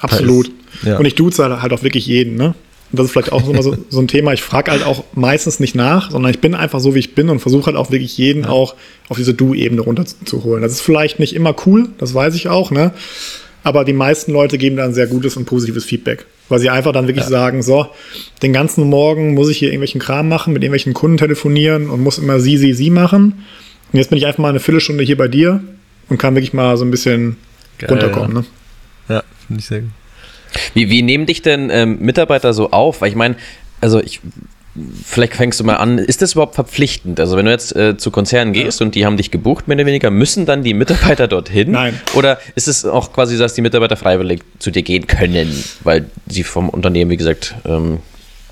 Absolut. 0.00 0.50
Ja. 0.82 0.98
Und 0.98 1.04
ich 1.04 1.14
duze 1.14 1.60
halt 1.60 1.72
auch 1.72 1.82
wirklich 1.82 2.06
jeden, 2.06 2.36
ne? 2.36 2.54
Und 2.92 2.98
das 2.98 3.06
ist 3.06 3.12
vielleicht 3.12 3.32
auch 3.32 3.44
so, 3.44 3.76
so 3.88 4.00
ein 4.00 4.08
Thema. 4.08 4.32
Ich 4.32 4.42
frage 4.42 4.70
halt 4.70 4.84
auch 4.84 5.04
meistens 5.14 5.60
nicht 5.60 5.74
nach, 5.74 6.10
sondern 6.10 6.30
ich 6.30 6.40
bin 6.40 6.54
einfach 6.54 6.80
so, 6.80 6.94
wie 6.94 6.98
ich 6.98 7.14
bin 7.14 7.28
und 7.28 7.40
versuche 7.40 7.66
halt 7.66 7.76
auch 7.76 7.90
wirklich 7.90 8.18
jeden 8.18 8.44
ja. 8.44 8.48
auch 8.48 8.74
auf 9.08 9.16
diese 9.16 9.34
Du-Ebene 9.34 9.82
runterzuholen. 9.82 10.62
Das 10.62 10.72
ist 10.72 10.80
vielleicht 10.80 11.20
nicht 11.20 11.34
immer 11.34 11.54
cool, 11.66 11.90
das 11.98 12.14
weiß 12.14 12.34
ich 12.34 12.48
auch, 12.48 12.70
ne? 12.70 12.92
Aber 13.62 13.84
die 13.84 13.92
meisten 13.92 14.32
Leute 14.32 14.58
geben 14.58 14.76
dann 14.76 14.94
sehr 14.94 15.06
gutes 15.06 15.36
und 15.36 15.44
positives 15.44 15.84
Feedback, 15.84 16.26
weil 16.48 16.58
sie 16.58 16.70
einfach 16.70 16.92
dann 16.92 17.06
wirklich 17.06 17.24
ja. 17.24 17.30
sagen, 17.30 17.62
so, 17.62 17.88
den 18.42 18.52
ganzen 18.52 18.88
Morgen 18.88 19.34
muss 19.34 19.50
ich 19.50 19.58
hier 19.58 19.68
irgendwelchen 19.68 20.00
Kram 20.00 20.28
machen, 20.28 20.52
mit 20.52 20.62
irgendwelchen 20.62 20.94
Kunden 20.94 21.18
telefonieren 21.18 21.90
und 21.90 22.00
muss 22.00 22.18
immer 22.18 22.40
sie, 22.40 22.56
sie, 22.56 22.72
sie 22.72 22.90
machen. 22.90 23.44
Und 23.92 23.98
jetzt 23.98 24.08
bin 24.08 24.18
ich 24.18 24.26
einfach 24.26 24.38
mal 24.38 24.48
eine 24.48 24.60
Viertelstunde 24.60 25.04
hier 25.04 25.16
bei 25.16 25.28
dir 25.28 25.62
und 26.08 26.18
kann 26.18 26.34
wirklich 26.34 26.52
mal 26.52 26.76
so 26.76 26.84
ein 26.84 26.90
bisschen 26.90 27.36
Geil, 27.78 27.90
runterkommen. 27.90 28.30
Ja, 28.30 28.40
ne? 28.40 28.46
ja 29.08 29.22
finde 29.46 29.60
ich 29.60 29.66
sehr 29.66 29.80
gut. 29.80 29.90
Wie, 30.74 30.88
wie 30.90 31.02
nehmen 31.02 31.26
dich 31.26 31.42
denn 31.42 31.70
ähm, 31.70 31.98
Mitarbeiter 32.00 32.52
so 32.52 32.70
auf? 32.70 33.00
Weil 33.00 33.10
ich 33.10 33.14
meine, 33.14 33.36
also 33.80 34.00
ich, 34.00 34.20
vielleicht 35.04 35.34
fängst 35.34 35.58
du 35.60 35.64
mal 35.64 35.76
an, 35.76 35.98
ist 35.98 36.22
das 36.22 36.32
überhaupt 36.32 36.54
verpflichtend? 36.54 37.18
Also 37.18 37.36
wenn 37.36 37.44
du 37.44 37.50
jetzt 37.50 37.74
äh, 37.74 37.96
zu 37.96 38.10
Konzernen 38.10 38.52
gehst 38.52 38.80
und 38.80 38.94
die 38.94 39.04
haben 39.04 39.16
dich 39.16 39.30
gebucht, 39.30 39.68
mehr 39.68 39.76
oder 39.76 39.86
weniger, 39.86 40.10
müssen 40.10 40.46
dann 40.46 40.62
die 40.62 40.74
Mitarbeiter 40.74 41.26
dorthin? 41.28 41.72
Nein. 41.72 42.00
Oder 42.14 42.38
ist 42.54 42.68
es 42.68 42.84
auch 42.84 43.12
quasi 43.12 43.36
so, 43.36 43.42
dass 43.42 43.54
die 43.54 43.62
Mitarbeiter 43.62 43.96
freiwillig 43.96 44.42
zu 44.58 44.70
dir 44.70 44.82
gehen 44.82 45.06
können, 45.06 45.64
weil 45.82 46.06
sie 46.28 46.44
vom 46.44 46.68
Unternehmen, 46.68 47.10
wie 47.10 47.16
gesagt, 47.16 47.54
ähm, 47.64 47.98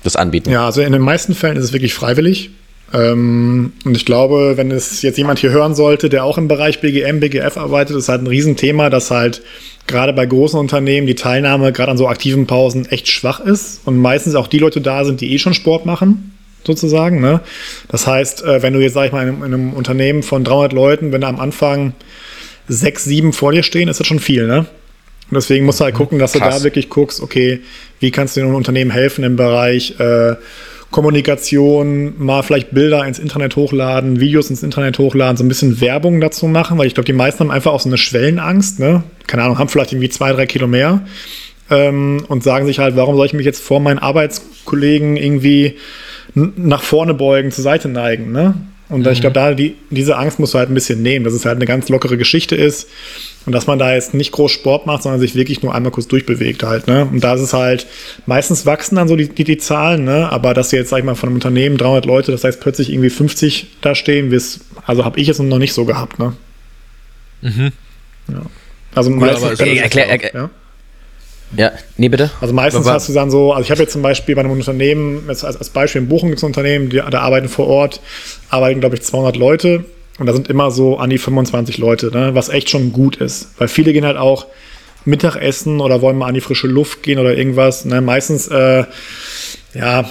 das 0.03 0.15
anbieten? 0.15 0.49
Ja, 0.51 0.65
also 0.65 0.81
in 0.81 0.91
den 0.91 1.01
meisten 1.01 1.35
Fällen 1.35 1.57
ist 1.57 1.65
es 1.65 1.73
wirklich 1.73 1.93
freiwillig. 1.93 2.51
Ähm, 2.93 3.73
und 3.85 3.95
ich 3.95 4.05
glaube, 4.05 4.53
wenn 4.55 4.71
es 4.71 5.01
jetzt 5.01 5.17
jemand 5.17 5.39
hier 5.39 5.51
hören 5.51 5.75
sollte, 5.75 6.09
der 6.09 6.23
auch 6.23 6.37
im 6.37 6.47
Bereich 6.47 6.81
BGM, 6.81 7.19
BGF 7.19 7.57
arbeitet, 7.57 7.95
ist 7.95 8.09
halt 8.09 8.23
ein 8.23 8.27
Riesenthema, 8.27 8.89
dass 8.89 9.11
halt 9.11 9.41
gerade 9.87 10.13
bei 10.13 10.25
großen 10.25 10.59
Unternehmen 10.59 11.07
die 11.07 11.15
Teilnahme 11.15 11.71
gerade 11.71 11.91
an 11.91 11.97
so 11.97 12.07
aktiven 12.07 12.47
Pausen 12.47 12.85
echt 12.87 13.07
schwach 13.07 13.39
ist 13.39 13.81
und 13.85 13.97
meistens 13.97 14.35
auch 14.35 14.47
die 14.47 14.59
Leute 14.59 14.81
da 14.81 15.03
sind, 15.03 15.21
die 15.21 15.33
eh 15.33 15.39
schon 15.39 15.53
Sport 15.53 15.85
machen, 15.85 16.35
sozusagen. 16.65 17.21
Ne? 17.21 17.41
Das 17.89 18.07
heißt, 18.07 18.43
äh, 18.43 18.61
wenn 18.63 18.73
du 18.73 18.79
jetzt, 18.79 18.93
sag 18.93 19.07
ich 19.07 19.11
mal, 19.11 19.27
in 19.27 19.43
einem, 19.43 19.73
Unternehmen 19.73 20.23
von 20.23 20.43
300 20.43 20.73
Leuten, 20.73 21.11
wenn 21.11 21.21
da 21.21 21.29
am 21.29 21.39
Anfang 21.39 21.93
sechs, 22.67 23.03
sieben 23.03 23.33
vor 23.33 23.51
dir 23.51 23.63
stehen, 23.63 23.87
ist 23.87 23.99
das 23.99 24.07
schon 24.07 24.19
viel, 24.19 24.47
ne? 24.47 24.65
Und 25.31 25.35
deswegen 25.35 25.65
musst 25.65 25.79
du 25.79 25.83
halt 25.83 25.93
mhm. 25.93 25.99
gucken, 25.99 26.19
dass 26.19 26.33
Krass. 26.33 26.55
du 26.55 26.59
da 26.59 26.63
wirklich 26.63 26.89
guckst, 26.89 27.21
okay, 27.21 27.59
wie 27.99 28.09
kannst 28.09 28.35
du 28.35 28.41
einem 28.41 28.55
Unternehmen 28.55 28.89
helfen 28.89 29.23
im 29.23 29.35
Bereich 29.35 29.99
äh, 29.99 30.35
Kommunikation, 30.91 32.13
mal 32.17 32.41
vielleicht 32.41 32.71
Bilder 32.71 33.05
ins 33.05 33.19
Internet 33.19 33.55
hochladen, 33.55 34.19
Videos 34.19 34.49
ins 34.49 34.63
Internet 34.63 34.97
hochladen, 34.97 35.37
so 35.37 35.43
ein 35.43 35.47
bisschen 35.47 35.81
Werbung 35.81 36.19
dazu 36.19 36.47
machen, 36.47 36.77
weil 36.77 36.87
ich 36.87 36.95
glaube, 36.95 37.05
die 37.05 37.13
meisten 37.13 37.41
haben 37.41 37.51
einfach 37.51 37.71
auch 37.71 37.79
so 37.79 37.89
eine 37.89 37.97
Schwellenangst, 37.97 38.79
ne? 38.79 39.03
Keine 39.27 39.43
Ahnung, 39.43 39.59
haben 39.59 39.69
vielleicht 39.69 39.91
irgendwie 39.91 40.09
zwei, 40.09 40.31
drei 40.33 40.47
Kilo 40.47 40.67
mehr 40.67 41.01
ähm, 41.69 42.25
und 42.27 42.43
sagen 42.43 42.65
sich 42.65 42.79
halt, 42.79 42.95
warum 42.95 43.15
soll 43.15 43.27
ich 43.27 43.33
mich 43.33 43.45
jetzt 43.45 43.61
vor 43.61 43.79
meinen 43.79 43.99
Arbeitskollegen 43.99 45.15
irgendwie 45.15 45.75
nach 46.33 46.81
vorne 46.81 47.13
beugen, 47.13 47.51
zur 47.51 47.63
Seite 47.63 47.87
neigen, 47.87 48.31
ne? 48.31 48.55
Und 48.89 49.05
mhm. 49.05 49.11
ich 49.11 49.21
glaube, 49.21 49.35
da 49.35 49.53
die, 49.53 49.75
diese 49.91 50.17
Angst 50.17 50.39
musst 50.39 50.55
du 50.55 50.57
halt 50.57 50.69
ein 50.69 50.73
bisschen 50.73 51.01
nehmen, 51.01 51.23
dass 51.23 51.33
es 51.33 51.45
halt 51.45 51.57
eine 51.57 51.65
ganz 51.65 51.89
lockere 51.89 52.17
Geschichte 52.17 52.55
ist 52.55 52.89
und 53.45 53.53
dass 53.53 53.67
man 53.67 53.77
da 53.77 53.93
jetzt 53.93 54.15
nicht 54.15 54.31
groß 54.31 54.51
Sport 54.51 54.87
macht, 54.87 55.03
sondern 55.03 55.21
sich 55.21 55.35
wirklich 55.35 55.61
nur 55.61 55.75
einmal 55.75 55.91
kurz 55.91 56.07
durchbewegt 56.07 56.63
halt. 56.63 56.87
Ne? 56.87 57.05
Und 57.05 57.23
da 57.23 57.35
ist 57.35 57.41
es 57.41 57.53
halt, 57.53 57.85
meistens 58.25 58.65
wachsen 58.65 58.95
dann 58.95 59.07
so 59.07 59.15
die, 59.15 59.29
die, 59.29 59.43
die 59.43 59.57
Zahlen, 59.57 60.05
ne? 60.05 60.31
aber 60.31 60.55
dass 60.55 60.71
jetzt, 60.71 60.89
sag 60.89 60.99
ich 60.99 61.03
mal, 61.03 61.15
von 61.15 61.29
einem 61.29 61.35
Unternehmen 61.35 61.77
300 61.77 62.05
Leute, 62.05 62.31
das 62.31 62.43
heißt 62.43 62.59
plötzlich 62.59 62.89
irgendwie 62.89 63.11
50 63.11 63.67
da 63.81 63.93
stehen, 63.93 64.35
also 64.85 65.05
habe 65.05 65.19
ich 65.19 65.29
es 65.29 65.37
noch 65.37 65.59
nicht 65.59 65.73
so 65.73 65.85
gehabt. 65.85 66.17
Ne? 66.17 66.33
Mhm. 67.41 67.71
Ja. 68.27 68.41
Also 68.95 69.11
meistens. 69.11 69.59
Okay, 69.59 69.77
erklär, 69.77 70.09
erklär, 70.09 70.31
ja? 70.33 70.49
Ja, 71.55 71.71
nee, 71.97 72.09
bitte. 72.09 72.29
Also 72.41 72.53
meistens 72.53 72.85
Aber, 72.85 72.95
hast 72.95 73.09
du 73.09 73.13
dann 73.13 73.31
so, 73.31 73.53
also 73.53 73.63
ich 73.63 73.71
habe 73.71 73.81
jetzt 73.81 73.93
zum 73.93 74.01
Beispiel 74.01 74.35
bei 74.35 74.41
einem 74.41 74.51
Unternehmen, 74.51 75.23
jetzt 75.27 75.43
als, 75.43 75.57
als 75.57 75.69
Beispiel 75.69 76.01
in 76.01 76.07
Bochum 76.07 76.29
gibt 76.29 76.37
es 76.37 76.43
ein 76.43 76.47
Unternehmen, 76.47 76.89
die, 76.89 76.97
da 76.97 77.19
arbeiten 77.21 77.49
vor 77.49 77.67
Ort, 77.67 78.01
arbeiten 78.49 78.79
glaube 78.79 78.95
ich 78.95 79.01
200 79.01 79.35
Leute 79.35 79.85
und 80.19 80.27
da 80.27 80.33
sind 80.33 80.47
immer 80.47 80.69
so 80.69 80.97
an 80.97 81.09
die 81.09 81.17
25 81.17 81.77
Leute, 81.77 82.11
ne, 82.11 82.35
was 82.35 82.49
echt 82.49 82.69
schon 82.69 82.91
gut 82.91 83.17
ist. 83.17 83.49
Weil 83.57 83.67
viele 83.67 83.93
gehen 83.93 84.05
halt 84.05 84.17
auch 84.17 84.45
Mittagessen 85.05 85.79
oder 85.81 86.01
wollen 86.01 86.17
mal 86.17 86.27
an 86.27 86.33
die 86.33 86.41
frische 86.41 86.67
Luft 86.67 87.03
gehen 87.03 87.19
oder 87.19 87.35
irgendwas. 87.35 87.85
Ne? 87.85 88.01
Meistens, 88.01 88.47
äh, 88.47 88.83
ja, 89.73 90.09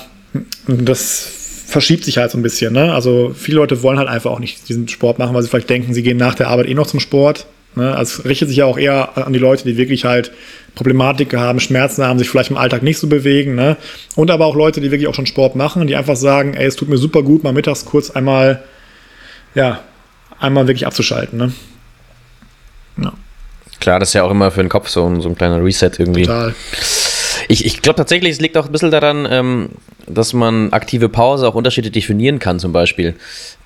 das 0.67 1.29
verschiebt 1.67 2.05
sich 2.05 2.19
halt 2.19 2.31
so 2.31 2.39
ein 2.39 2.43
bisschen. 2.43 2.73
Ne? 2.73 2.93
Also 2.95 3.35
viele 3.35 3.59
Leute 3.59 3.83
wollen 3.83 3.99
halt 3.99 4.09
einfach 4.09 4.31
auch 4.31 4.41
nicht 4.41 4.69
diesen 4.69 4.89
Sport 4.89 5.19
machen, 5.19 5.35
weil 5.35 5.43
sie 5.43 5.49
vielleicht 5.49 5.71
denken, 5.71 5.93
sie 5.93 6.03
gehen 6.03 6.17
nach 6.17 6.35
der 6.35 6.49
Arbeit 6.49 6.67
eh 6.69 6.75
noch 6.75 6.87
zum 6.87 7.01
Sport. 7.01 7.47
Ne? 7.75 7.95
Also 7.95 8.21
es 8.21 8.25
richtet 8.25 8.49
sich 8.49 8.59
ja 8.59 8.65
auch 8.65 8.79
eher 8.79 9.19
an 9.19 9.33
die 9.33 9.39
Leute, 9.39 9.65
die 9.65 9.77
wirklich 9.77 10.05
halt 10.05 10.33
Problematik 10.79 11.35
haben, 11.35 11.59
Schmerzen 11.59 12.05
haben, 12.05 12.21
sich 12.21 12.31
vielleicht 12.31 12.51
im 12.51 12.57
Alltag 12.57 12.85
nicht 12.85 12.99
so 12.99 13.09
bewegen. 13.09 13.57
Ne? 13.57 13.77
Und 14.15 14.31
aber 14.31 14.47
auch 14.47 14.55
Leute, 14.55 14.81
die 14.81 14.93
wirklich 14.93 15.09
auch 15.09 15.15
schon 15.15 15.27
Sport 15.27 15.57
machen, 15.57 15.89
die 15.89 15.97
einfach 15.97 16.15
sagen, 16.15 16.55
ey, 16.55 16.67
es 16.67 16.77
tut 16.77 16.89
mir 16.89 16.99
super 16.99 17.25
gut, 17.25 17.43
mal 17.43 17.53
mittags 17.53 17.85
kurz 17.85 18.11
einmal, 18.11 18.63
ja, 19.57 19.81
einmal 20.39 20.69
wirklich 20.69 20.87
abzuschalten. 20.87 21.37
Ne? 21.37 21.53
Ja. 23.03 23.13
Klar, 23.81 23.99
das 23.99 24.11
ist 24.11 24.15
ja 24.15 24.23
auch 24.23 24.31
immer 24.31 24.53
für 24.53 24.61
den 24.61 24.69
Kopf 24.69 24.89
so 24.89 25.05
ein, 25.05 25.21
so 25.21 25.29
ein 25.29 25.35
kleiner 25.35 25.63
Reset 25.63 25.91
irgendwie. 25.99 26.23
Total. 26.23 26.55
Ich, 27.49 27.65
ich 27.65 27.81
glaube 27.81 27.97
tatsächlich, 27.97 28.33
es 28.33 28.41
liegt 28.41 28.57
auch 28.59 28.67
ein 28.67 28.73
bisschen 28.73 28.91
daran, 28.91 29.27
ähm, 29.31 29.71
dass 30.07 30.35
man 30.35 30.73
aktive 30.73 31.09
Pause 31.09 31.49
auch 31.49 31.55
unterschiedlich 31.55 31.93
definieren 31.93 32.39
kann, 32.39 32.59
zum 32.59 32.73
Beispiel. 32.73 33.15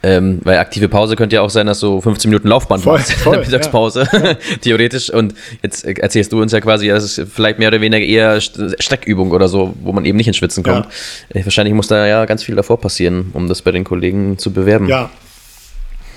Ähm, 0.04 0.40
weil 0.42 0.58
aktive 0.58 0.88
Pause 0.88 1.16
könnte 1.16 1.36
ja 1.36 1.42
auch 1.42 1.50
sein, 1.50 1.66
dass 1.66 1.80
du 1.80 2.00
15 2.00 2.28
Minuten 2.28 2.48
Laufband 2.48 2.82
voll, 2.82 2.98
machst 2.98 3.12
voll, 3.12 3.34
in 3.34 3.40
der 3.40 3.50
Mittagspause, 3.50 4.08
ja. 4.12 4.34
theoretisch. 4.60 5.10
Und 5.10 5.34
jetzt 5.62 5.84
erzählst 5.84 6.32
du 6.32 6.40
uns 6.40 6.52
ja 6.52 6.60
quasi, 6.60 6.88
das 6.88 7.04
ist 7.04 7.32
vielleicht 7.32 7.58
mehr 7.58 7.68
oder 7.68 7.80
weniger 7.80 8.04
eher 8.04 8.40
Streckübung 8.40 9.30
oder 9.32 9.48
so, 9.48 9.74
wo 9.82 9.92
man 9.92 10.04
eben 10.04 10.16
nicht 10.16 10.28
ins 10.28 10.36
Schwitzen 10.36 10.62
kommt. 10.62 10.86
Ja. 11.34 11.40
Äh, 11.40 11.44
wahrscheinlich 11.44 11.74
muss 11.74 11.88
da 11.88 12.06
ja 12.06 12.24
ganz 12.24 12.42
viel 12.44 12.54
davor 12.54 12.80
passieren, 12.80 13.30
um 13.32 13.48
das 13.48 13.62
bei 13.62 13.72
den 13.72 13.84
Kollegen 13.84 14.38
zu 14.38 14.52
bewerben. 14.52 14.88
Ja, 14.88 15.10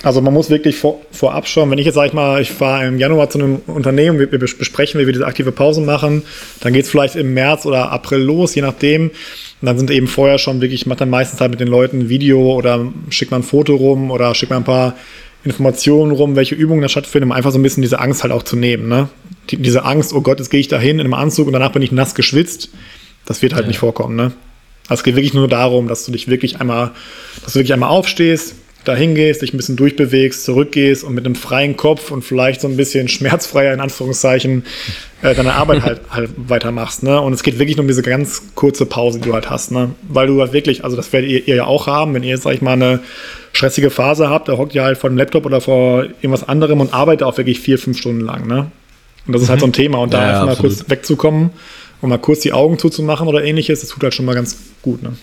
also 0.05 0.21
man 0.21 0.35
muss 0.35 0.51
wirklich 0.51 0.75
vor, 0.75 1.01
vorab 1.11 1.47
schauen, 1.47 1.71
wenn 1.71 1.79
ich 1.79 1.85
jetzt 1.87 1.95
sage 1.95 2.09
ich 2.09 2.13
mal, 2.13 2.39
ich 2.39 2.51
fahre 2.51 2.85
im 2.85 2.99
Januar 2.99 3.27
zu 3.31 3.39
einem 3.39 3.55
Unternehmen, 3.65 4.19
wir, 4.19 4.31
wir 4.31 4.37
besprechen, 4.37 5.01
wie 5.01 5.07
wir 5.07 5.13
diese 5.13 5.25
aktive 5.25 5.51
Pause 5.51 5.81
machen, 5.81 6.21
dann 6.59 6.73
geht 6.73 6.85
es 6.85 6.91
vielleicht 6.91 7.15
im 7.15 7.33
März 7.33 7.65
oder 7.65 7.91
April 7.91 8.19
los, 8.19 8.53
je 8.53 8.61
nachdem. 8.61 9.09
Und 9.09 9.65
dann 9.65 9.79
sind 9.79 9.89
eben 9.89 10.05
vorher 10.05 10.37
schon 10.37 10.61
wirklich, 10.61 10.81
ich 10.81 10.85
mache 10.85 10.99
dann 10.99 11.09
meistens 11.09 11.41
halt 11.41 11.49
mit 11.49 11.59
den 11.59 11.69
Leuten 11.69 12.01
ein 12.01 12.09
Video 12.09 12.53
oder 12.53 12.85
schickt 13.09 13.31
man 13.31 13.41
ein 13.41 13.43
Foto 13.43 13.73
rum 13.73 14.11
oder 14.11 14.35
schickt 14.35 14.51
man 14.51 14.61
ein 14.61 14.65
paar 14.65 14.95
Informationen 15.43 16.11
rum, 16.11 16.35
welche 16.35 16.53
Übungen 16.53 16.83
da 16.83 16.89
stattfinden, 16.89 17.29
um 17.29 17.31
einfach 17.31 17.51
so 17.51 17.57
ein 17.57 17.63
bisschen 17.63 17.81
diese 17.81 17.99
Angst 17.99 18.21
halt 18.21 18.31
auch 18.31 18.43
zu 18.43 18.55
nehmen. 18.55 18.87
Ne? 18.87 19.09
Die, 19.49 19.57
diese 19.57 19.85
Angst, 19.85 20.13
oh 20.13 20.21
Gott, 20.21 20.37
jetzt 20.37 20.51
gehe 20.51 20.59
ich 20.59 20.67
da 20.67 20.77
hin 20.77 20.99
in 20.99 21.05
einem 21.05 21.15
Anzug 21.15 21.47
und 21.47 21.53
danach 21.53 21.71
bin 21.71 21.81
ich 21.81 21.91
nass 21.91 22.13
geschwitzt, 22.13 22.69
das 23.25 23.41
wird 23.41 23.55
halt 23.55 23.63
ja. 23.63 23.69
nicht 23.69 23.79
vorkommen. 23.79 24.15
Ne? 24.15 24.33
Also 24.87 24.99
es 24.99 25.03
geht 25.03 25.15
wirklich 25.15 25.33
nur 25.33 25.47
darum, 25.47 25.87
dass 25.87 26.05
du 26.05 26.11
dich 26.11 26.27
wirklich 26.27 26.61
einmal, 26.61 26.91
dass 27.43 27.53
du 27.53 27.59
wirklich 27.59 27.73
einmal 27.73 27.89
aufstehst, 27.89 28.53
dahin 28.85 29.15
gehst, 29.15 29.41
dich 29.41 29.53
ein 29.53 29.57
bisschen 29.57 29.75
durchbewegst, 29.75 30.43
zurückgehst 30.45 31.03
und 31.03 31.13
mit 31.13 31.25
einem 31.25 31.35
freien 31.35 31.75
Kopf 31.75 32.11
und 32.11 32.23
vielleicht 32.23 32.61
so 32.61 32.67
ein 32.67 32.77
bisschen 32.77 33.07
schmerzfreier 33.07 33.73
in 33.73 33.79
Anführungszeichen 33.79 34.63
äh, 35.21 35.35
deine 35.35 35.53
Arbeit 35.53 35.81
halt, 35.83 36.01
halt 36.09 36.29
weitermachst. 36.37 37.03
Ne? 37.03 37.19
Und 37.19 37.33
es 37.33 37.43
geht 37.43 37.59
wirklich 37.59 37.77
nur 37.77 37.83
um 37.83 37.87
diese 37.87 38.01
ganz 38.01 38.43
kurze 38.55 38.85
Pause, 38.85 39.19
die 39.19 39.27
du 39.27 39.33
halt 39.33 39.49
hast. 39.49 39.71
Ne? 39.71 39.91
Weil 40.07 40.27
du 40.27 40.39
halt 40.39 40.53
wirklich, 40.53 40.83
also 40.83 40.95
das 40.95 41.11
werdet 41.11 41.29
ihr, 41.29 41.47
ihr 41.47 41.55
ja 41.55 41.65
auch 41.65 41.87
haben, 41.87 42.13
wenn 42.13 42.23
ihr 42.23 42.29
jetzt, 42.29 42.43
sag 42.43 42.53
ich 42.53 42.61
mal, 42.61 42.73
eine 42.73 42.99
stressige 43.51 43.89
Phase 43.89 44.29
habt, 44.29 44.47
da 44.47 44.57
hockt 44.57 44.75
ihr 44.75 44.83
halt 44.83 44.97
vor 44.97 45.09
dem 45.09 45.17
Laptop 45.17 45.45
oder 45.45 45.61
vor 45.61 46.03
irgendwas 46.03 46.47
anderem 46.47 46.79
und 46.81 46.93
arbeitet 46.93 47.23
auch 47.23 47.37
wirklich 47.37 47.59
vier, 47.59 47.79
fünf 47.79 47.97
Stunden 47.97 48.21
lang. 48.21 48.47
Ne? 48.47 48.71
Und 49.27 49.33
das 49.33 49.41
ist 49.41 49.49
halt 49.49 49.59
so 49.59 49.65
ein 49.65 49.69
mhm. 49.69 49.73
Thema. 49.73 49.97
Und 49.99 50.13
da 50.13 50.21
ja, 50.21 50.41
einfach 50.41 50.45
mal 50.45 50.55
kurz 50.55 50.85
wegzukommen 50.87 51.51
und 52.01 52.09
mal 52.09 52.17
kurz 52.17 52.41
die 52.41 52.53
Augen 52.53 52.77
zuzumachen 52.77 53.27
oder 53.27 53.43
ähnliches, 53.43 53.81
das 53.81 53.89
tut 53.89 54.03
halt 54.03 54.13
schon 54.13 54.25
mal 54.25 54.35
ganz 54.35 54.57
gut. 54.81 55.01
Ne? 55.01 55.13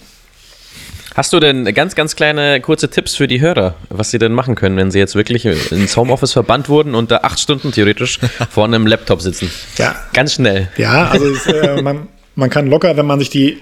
Hast 1.14 1.32
du 1.32 1.40
denn 1.40 1.64
ganz, 1.74 1.94
ganz 1.94 2.16
kleine, 2.16 2.60
kurze 2.60 2.88
Tipps 2.88 3.14
für 3.14 3.28
die 3.28 3.40
Hörer, 3.40 3.74
was 3.90 4.10
sie 4.10 4.18
denn 4.18 4.32
machen 4.32 4.54
können, 4.54 4.76
wenn 4.76 4.90
sie 4.90 4.98
jetzt 4.98 5.14
wirklich 5.14 5.44
ins 5.44 5.96
Homeoffice 5.96 6.32
verbannt 6.32 6.68
wurden 6.68 6.94
und 6.94 7.10
da 7.10 7.18
acht 7.18 7.38
Stunden 7.38 7.70
theoretisch 7.72 8.18
vor 8.50 8.64
einem 8.64 8.86
Laptop 8.86 9.20
sitzen? 9.20 9.50
Ja. 9.76 9.94
Ganz 10.14 10.34
schnell. 10.34 10.68
Ja, 10.78 11.08
also 11.08 11.26
es, 11.26 11.46
äh, 11.46 11.82
man, 11.82 12.08
man 12.34 12.48
kann 12.48 12.66
locker, 12.66 12.96
wenn 12.96 13.06
man 13.06 13.18
sich 13.18 13.28
die 13.28 13.58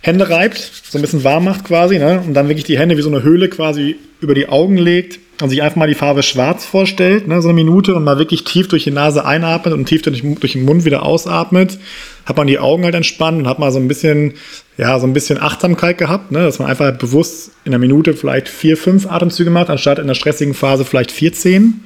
Hände 0.00 0.28
reibt, 0.28 0.58
so 0.58 0.98
ein 0.98 1.02
bisschen 1.02 1.24
warm 1.24 1.44
macht 1.44 1.64
quasi, 1.64 1.98
ne? 1.98 2.22
und 2.26 2.34
dann 2.34 2.48
wirklich 2.48 2.64
die 2.64 2.78
Hände 2.78 2.96
wie 2.96 3.02
so 3.02 3.08
eine 3.08 3.22
Höhle 3.22 3.48
quasi 3.48 3.96
über 4.20 4.34
die 4.34 4.48
Augen 4.48 4.76
legt 4.76 5.20
und 5.40 5.48
sich 5.48 5.62
einfach 5.62 5.76
mal 5.76 5.88
die 5.88 5.94
Farbe 5.94 6.22
schwarz 6.22 6.64
vorstellt, 6.64 7.28
ne? 7.28 7.40
so 7.40 7.48
eine 7.48 7.54
Minute 7.54 7.94
und 7.94 8.02
mal 8.02 8.18
wirklich 8.18 8.44
tief 8.44 8.66
durch 8.66 8.84
die 8.84 8.90
Nase 8.90 9.24
einatmet 9.24 9.74
und 9.74 9.84
tief 9.84 10.02
durch, 10.02 10.22
durch 10.22 10.52
den 10.52 10.64
Mund 10.64 10.84
wieder 10.84 11.04
ausatmet, 11.04 11.78
hat 12.26 12.36
man 12.36 12.46
die 12.46 12.58
Augen 12.58 12.84
halt 12.84 12.94
entspannt 12.94 13.38
und 13.38 13.48
hat 13.48 13.58
mal 13.58 13.72
so 13.72 13.78
ein 13.78 13.88
bisschen, 13.88 14.34
ja, 14.76 14.98
so 14.98 15.06
ein 15.06 15.12
bisschen 15.12 15.40
Achtsamkeit 15.40 15.98
gehabt, 15.98 16.32
ne? 16.32 16.44
dass 16.44 16.58
man 16.58 16.68
einfach 16.68 16.92
bewusst 16.92 17.50
in 17.64 17.72
einer 17.72 17.78
Minute 17.78 18.14
vielleicht 18.14 18.48
vier, 18.48 18.76
fünf 18.76 19.10
Atemzüge 19.10 19.50
macht, 19.50 19.70
anstatt 19.70 19.98
in 19.98 20.06
der 20.06 20.14
stressigen 20.14 20.54
Phase 20.54 20.84
vielleicht 20.84 21.10
14. 21.10 21.84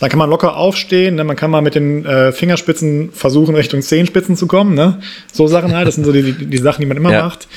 Dann 0.00 0.10
kann 0.10 0.18
man 0.18 0.30
locker 0.30 0.56
aufstehen, 0.56 1.16
ne? 1.16 1.24
man 1.24 1.36
kann 1.36 1.50
mal 1.50 1.60
mit 1.60 1.74
den 1.74 2.06
äh, 2.06 2.30
Fingerspitzen 2.30 3.10
versuchen, 3.12 3.56
Richtung 3.56 3.82
Zehenspitzen 3.82 4.36
zu 4.36 4.46
kommen. 4.46 4.74
Ne? 4.74 5.00
So 5.32 5.48
Sachen 5.48 5.74
halt, 5.74 5.88
das 5.88 5.96
sind 5.96 6.04
so 6.04 6.12
die, 6.12 6.22
die, 6.22 6.46
die 6.46 6.58
Sachen, 6.58 6.80
die 6.80 6.86
man 6.86 6.96
immer 6.96 7.12
ja. 7.12 7.24
macht. 7.24 7.48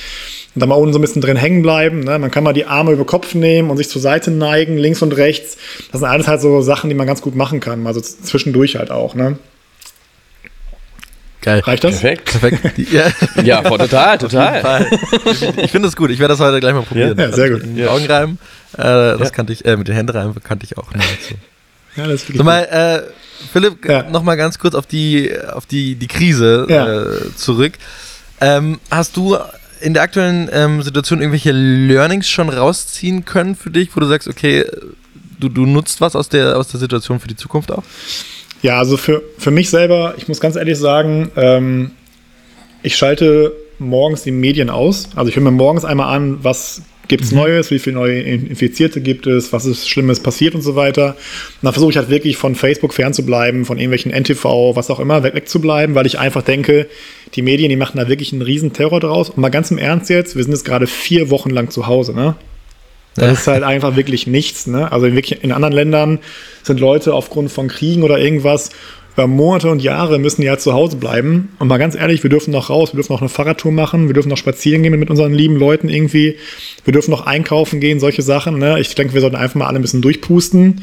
Und 0.53 0.59
dann 0.59 0.67
mal 0.67 0.75
unten 0.75 0.91
so 0.91 0.99
ein 0.99 1.01
bisschen 1.01 1.21
drin 1.21 1.37
hängen 1.37 1.61
bleiben. 1.61 2.01
Ne? 2.01 2.17
Man 2.19 2.31
kann 2.31 2.43
mal 2.43 2.51
die 2.51 2.65
Arme 2.65 2.91
über 2.91 3.05
Kopf 3.05 3.35
nehmen 3.35 3.69
und 3.69 3.77
sich 3.77 3.89
zur 3.89 4.01
Seite 4.01 4.31
neigen, 4.31 4.77
links 4.77 5.01
und 5.01 5.15
rechts. 5.15 5.57
Das 5.91 6.01
sind 6.01 6.09
alles 6.09 6.27
halt 6.27 6.41
so 6.41 6.61
Sachen, 6.61 6.89
die 6.89 6.95
man 6.95 7.07
ganz 7.07 7.21
gut 7.21 7.35
machen 7.35 7.59
kann, 7.59 7.81
mal 7.83 7.93
so 7.93 8.01
zwischendurch 8.01 8.75
halt 8.75 8.91
auch. 8.91 9.15
Ne? 9.15 9.37
Geil. 11.41 11.59
Reicht 11.61 11.83
das? 11.83 11.99
Perfekt. 11.99 12.39
Perfekt. 12.39 12.91
Ja, 12.91 13.11
ja 13.43 13.61
total, 13.63 14.17
total. 14.19 14.87
Ich 15.57 15.71
finde 15.71 15.87
das 15.87 15.95
gut. 15.95 16.11
Ich 16.11 16.19
werde 16.19 16.33
das 16.33 16.39
heute 16.39 16.59
gleich 16.59 16.73
mal 16.73 16.83
probieren. 16.83 17.17
Ja, 17.17 17.31
sehr 17.31 17.49
gut. 17.49 17.65
Mit 17.65 17.79
den 17.79 17.87
Augen 17.87 18.05
reiben. 18.05 18.39
Äh, 18.73 18.77
das 18.77 19.19
ja. 19.19 19.29
kannte 19.31 19.53
ich, 19.53 19.65
äh, 19.65 19.75
mit 19.75 19.87
den 19.87 19.95
Händen 19.95 20.15
reiben 20.15 20.35
kannte 20.43 20.65
ich 20.65 20.77
auch. 20.77 20.93
Ne, 20.93 21.01
ja, 21.95 22.07
das 22.07 22.23
ist 22.23 22.37
so 22.37 22.43
mal, 22.43 22.63
äh, 22.63 23.01
Philipp, 23.51 23.85
ja. 23.85 24.03
noch 24.03 24.23
mal 24.23 24.35
ganz 24.35 24.59
kurz 24.59 24.75
auf 24.75 24.85
die, 24.85 25.31
auf 25.51 25.65
die, 25.65 25.95
die 25.95 26.07
Krise 26.07 26.67
ja. 26.69 27.01
äh, 27.01 27.35
zurück. 27.35 27.73
Ähm, 28.39 28.79
hast 28.89 29.17
du 29.17 29.37
in 29.81 29.93
der 29.93 30.03
aktuellen 30.03 30.47
ähm, 30.53 30.83
Situation 30.83 31.19
irgendwelche 31.19 31.51
Learnings 31.51 32.29
schon 32.29 32.49
rausziehen 32.49 33.25
können 33.25 33.55
für 33.55 33.71
dich, 33.71 33.95
wo 33.95 33.99
du 33.99 34.05
sagst, 34.05 34.27
okay, 34.27 34.65
du, 35.39 35.49
du 35.49 35.65
nutzt 35.65 36.01
was 36.01 36.15
aus 36.15 36.29
der, 36.29 36.57
aus 36.57 36.67
der 36.67 36.79
Situation 36.79 37.19
für 37.19 37.27
die 37.27 37.35
Zukunft 37.35 37.71
auch? 37.71 37.83
Ja, 38.61 38.77
also 38.77 38.97
für, 38.97 39.23
für 39.37 39.51
mich 39.51 39.69
selber, 39.69 40.13
ich 40.17 40.27
muss 40.27 40.39
ganz 40.39 40.55
ehrlich 40.55 40.77
sagen, 40.77 41.31
ähm, 41.35 41.91
ich 42.83 42.95
schalte 42.95 43.53
morgens 43.79 44.23
die 44.23 44.31
Medien 44.31 44.69
aus. 44.69 45.09
Also 45.15 45.29
ich 45.29 45.35
höre 45.35 45.43
mir 45.43 45.51
morgens 45.51 45.85
einmal 45.85 46.15
an, 46.15 46.43
was 46.43 46.83
gibt 47.07 47.23
es 47.23 47.31
mhm. 47.31 47.39
Neues, 47.39 47.71
wie 47.71 47.79
viele 47.79 47.95
neue 47.95 48.21
Infizierte 48.21 49.01
gibt 49.01 49.27
es, 49.27 49.51
was 49.51 49.65
ist 49.65 49.89
Schlimmes 49.89 50.21
passiert 50.21 50.55
und 50.55 50.61
so 50.61 50.75
weiter. 50.75 51.07
Und 51.09 51.63
dann 51.63 51.73
versuche 51.73 51.91
ich 51.91 51.97
halt 51.97 52.09
wirklich 52.09 52.37
von 52.37 52.55
Facebook 52.55 52.93
fernzubleiben, 52.93 53.65
von 53.65 53.77
irgendwelchen 53.77 54.11
NTV, 54.11 54.75
was 54.75 54.89
auch 54.89 54.99
immer, 54.99 55.23
weg, 55.23 55.35
wegzubleiben, 55.35 55.95
weil 55.95 56.05
ich 56.05 56.19
einfach 56.19 56.41
denke, 56.41 56.87
die 57.33 57.41
Medien, 57.41 57.69
die 57.69 57.75
machen 57.75 57.97
da 57.97 58.07
wirklich 58.07 58.31
einen 58.31 58.43
riesen 58.43 58.71
Terror 58.71 58.99
draus. 58.99 59.29
Und 59.29 59.39
mal 59.39 59.49
ganz 59.49 59.71
im 59.71 59.77
Ernst 59.77 60.09
jetzt, 60.09 60.35
wir 60.35 60.43
sind 60.43 60.53
jetzt 60.53 60.63
gerade 60.63 60.87
vier 60.87 61.29
Wochen 61.29 61.49
lang 61.49 61.69
zu 61.69 61.87
Hause, 61.87 62.13
ne? 62.13 62.35
Das 63.15 63.25
ja. 63.25 63.31
ist 63.31 63.47
halt 63.47 63.63
einfach 63.63 63.95
wirklich 63.95 64.25
nichts, 64.27 64.67
ne? 64.67 64.91
Also 64.91 65.05
in, 65.05 65.51
anderen 65.51 65.73
Ländern 65.73 66.19
sind 66.63 66.79
Leute 66.79 67.13
aufgrund 67.13 67.51
von 67.51 67.67
Kriegen 67.67 68.03
oder 68.03 68.19
irgendwas 68.19 68.69
über 69.13 69.27
Monate 69.27 69.69
und 69.69 69.81
Jahre 69.81 70.19
müssen 70.19 70.41
ja 70.41 70.57
zu 70.57 70.73
Hause 70.73 70.95
bleiben. 70.95 71.49
Und 71.59 71.67
mal 71.67 71.77
ganz 71.77 71.95
ehrlich, 71.95 72.23
wir 72.23 72.29
dürfen 72.29 72.51
noch 72.51 72.69
raus, 72.69 72.93
wir 72.93 72.97
dürfen 72.97 73.11
noch 73.11 73.21
eine 73.21 73.29
Fahrradtour 73.29 73.71
machen, 73.71 74.07
wir 74.07 74.13
dürfen 74.13 74.29
noch 74.29 74.37
spazieren 74.37 74.83
gehen 74.83 74.97
mit 74.97 75.09
unseren 75.09 75.33
lieben 75.33 75.57
Leuten 75.57 75.89
irgendwie, 75.89 76.37
wir 76.85 76.93
dürfen 76.93 77.11
noch 77.11 77.25
einkaufen 77.25 77.81
gehen, 77.81 77.99
solche 77.99 78.21
Sachen. 78.21 78.57
Ne? 78.57 78.79
Ich 78.79 78.95
denke, 78.95 79.13
wir 79.13 79.21
sollten 79.21 79.35
einfach 79.35 79.55
mal 79.55 79.67
alle 79.67 79.79
ein 79.79 79.81
bisschen 79.81 80.01
durchpusten 80.01 80.81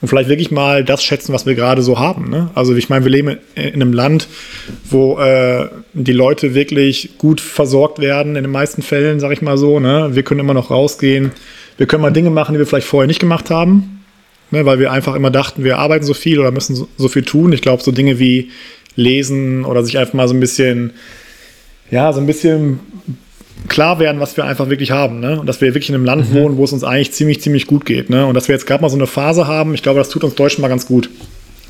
und 0.00 0.08
vielleicht 0.08 0.28
wirklich 0.28 0.50
mal 0.50 0.84
das 0.84 1.02
schätzen, 1.04 1.32
was 1.32 1.46
wir 1.46 1.54
gerade 1.54 1.82
so 1.82 1.98
haben. 1.98 2.30
Ne? 2.30 2.50
Also 2.54 2.74
ich 2.74 2.88
meine, 2.88 3.04
wir 3.04 3.12
leben 3.12 3.36
in 3.54 3.74
einem 3.74 3.92
Land, 3.92 4.28
wo 4.88 5.18
äh, 5.18 5.68
die 5.92 6.12
Leute 6.12 6.54
wirklich 6.54 7.10
gut 7.18 7.40
versorgt 7.40 7.98
werden, 7.98 8.36
in 8.36 8.44
den 8.44 8.52
meisten 8.52 8.82
Fällen, 8.82 9.20
sage 9.20 9.34
ich 9.34 9.42
mal 9.42 9.58
so. 9.58 9.80
Ne? 9.80 10.10
Wir 10.12 10.22
können 10.22 10.40
immer 10.40 10.54
noch 10.54 10.70
rausgehen, 10.70 11.32
wir 11.76 11.86
können 11.86 12.02
mal 12.02 12.10
Dinge 12.10 12.30
machen, 12.30 12.52
die 12.52 12.58
wir 12.58 12.66
vielleicht 12.66 12.86
vorher 12.86 13.06
nicht 13.06 13.20
gemacht 13.20 13.50
haben 13.50 13.96
ne, 14.50 14.64
weil 14.64 14.78
wir 14.78 14.92
einfach 14.92 15.14
immer 15.14 15.30
dachten, 15.30 15.64
wir 15.64 15.78
arbeiten 15.78 16.04
so 16.04 16.14
viel 16.14 16.38
oder 16.38 16.50
müssen 16.50 16.76
so, 16.76 16.88
so 16.96 17.08
viel 17.08 17.22
tun. 17.22 17.52
Ich 17.52 17.62
glaube, 17.62 17.82
so 17.82 17.92
Dinge 17.92 18.18
wie 18.18 18.50
lesen 18.94 19.64
oder 19.64 19.84
sich 19.84 19.98
einfach 19.98 20.14
mal 20.14 20.28
so 20.28 20.34
ein 20.34 20.40
bisschen, 20.40 20.92
ja, 21.90 22.12
so 22.12 22.20
ein 22.20 22.26
bisschen 22.26 22.80
klar 23.68 23.98
werden, 23.98 24.20
was 24.20 24.36
wir 24.36 24.44
einfach 24.44 24.70
wirklich 24.70 24.90
haben. 24.90 25.20
Ne? 25.20 25.40
Und 25.40 25.46
dass 25.46 25.60
wir 25.60 25.68
wirklich 25.68 25.88
in 25.88 25.94
einem 25.94 26.04
Land 26.04 26.30
mhm. 26.30 26.34
wohnen, 26.34 26.56
wo 26.56 26.64
es 26.64 26.72
uns 26.72 26.84
eigentlich 26.84 27.12
ziemlich, 27.12 27.40
ziemlich 27.40 27.66
gut 27.66 27.84
geht. 27.84 28.10
Ne? 28.10 28.26
Und 28.26 28.34
dass 28.34 28.48
wir 28.48 28.54
jetzt 28.54 28.66
gerade 28.66 28.82
mal 28.82 28.88
so 28.88 28.96
eine 28.96 29.06
Phase 29.06 29.46
haben, 29.46 29.74
ich 29.74 29.82
glaube, 29.82 29.98
das 29.98 30.08
tut 30.08 30.24
uns 30.24 30.34
Deutschen 30.34 30.62
mal 30.62 30.68
ganz 30.68 30.86
gut. 30.86 31.10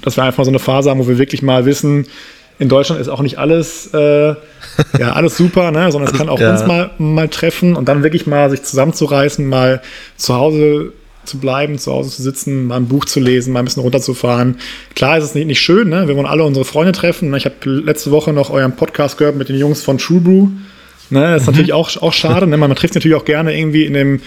Dass 0.03 0.17
wir 0.17 0.25
einfach 0.25 0.45
so 0.45 0.51
eine 0.51 0.59
Phase 0.59 0.91
haben, 0.91 1.01
wo 1.01 1.09
wir 1.09 1.19
wirklich 1.19 1.43
mal 1.43 1.65
wissen, 1.65 2.07
in 2.59 2.69
Deutschland 2.69 3.01
ist 3.01 3.09
auch 3.09 3.21
nicht 3.21 3.39
alles, 3.39 3.91
äh, 3.93 4.35
ja, 4.99 5.13
alles 5.13 5.37
super, 5.37 5.71
ne? 5.71 5.91
sondern 5.93 6.13
es 6.13 6.19
kann 6.19 6.29
auch 6.29 6.41
ja. 6.41 6.53
uns 6.53 6.67
mal, 6.67 6.91
mal 6.99 7.29
treffen 7.29 7.77
und 7.77 7.89
dann 7.89 8.03
wirklich 8.03 8.27
mal 8.27 8.49
sich 8.51 8.63
zusammenzureißen, 8.63 9.47
mal 9.47 9.83
zu 10.17 10.35
Hause 10.35 10.93
zu 11.25 11.39
bleiben, 11.39 11.79
zu 11.79 11.93
Hause 11.93 12.11
zu 12.11 12.23
sitzen, 12.23 12.69
mal 12.69 12.77
ein 12.77 12.89
Buch 12.89 13.05
zu 13.05 13.21
lesen, 13.21 13.53
mal 13.53 13.59
ein 13.59 13.65
bisschen 13.65 13.83
runterzufahren. 13.83 14.59
Klar 14.95 15.19
ist 15.19 15.25
es 15.25 15.35
nicht, 15.35 15.47
nicht 15.47 15.61
schön, 15.61 15.89
ne? 15.89 16.09
wir 16.09 16.17
wollen 16.17 16.27
alle 16.27 16.45
unsere 16.45 16.65
Freunde 16.65 16.93
treffen. 16.93 17.35
Ich 17.35 17.45
habe 17.45 17.55
letzte 17.65 18.11
Woche 18.11 18.33
noch 18.33 18.51
euren 18.51 18.77
Podcast 18.77 19.19
gehört 19.19 19.37
mit 19.37 19.49
den 19.49 19.59
Jungs 19.59 19.83
von 19.83 19.99
True 19.99 20.21
Brew. 20.21 20.49
Ne? 21.11 21.21
Das 21.21 21.43
ist 21.43 21.47
mhm. 21.47 21.53
natürlich 21.53 21.73
auch, 21.73 21.95
auch 22.01 22.13
schade. 22.13 22.47
Ne? 22.47 22.57
Man, 22.57 22.71
man 22.71 22.77
trifft 22.77 22.95
sich 22.95 23.03
natürlich 23.03 23.17
auch 23.17 23.25
gerne 23.25 23.57
irgendwie 23.59 23.85
in 23.85 23.95
dem, 23.95 24.21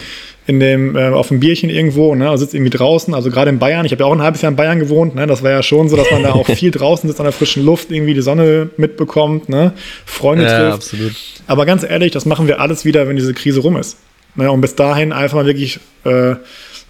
in 0.50 0.60
dem, 0.60 0.96
äh, 0.96 1.10
auf 1.10 1.28
dem 1.28 1.40
Bierchen 1.40 1.70
irgendwo, 1.70 2.16
ne? 2.16 2.36
Sitzt 2.38 2.56
irgendwie 2.56 2.72
draußen. 2.72 3.14
Also 3.14 3.30
gerade 3.30 3.52
in 3.52 3.60
Bayern, 3.60 3.86
ich 3.86 3.92
habe 3.92 4.02
ja 4.02 4.08
auch 4.08 4.14
ein 4.14 4.22
halbes 4.22 4.42
Jahr 4.42 4.52
in 4.52 4.56
Bayern 4.56 4.80
gewohnt, 4.80 5.14
ne? 5.14 5.28
Das 5.28 5.44
war 5.44 5.52
ja 5.52 5.62
schon 5.62 5.90
so, 5.90 5.96
dass 5.96 6.10
man 6.10 6.24
da 6.24 6.32
auch 6.32 6.48
viel 6.56 6.72
draußen 6.72 7.08
sitzt 7.08 7.20
an 7.20 7.26
der 7.26 7.34
frischen 7.34 7.64
Luft, 7.64 7.92
irgendwie 7.92 8.16
die 8.16 8.22
Sonne 8.22 8.72
mitbekommt, 8.76 9.48
ne? 9.48 9.74
Freunde 10.06 10.46
ja, 10.46 10.60
trifft. 10.60 10.74
Absolut. 10.74 11.14
Aber 11.46 11.68
ganz 11.68 11.84
ehrlich, 11.84 12.12
das 12.12 12.26
machen 12.26 12.48
wir 12.48 12.60
alles 12.60 12.84
wieder, 12.84 13.08
wenn 13.08 13.16
diese 13.16 13.36
Krise 13.36 13.60
rum 13.60 13.78
ist. 13.78 13.98
Ne? 14.36 14.52
Und 14.52 14.62
bis 14.62 14.76
dahin 14.76 15.14
einfach 15.14 15.36
mal 15.36 15.46
wirklich 15.46 15.80
äh, 16.04 16.36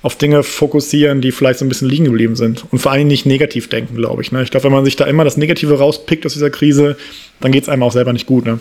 auf 0.01 0.15
Dinge 0.15 0.43
fokussieren, 0.43 1.19
die 1.19 1.33
vielleicht 1.33 1.59
so 1.59 1.65
ein 1.65 1.69
bisschen 1.69 1.89
liegen 1.89 2.05
geblieben 2.05 2.37
sind. 2.37 2.63
Und 2.71 2.79
vor 2.79 2.93
allem 2.93 3.07
nicht 3.07 3.25
negativ 3.25 3.67
denken, 3.67 3.95
glaube 3.95 4.21
ich. 4.21 4.31
Ne? 4.31 4.41
Ich 4.43 4.51
glaube, 4.51 4.65
wenn 4.65 4.71
man 4.71 4.85
sich 4.85 4.95
da 4.95 5.05
immer 5.05 5.25
das 5.25 5.35
Negative 5.35 5.77
rauspickt 5.77 6.25
aus 6.25 6.33
dieser 6.33 6.49
Krise, 6.49 6.95
dann 7.41 7.51
geht 7.51 7.63
es 7.63 7.69
einem 7.69 7.83
auch 7.83 7.91
selber 7.91 8.13
nicht 8.13 8.25
gut. 8.25 8.45
Ne? 8.45 8.59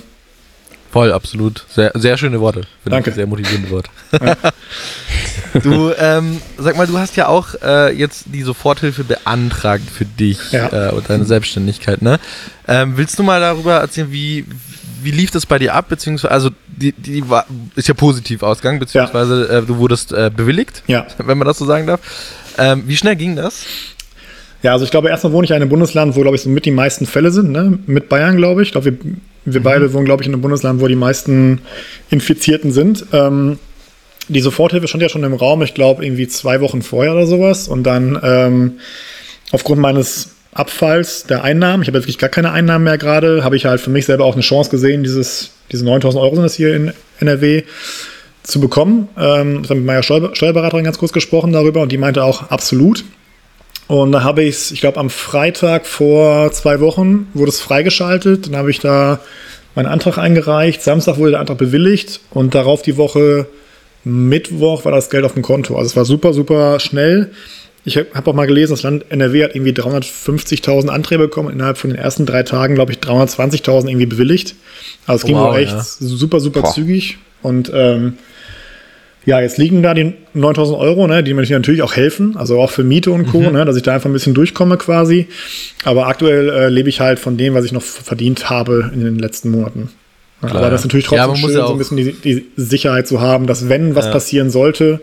Voll, 0.99 1.13
absolut. 1.13 1.65
Sehr, 1.69 1.93
sehr 1.95 2.19
schöne 2.19 2.41
Worte. 2.41 2.63
Danke. 2.85 3.13
Sehr 3.13 3.29
motivierende 3.29 3.71
Worte. 3.71 3.89
Ja. 4.21 4.37
du, 5.63 5.93
ähm, 5.97 6.41
sag 6.57 6.77
mal, 6.77 6.89
du 6.89 6.99
hast 6.99 7.15
ja 7.15 7.29
auch 7.29 7.55
äh, 7.63 7.97
jetzt 7.97 8.25
die 8.27 8.43
Soforthilfe 8.43 9.05
beantragt 9.05 9.85
für 9.89 10.05
dich 10.05 10.51
ja. 10.51 10.89
äh, 10.89 10.93
und 10.93 11.09
deine 11.09 11.25
Selbstständigkeit, 11.25 12.03
ne? 12.03 12.19
Ähm, 12.67 12.95
willst 12.97 13.17
du 13.17 13.23
mal 13.23 13.39
darüber 13.41 13.75
erzählen, 13.75 14.11
wie, 14.11 14.45
wie 15.01 15.13
lief 15.13 15.31
das 15.31 15.47
bei 15.47 15.61
dir 15.61 15.75
ab? 15.75 15.89
Beziehungsweise, 15.89 16.33
also 16.33 16.51
die, 16.67 16.91
die 16.91 17.31
war, 17.31 17.47
ist 17.77 17.87
ja 17.87 17.95
positiv 17.95 18.43
ausgegangen, 18.43 18.81
beziehungsweise 18.81 19.47
ja. 19.49 19.59
äh, 19.59 19.63
du 19.63 19.77
wurdest 19.77 20.11
äh, 20.11 20.33
bewilligt, 20.35 20.83
ja. 20.89 21.07
wenn 21.19 21.39
man 21.39 21.47
das 21.47 21.59
so 21.59 21.65
sagen 21.65 21.87
darf. 21.87 22.01
Ähm, 22.59 22.83
wie 22.89 22.97
schnell 22.97 23.15
ging 23.15 23.37
das? 23.37 23.63
Ja, 24.65 24.73
also 24.73 24.85
ich 24.85 24.91
glaube, 24.91 25.11
erstmal 25.11 25.33
wohne 25.33 25.45
ich 25.45 25.51
in 25.51 25.57
einem 25.57 25.69
Bundesland, 25.69 26.17
wo, 26.17 26.23
glaube 26.23 26.35
ich, 26.35 26.43
so 26.43 26.51
mit 26.51 26.65
die 26.65 26.73
meisten 26.73 27.07
Fälle 27.07 27.31
sind, 27.31 27.53
ne? 27.53 27.79
Mit 27.87 28.09
Bayern, 28.09 28.37
glaube 28.37 28.63
ich. 28.63 28.69
Ich 28.69 28.73
glaube, 28.73 28.87
wir, 28.87 28.99
wir 29.53 29.61
mhm. 29.61 29.65
beide 29.65 29.93
wohnen, 29.93 30.05
glaube 30.05 30.23
ich, 30.23 30.29
in 30.29 30.35
einem 30.35 30.43
Bundesland, 30.43 30.81
wo 30.81 30.89
die 30.89 30.97
meisten 30.97 31.61
Infizierten 32.11 32.73
sind. 32.73 33.07
Ähm, 33.13 33.59
die 34.29 34.41
Soforthilfe 34.41 34.89
stand 34.89 35.03
ja 35.03 35.09
schon 35.09 35.25
im 35.25 35.35
Raum, 35.35 35.63
ich 35.63 35.75
glaube, 35.75 36.05
irgendwie 36.05 36.29
zwei 36.29 36.61
Wochen 36.61 36.83
vorher 36.83 37.13
oder 37.13 37.27
sowas. 37.27 37.69
Und 37.69 37.85
dann 37.85 38.19
ähm, 38.23 38.79
aufgrund 39.53 39.81
meines 39.81 40.31
Abfalls 40.53 41.25
der 41.25 41.45
Einnahmen, 41.45 41.83
ich 41.83 41.89
habe 41.89 41.99
wirklich 41.99 42.19
gar 42.19 42.31
keine 42.31 42.53
Einnahmen 42.53 42.85
mehr 42.85 42.99
gerade, 42.99 43.45
habe 43.45 43.57
ich 43.57 43.65
halt 43.65 43.81
für 43.81 43.91
mich 43.91 44.07
selber 44.07 44.25
auch 44.25 44.35
eine 44.35 44.43
Chance 44.43 44.71
gesehen, 44.71 45.03
dieses, 45.03 45.51
diese 45.71 45.85
9000 45.85 46.23
Euro 46.23 46.35
sind 46.35 46.45
das 46.45 46.55
hier 46.55 46.75
in 46.75 46.93
NRW 47.21 47.63
zu 48.43 48.61
bekommen. 48.61 49.09
Ähm, 49.17 49.61
ich 49.63 49.71
habe 49.71 49.81
mit 49.81 49.87
meiner 49.87 50.03
Steuer 50.03 50.35
Steuerberaterin 50.35 50.85
ganz 50.85 50.99
kurz 50.99 51.13
gesprochen 51.13 51.53
darüber 51.53 51.83
und 51.83 51.93
die 51.93 51.99
meinte 51.99 52.25
auch 52.25 52.51
absolut. 52.51 53.05
Und 53.89 54.13
da 54.13 54.23
habe 54.23 54.45
ich 54.45 54.55
es, 54.55 54.71
ich 54.71 54.81
glaube, 54.81 55.01
am 55.01 55.11
Freitag 55.11 55.87
vor 55.87 56.53
zwei 56.53 56.79
Wochen 56.81 57.29
wurde 57.35 57.51
es 57.51 57.61
freigeschaltet. 57.61 58.47
Dann 58.47 58.57
habe 58.57 58.71
ich 58.71 58.79
da 58.79 59.19
meinen 59.75 59.87
Antrag 59.87 60.19
eingereicht. 60.19 60.83
Samstag 60.83 61.17
wurde 61.17 61.33
der 61.33 61.41
Antrag 61.41 61.59
bewilligt 61.59 62.21
und 62.31 62.55
darauf 62.55 62.83
die 62.83 62.97
Woche 62.99 63.47
Mittwoch 64.05 64.85
war 64.85 64.93
das 64.93 65.09
Geld 65.11 65.25
auf 65.25 65.33
dem 65.33 65.43
Konto. 65.43 65.77
Also 65.77 65.87
es 65.87 65.97
war 65.97 66.05
super, 66.05 66.35
super 66.35 66.81
schnell. 66.81 67.31
Ich 67.85 67.97
habe 67.97 68.31
auch 68.31 68.35
mal 68.35 68.47
gelesen, 68.47 68.73
das 68.73 68.83
Land 68.83 69.07
NRW 69.11 69.45
hat 69.45 69.55
irgendwie 69.55 69.73
350.000 69.73 70.89
Anträge 70.89 71.23
bekommen, 71.23 71.51
innerhalb 71.51 71.79
von 71.79 71.91
den 71.91 71.99
ersten 71.99 72.27
drei 72.27 72.43
Tagen, 72.43 72.75
glaube 72.75 72.93
ich, 72.93 72.99
320.000 72.99 73.89
irgendwie 73.89 74.07
bewilligt. 74.07 74.57
Also 75.07 75.23
es 75.23 75.27
ging 75.27 75.37
wow, 75.37 75.57
echt 75.57 75.73
ja. 75.73 75.83
super, 75.83 76.41
super 76.41 76.63
Boah. 76.63 76.75
zügig. 76.75 77.17
Und 77.41 77.71
ähm, 77.75 78.19
ja, 79.29 79.43
jetzt 79.43 79.59
liegen 79.59 79.83
da 79.83 79.93
die 79.93 80.15
9000 80.33 80.79
Euro, 80.79 81.07
ne, 81.07 81.23
die 81.23 81.35
mir 81.35 81.43
natürlich 81.43 81.83
auch 81.83 81.95
helfen, 81.95 82.35
also 82.39 82.59
auch 82.63 82.71
für 82.71 82.83
Miete 82.83 83.11
und 83.11 83.27
Co., 83.27 83.43
mhm. 83.43 83.53
ne, 83.53 83.67
dass 83.67 83.77
ich 83.77 83.83
da 83.83 83.93
einfach 83.93 84.09
ein 84.09 84.15
bisschen 84.15 84.33
durchkomme 84.33 84.79
quasi. 84.79 85.29
Aber 85.85 86.07
aktuell 86.07 86.49
äh, 86.49 86.69
lebe 86.71 86.89
ich 86.89 87.01
halt 87.01 87.19
von 87.19 87.37
dem, 87.37 87.53
was 87.53 87.67
ich 87.67 87.73
noch 87.73 87.83
verdient 87.83 88.49
habe 88.49 88.91
in 88.95 89.05
den 89.05 89.19
letzten 89.19 89.51
Monaten. 89.51 89.91
Klar, 90.41 90.57
aber 90.57 90.71
das 90.71 90.81
ist 90.81 90.87
natürlich 90.87 91.05
trotzdem 91.05 91.35
ja, 91.35 91.37
schön, 91.37 91.53
so 91.53 91.73
ein 91.73 91.79
bisschen 91.79 91.97
die, 91.99 92.13
die, 92.13 92.47
Sicherheit 92.57 93.07
zu 93.07 93.21
haben, 93.21 93.47
dass 93.47 93.69
wenn 93.69 93.95
was 93.95 94.07
ja. 94.07 94.13
passieren 94.13 94.49
sollte, 94.49 95.01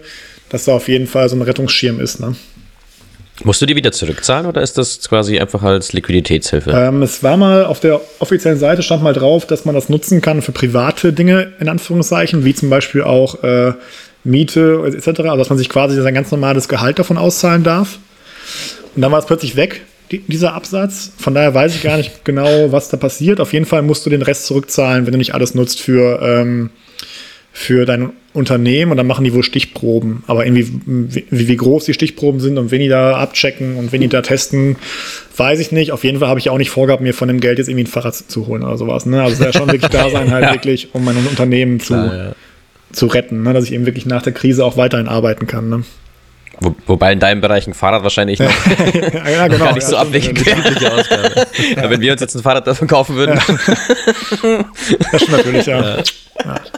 dass 0.49 0.65
da 0.65 0.73
auf 0.73 0.87
jeden 0.87 1.05
Fall 1.05 1.29
so 1.29 1.35
ein 1.35 1.43
Rettungsschirm 1.43 1.99
ist. 1.99 2.19
Ne? 2.19 2.35
Musst 3.43 3.61
du 3.61 3.67
die 3.67 3.75
wieder 3.75 3.91
zurückzahlen 3.91 4.47
oder 4.47 4.63
ist 4.63 4.79
das 4.79 5.07
quasi 5.07 5.37
einfach 5.39 5.61
als 5.61 5.93
Liquiditätshilfe? 5.93 6.71
Ähm, 6.71 7.03
es 7.03 7.21
war 7.21 7.37
mal 7.37 7.65
auf 7.65 7.79
der 7.79 8.01
offiziellen 8.17 8.57
Seite 8.57 8.81
stand 8.81 9.03
mal 9.03 9.13
drauf, 9.13 9.45
dass 9.45 9.65
man 9.65 9.75
das 9.75 9.87
nutzen 9.87 10.21
kann 10.21 10.41
für 10.41 10.51
private 10.51 11.13
Dinge, 11.13 11.53
in 11.59 11.69
Anführungszeichen, 11.69 12.43
wie 12.43 12.55
zum 12.55 12.71
Beispiel 12.71 13.03
auch 13.03 13.43
äh, 13.43 13.73
Miete 14.25 14.83
etc., 14.85 15.07
also 15.07 15.37
dass 15.37 15.49
man 15.49 15.57
sich 15.57 15.69
quasi 15.69 16.01
sein 16.01 16.13
ganz 16.13 16.31
normales 16.31 16.67
Gehalt 16.67 16.99
davon 16.99 17.17
auszahlen 17.17 17.63
darf. 17.63 17.99
Und 18.95 19.01
dann 19.01 19.11
war 19.11 19.19
es 19.19 19.25
plötzlich 19.25 19.55
weg, 19.55 19.81
die, 20.11 20.19
dieser 20.19 20.53
Absatz. 20.53 21.11
Von 21.17 21.33
daher 21.33 21.53
weiß 21.53 21.75
ich 21.75 21.83
gar 21.83 21.97
nicht 21.97 22.25
genau, 22.25 22.71
was 22.71 22.89
da 22.89 22.97
passiert. 22.97 23.39
Auf 23.39 23.53
jeden 23.53 23.65
Fall 23.65 23.81
musst 23.81 24.05
du 24.05 24.09
den 24.09 24.21
Rest 24.21 24.45
zurückzahlen, 24.45 25.05
wenn 25.05 25.11
du 25.11 25.17
nicht 25.17 25.33
alles 25.33 25.55
nutzt 25.55 25.81
für, 25.81 26.19
ähm, 26.21 26.69
für 27.51 27.85
dein 27.85 28.11
Unternehmen 28.33 28.91
und 28.91 28.97
dann 28.97 29.07
machen 29.07 29.23
die 29.23 29.33
wohl 29.33 29.43
Stichproben. 29.43 30.23
Aber 30.27 30.45
irgendwie, 30.45 30.67
wie, 30.85 31.47
wie 31.47 31.55
groß 31.55 31.85
die 31.85 31.93
Stichproben 31.93 32.39
sind 32.39 32.57
und 32.57 32.71
wen 32.71 32.81
die 32.81 32.89
da 32.89 33.15
abchecken 33.15 33.77
und 33.77 33.91
wen 33.91 34.01
die 34.01 34.09
da 34.09 34.21
testen, 34.21 34.75
weiß 35.37 35.59
ich 35.59 35.71
nicht. 35.71 35.91
Auf 35.91 36.03
jeden 36.03 36.19
Fall 36.19 36.27
habe 36.27 36.39
ich 36.39 36.49
auch 36.49 36.57
nicht 36.57 36.69
vorgehabt, 36.69 37.01
mir 37.01 37.13
von 37.13 37.27
dem 37.27 37.39
Geld 37.39 37.57
jetzt 37.57 37.69
irgendwie 37.69 37.85
ein 37.85 37.87
Fahrrad 37.87 38.15
zu 38.15 38.47
holen 38.47 38.63
oder 38.63 38.77
sowas. 38.77 39.05
Ne? 39.05 39.21
Also 39.21 39.33
es 39.33 39.37
soll 39.39 39.47
ja 39.47 39.53
schon 39.53 39.71
wirklich 39.71 39.91
da 39.91 40.09
sein, 40.09 40.31
halt 40.31 40.43
ja. 40.43 40.53
wirklich, 40.53 40.89
um 40.93 41.05
mein 41.05 41.15
Unternehmen 41.17 41.79
zu, 41.79 41.93
Klar, 41.93 42.15
ja. 42.15 42.35
Zu 42.91 43.07
retten, 43.07 43.43
ne? 43.43 43.53
dass 43.53 43.65
ich 43.65 43.73
eben 43.73 43.85
wirklich 43.85 44.05
nach 44.05 44.21
der 44.21 44.33
Krise 44.33 44.63
auch 44.63 44.77
weiterhin 44.77 45.07
arbeiten 45.07 45.47
kann. 45.47 45.69
Ne? 45.69 45.83
Wo, 46.59 46.75
wobei 46.85 47.11
in 47.11 47.19
deinem 47.19 47.41
Bereich 47.41 47.67
ein 47.67 47.73
Fahrrad 47.73 48.03
wahrscheinlich 48.03 48.39
noch 48.39 48.49
ja, 49.25 49.47
genau, 49.47 49.65
gar 49.65 49.73
nicht 49.73 49.87
so 49.87 49.97
abwegig 49.97 50.45
wäre. 50.45 51.45
ja, 51.75 51.89
wenn 51.89 52.01
wir 52.01 52.11
uns 52.13 52.21
jetzt 52.21 52.35
ein 52.35 52.43
Fahrrad 52.43 52.65
davon 52.65 52.87
kaufen 52.87 53.15
würden. 53.15 53.39
das 55.11 55.21
stimmt 55.21 55.37
natürlich, 55.37 55.65
ja. 55.65 55.97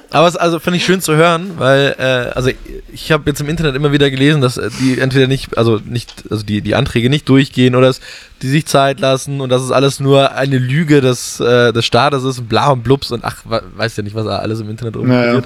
Aber 0.10 0.28
es 0.28 0.36
also 0.36 0.60
finde 0.60 0.78
ich 0.78 0.86
schön 0.86 1.01
zu 1.01 1.16
hören, 1.16 1.51
weil 1.58 1.95
äh, 1.99 2.32
also 2.36 2.49
ich 2.91 3.12
habe 3.12 3.24
jetzt 3.28 3.41
im 3.41 3.49
Internet 3.49 3.76
immer 3.76 3.91
wieder 3.91 4.10
gelesen, 4.10 4.41
dass 4.41 4.58
äh, 4.58 4.70
die 4.80 4.99
entweder 4.99 5.28
nicht, 5.28 5.58
also 5.58 5.80
nicht, 5.84 6.24
also 6.30 6.43
die, 6.43 6.62
die 6.62 6.76
Anträge 6.76 7.10
nicht 7.10 7.28
durchgehen 7.28 7.76
oder 7.76 7.88
dass 7.88 7.99
die 8.41 8.49
sich 8.49 8.66
Zeit 8.66 8.99
lassen 8.99 9.41
und 9.41 9.49
dass 9.49 9.62
es 9.62 9.72
alles 9.72 9.99
nur 9.99 10.34
eine 10.34 10.58
Lüge 10.58 11.01
des, 11.01 11.39
äh, 11.39 11.74
des 11.74 11.86
Staates 11.86 12.24
ist 12.24 12.39
und 12.39 12.49
bla 12.49 12.70
und 12.70 12.84
blups 12.84 13.12
und 13.12 13.24
ach, 13.24 13.43
weiß 13.45 13.97
ja 13.97 14.03
nicht, 14.03 14.16
was 14.16 14.26
da 14.26 14.38
alles 14.38 14.60
im 14.60 14.70
Internet 14.70 14.95
rumgeht. 14.95 15.43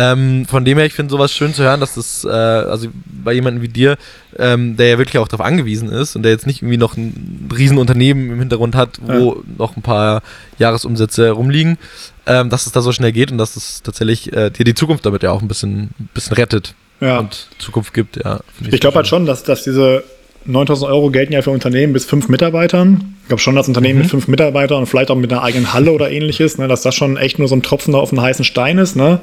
Ähm, 0.00 0.46
von 0.46 0.64
dem 0.64 0.78
her, 0.78 0.86
ich 0.86 0.92
finde 0.92 1.10
sowas 1.10 1.32
schön 1.32 1.52
zu 1.52 1.64
hören, 1.64 1.80
dass 1.80 1.94
das, 1.96 2.24
äh, 2.24 2.28
also 2.28 2.86
bei 3.04 3.32
jemandem 3.32 3.62
wie 3.64 3.68
dir, 3.68 3.96
ähm, 4.38 4.76
der 4.76 4.90
ja 4.90 4.98
wirklich 4.98 5.18
auch 5.18 5.26
darauf 5.26 5.44
angewiesen 5.44 5.88
ist 5.88 6.14
und 6.14 6.22
der 6.22 6.30
jetzt 6.30 6.46
nicht 6.46 6.62
irgendwie 6.62 6.76
noch 6.76 6.96
ein 6.96 7.48
Riesenunternehmen 7.56 8.30
im 8.30 8.38
Hintergrund 8.38 8.76
hat, 8.76 9.00
wo 9.02 9.34
ja. 9.34 9.42
noch 9.58 9.76
ein 9.76 9.82
paar 9.82 10.22
Jahresumsätze 10.60 11.32
rumliegen, 11.32 11.78
ähm, 12.26 12.48
dass 12.48 12.66
es 12.66 12.72
da 12.72 12.80
so 12.80 12.92
schnell 12.92 13.10
geht 13.10 13.32
und 13.32 13.38
dass 13.38 13.56
es 13.56 13.82
tatsächlich 13.82 14.32
äh, 14.32 14.50
dir 14.50 14.64
die 14.64 14.74
Zukunft 14.74 15.04
damit 15.04 15.24
ja 15.24 15.32
auch 15.32 15.42
ein 15.42 15.48
bisschen, 15.48 15.90
ein 15.98 16.08
bisschen 16.14 16.36
rettet 16.36 16.76
ja. 17.00 17.18
und 17.18 17.48
Zukunft 17.58 17.92
gibt. 17.92 18.24
Ja, 18.24 18.38
ich, 18.60 18.74
ich 18.74 18.80
glaube 18.80 18.94
halt 18.94 19.08
schon, 19.08 19.26
dass, 19.26 19.42
dass 19.42 19.64
diese 19.64 20.04
9000 20.44 20.92
Euro 20.92 21.10
gelten 21.10 21.32
ja 21.32 21.42
für 21.42 21.50
Unternehmen 21.50 21.92
bis 21.92 22.04
fünf 22.04 22.28
Mitarbeitern. 22.28 23.16
Ich 23.22 23.28
glaube 23.28 23.42
schon, 23.42 23.56
dass 23.56 23.66
Unternehmen 23.66 23.96
mhm. 23.96 24.02
mit 24.02 24.10
fünf 24.12 24.28
Mitarbeitern 24.28 24.78
und 24.78 24.86
vielleicht 24.86 25.10
auch 25.10 25.16
mit 25.16 25.32
einer 25.32 25.42
eigenen 25.42 25.72
Halle 25.72 25.90
oder 25.90 26.08
ähnliches, 26.08 26.56
ne, 26.56 26.68
dass 26.68 26.82
das 26.82 26.94
schon 26.94 27.16
echt 27.16 27.40
nur 27.40 27.48
so 27.48 27.56
ein 27.56 27.64
Tropfen 27.64 27.96
auf 27.96 28.12
einen 28.12 28.22
heißen 28.22 28.44
Stein 28.44 28.78
ist. 28.78 28.94
Ne? 28.94 29.18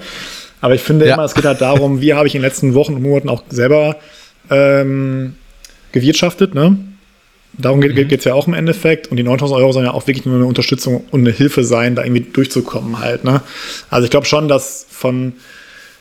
Aber 0.62 0.74
ich 0.74 0.82
finde 0.82 1.08
ja. 1.08 1.16
immer, 1.16 1.24
es 1.24 1.36
geht 1.36 1.46
halt 1.46 1.62
darum, 1.62 2.02
wie 2.02 2.14
habe 2.14 2.28
ich 2.28 2.36
in 2.36 2.42
den 2.42 2.48
letzten 2.48 2.74
Wochen 2.74 2.96
und 2.96 3.02
Monaten 3.02 3.30
auch 3.30 3.44
selber 3.50 3.98
ähm, 4.50 5.36
gewirtschaftet. 5.92 6.56
Ne? 6.56 6.78
Darum 7.58 7.82
geht 7.82 8.12
es 8.12 8.26
mhm. 8.26 8.30
ja 8.30 8.34
auch 8.34 8.48
im 8.48 8.54
Endeffekt. 8.54 9.08
Und 9.08 9.18
die 9.18 9.24
9000 9.24 9.60
Euro 9.60 9.72
sollen 9.72 9.86
ja 9.86 9.94
auch 9.94 10.08
wirklich 10.08 10.26
nur 10.26 10.36
eine 10.36 10.46
Unterstützung 10.46 11.04
und 11.12 11.22
eine 11.22 11.32
Hilfe 11.32 11.64
sein, 11.64 11.96
da 11.96 12.04
irgendwie 12.04 12.26
durchzukommen 12.32 13.00
halt. 13.00 13.24
Ne? 13.24 13.42
Also 13.90 14.06
ich 14.06 14.12
glaube 14.12 14.26
schon, 14.26 14.48
dass 14.48 14.86
von, 14.90 15.34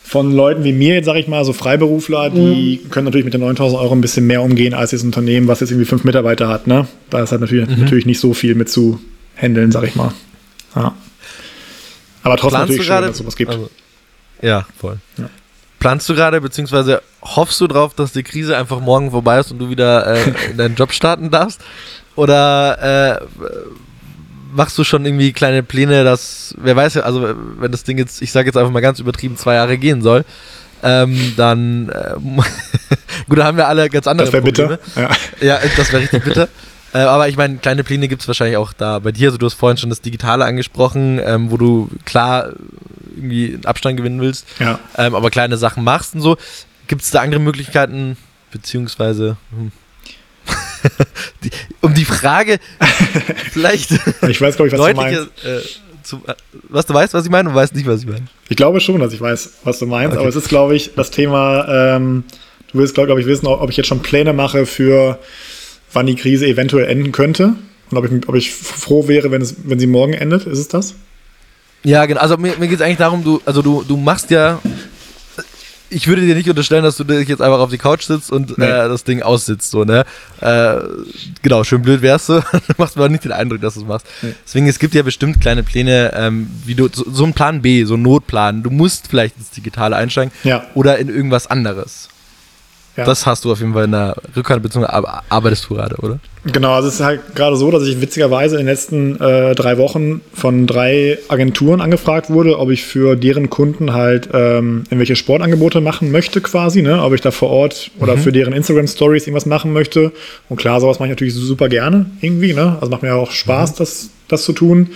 von 0.03 0.33
Leuten 0.33 0.65
wie 0.65 0.73
mir, 0.73 0.95
jetzt 0.95 1.07
sage 1.07 1.21
ich 1.21 1.29
mal, 1.29 1.45
so 1.45 1.53
Freiberufler, 1.53 2.31
die 2.31 2.81
mhm. 2.83 2.91
können 2.91 3.05
natürlich 3.05 3.25
mit 3.25 3.35
den 3.35 3.41
9000 3.43 3.81
Euro 3.81 3.95
ein 3.95 4.01
bisschen 4.01 4.27
mehr 4.27 4.43
umgehen 4.43 4.75
als 4.75 4.91
das 4.91 5.03
Unternehmen, 5.03 5.49
was 5.49 5.61
jetzt 5.61 5.71
irgendwie 5.71 5.89
fünf 5.89 6.05
Mitarbeiter 6.05 6.49
hat. 6.49 6.67
Ne? 6.67 6.87
Da 7.11 7.23
ist 7.23 7.31
halt 7.31 7.41
natürlich, 7.41 7.69
mhm. 7.69 7.81
natürlich 7.81 8.07
nicht 8.07 8.21
so 8.21 8.35
viel 8.35 8.55
mit 8.55 8.69
zu 8.69 9.01
handeln, 9.37 9.73
sage 9.73 9.87
ich 9.87 9.95
mal. 9.95 10.13
Ja. 10.75 10.95
Aber 12.23 12.37
trotzdem 12.37 12.57
Planst 12.57 12.71
natürlich 12.71 12.87
schön, 12.87 13.03
dass 13.03 13.11
es 13.11 13.19
sowas 13.19 13.37
gibt. 13.37 13.51
Also 13.51 13.71
ja, 14.43 14.67
voll. 14.79 14.99
Ja. 15.17 15.29
Planst 15.79 16.09
du 16.09 16.15
gerade, 16.15 16.41
beziehungsweise 16.41 17.03
hoffst 17.23 17.61
du 17.61 17.67
drauf, 17.67 17.95
dass 17.95 18.13
die 18.13 18.23
Krise 18.23 18.57
einfach 18.57 18.81
morgen 18.81 19.11
vorbei 19.11 19.39
ist 19.39 19.51
und 19.51 19.59
du 19.59 19.69
wieder 19.69 20.07
äh, 20.07 20.31
in 20.51 20.57
deinen 20.57 20.75
Job 20.77 20.93
starten 20.93 21.31
darfst? 21.31 21.61
Oder 22.17 23.21
äh, 23.21 23.25
machst 24.53 24.79
du 24.79 24.85
schon 24.85 25.05
irgendwie 25.05 25.33
kleine 25.33 25.63
Pläne, 25.63 26.05
dass, 26.05 26.55
wer 26.59 26.77
weiß 26.77 26.95
ja, 26.95 27.03
also 27.03 27.35
wenn 27.59 27.73
das 27.73 27.85
Ding 27.85 27.99
jetzt, 27.99 28.23
ich 28.23 28.33
sage 28.33 28.47
jetzt 28.47 28.57
einfach 28.57 28.71
mal 28.71 28.81
ganz 28.81 29.01
übertrieben, 29.01 29.37
zwei 29.37 29.55
Jahre 29.55 29.77
gehen 29.79 30.01
soll, 30.01 30.25
ähm, 30.83 31.35
dann 31.37 31.89
äh, 31.89 32.15
gut, 33.29 33.39
da 33.39 33.45
haben 33.45 33.57
wir 33.57 33.67
alle 33.67 33.91
ganz 33.91 34.07
andere 34.07 34.31
das 34.31 34.43
Probleme. 34.43 34.79
Bitter. 34.79 35.01
Ja. 35.41 35.57
ja, 35.59 35.59
das 35.77 35.93
wäre 35.93 36.03
richtig 36.03 36.25
bitter. 36.25 36.49
Äh, 36.95 36.99
aber 36.99 37.29
ich 37.29 37.37
meine, 37.37 37.57
kleine 37.57 37.83
Pläne 37.83 38.07
gibt 38.07 38.23
es 38.23 38.29
wahrscheinlich 38.29 38.57
auch 38.57 38.73
da 38.73 39.01
bei 39.01 39.11
dir. 39.11 39.29
Also 39.29 39.39
du 39.39 39.47
hast 39.47 39.55
vorhin 39.55 39.77
schon 39.77 39.91
das 39.91 40.01
Digitale 40.01 40.45
angesprochen, 40.45 41.21
ähm, 41.23 41.51
wo 41.51 41.57
du 41.57 41.91
klar 42.05 42.53
irgendwie 43.17 43.59
Abstand 43.65 43.97
gewinnen 43.97 44.21
willst, 44.21 44.47
ja. 44.61 44.79
ähm, 44.97 45.15
aber 45.15 45.31
kleine 45.31 45.57
Sachen 45.57 45.85
machst 45.85 46.15
und 46.15 46.21
so. 46.21 46.37
Gibt 46.87 47.03
es 47.03 47.11
da 47.11 47.21
andere 47.21 47.41
Möglichkeiten, 47.41 48.17
beziehungsweise 48.53 49.37
hm. 49.51 49.73
die, 51.43 51.51
um 51.81 51.95
die 51.95 52.05
Frage 52.05 52.59
vielleicht 53.53 53.93
ich 54.29 54.41
weiß, 54.41 54.57
glaube 54.57 54.69
ich, 54.69 54.79
was 54.79 54.89
du 54.89 54.95
meinst. 54.95 55.21
Äh, 55.45 55.61
zu, 56.03 56.17
äh, 56.27 56.35
was 56.69 56.87
du 56.87 56.95
weißt, 56.95 57.15
was 57.15 57.25
ich 57.25 57.31
meine, 57.31 57.49
und 57.49 57.55
weißt 57.55 57.75
nicht, 57.75 57.87
was 57.87 58.03
ich 58.03 58.07
meine. 58.07 58.27
Ich 58.49 58.57
glaube 58.57 58.81
schon, 58.81 59.01
dass 59.01 59.13
ich 59.13 59.21
weiß, 59.21 59.55
was 59.65 59.79
du 59.79 59.87
meinst, 59.87 60.13
okay. 60.13 60.21
aber 60.21 60.29
es 60.29 60.37
ist, 60.37 60.49
glaube 60.49 60.77
ich, 60.77 60.95
das 60.95 61.11
Thema, 61.11 61.67
ähm, 61.97 62.25
du 62.71 62.79
willst, 62.79 62.95
glaube 62.95 63.19
ich, 63.19 63.27
wissen, 63.27 63.47
ob 63.47 63.71
ich 63.71 63.77
jetzt 63.79 63.87
schon 63.87 64.03
Pläne 64.03 64.35
mache 64.35 64.67
für 64.67 65.19
wann 65.95 66.07
die 66.07 66.17
Krise 66.17 66.47
eventuell 66.47 66.89
enden 66.89 67.13
könnte 67.13 67.55
und 67.91 67.99
ob 67.99 68.05
ich, 68.05 68.29
ob 68.29 68.35
ich 68.35 68.53
froh 68.53 69.09
wäre, 69.09 69.31
wenn, 69.31 69.43
es, 69.43 69.57
wenn 69.65 69.79
sie 69.79 69.87
morgen 69.87 70.15
endet. 70.15 70.47
Ist 70.47 70.59
es 70.59 70.69
das? 70.69 70.95
Ja, 71.83 72.07
genau. 72.07 72.21
Also 72.21 72.37
mir, 72.37 72.57
mir 72.59 72.69
geht 72.69 72.77
es 72.77 72.83
eigentlich 72.83 72.99
darum, 72.99 73.23
du, 73.23 73.41
also 73.45 73.63
du, 73.63 73.85
du 73.87 73.97
machst 73.97 74.31
ja. 74.31 74.61
Ich 75.91 76.09
würde 76.09 76.23
dir 76.23 76.35
nicht 76.35 76.49
unterstellen, 76.49 76.83
dass 76.83 76.97
du 76.97 77.05
dich 77.05 77.29
jetzt 77.29 77.43
einfach 77.43 77.61
auf 77.61 77.71
die 77.71 77.79
Couch 77.79 78.03
sitzt 78.03 78.33
und 78.33 78.59
nee. 78.59 78.65
äh, 78.65 78.89
das 78.89 79.05
Ding 79.05 79.23
aussitzt, 79.23 79.71
so, 79.71 79.85
ne? 79.85 80.05
Äh, 80.41 80.81
genau, 81.43 81.63
schön 81.63 81.83
blöd 81.83 82.03
wärst 82.03 82.31
du. 82.31 82.43
machst 82.79 82.97
aber 82.97 83.09
nicht 83.09 83.25
den 83.25 83.31
Eindruck, 83.31 83.61
dass 83.61 83.75
du 83.75 83.81
es 83.81 83.87
machst. 83.87 84.07
Nee. 84.23 84.35
Deswegen, 84.45 84.67
es 84.67 84.81
gibt 84.81 84.95
ja 84.95 85.03
bestimmt 85.03 85.41
kleine 85.41 85.63
Pläne, 85.63 86.13
ähm, 86.17 86.49
wie 86.65 86.75
du, 86.75 86.89
so, 86.91 87.05
so 87.09 87.25
ein 87.25 87.33
Plan 87.33 87.63
B, 87.63 87.85
so 87.85 87.95
ein 87.95 88.03
Notplan. 88.03 88.65
Du 88.65 88.71
musst 88.71 89.07
vielleicht 89.09 89.37
ins 89.37 89.51
Digitale 89.51 89.95
einsteigen 89.95 90.33
ja. 90.43 90.67
oder 90.75 90.99
in 90.99 91.09
irgendwas 91.09 91.47
anderes. 91.47 92.09
Ja. 92.97 93.05
Das 93.05 93.27
hast 93.27 93.45
du 93.45 93.51
auf 93.51 93.59
jeden 93.59 93.73
Fall 93.73 93.85
in 93.85 93.93
der 93.93 94.15
Rückhand, 94.37 94.63
beziehungsweise 94.63 95.05
arbeitest 95.29 95.69
du 95.69 95.75
gerade, 95.75 95.97
oder? 95.97 96.21
Genau, 96.45 96.75
also 96.75 96.89
es 96.89 96.95
ist 96.95 97.01
halt 97.01 97.35
gerade 97.35 97.57
so, 97.57 97.71
dass 97.71 97.83
ich 97.85 98.01
witzigerweise 98.01 98.57
in 98.57 98.61
den 98.61 98.67
letzten 98.67 99.21
äh, 99.21 99.55
drei 99.55 99.79
Wochen 99.79 100.21
von 100.33 100.67
drei 100.67 101.19
Agenturen 101.29 101.81
angefragt 101.81 102.31
wurde, 102.31 102.59
ob 102.59 102.71
ich 102.71 102.85
für 102.85 103.17
deren 103.17 103.51
Kunden 103.51 103.95
halt 103.95 104.29
ähm, 104.33 104.85
irgendwelche 104.87 105.17
Sportangebote 105.17 105.81
machen 105.81 106.13
möchte 106.13 106.41
quasi, 106.41 106.83
ne? 106.83 107.03
ob 107.03 107.15
ich 107.15 107.21
da 107.21 107.31
vor 107.31 107.49
Ort 107.49 107.91
oder 107.99 108.17
mhm. 108.17 108.21
für 108.21 108.31
deren 108.31 108.53
Instagram-Stories 108.53 109.27
irgendwas 109.27 109.47
machen 109.47 109.73
möchte. 109.73 110.13
Und 110.49 110.59
klar, 110.59 110.81
sowas 110.81 110.99
mache 110.99 111.09
ich 111.09 111.13
natürlich 111.13 111.35
super 111.35 111.69
gerne 111.69 112.07
irgendwie. 112.21 112.53
Ne? 112.53 112.77
Also 112.81 112.91
macht 112.91 113.03
mir 113.03 113.15
auch 113.15 113.33
Spaß, 113.33 113.73
mhm. 113.73 113.77
das, 113.79 114.11
das 114.29 114.45
zu 114.45 114.53
tun. 114.53 114.91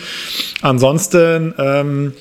Ansonsten 0.61 1.55
ähm, 1.59 2.13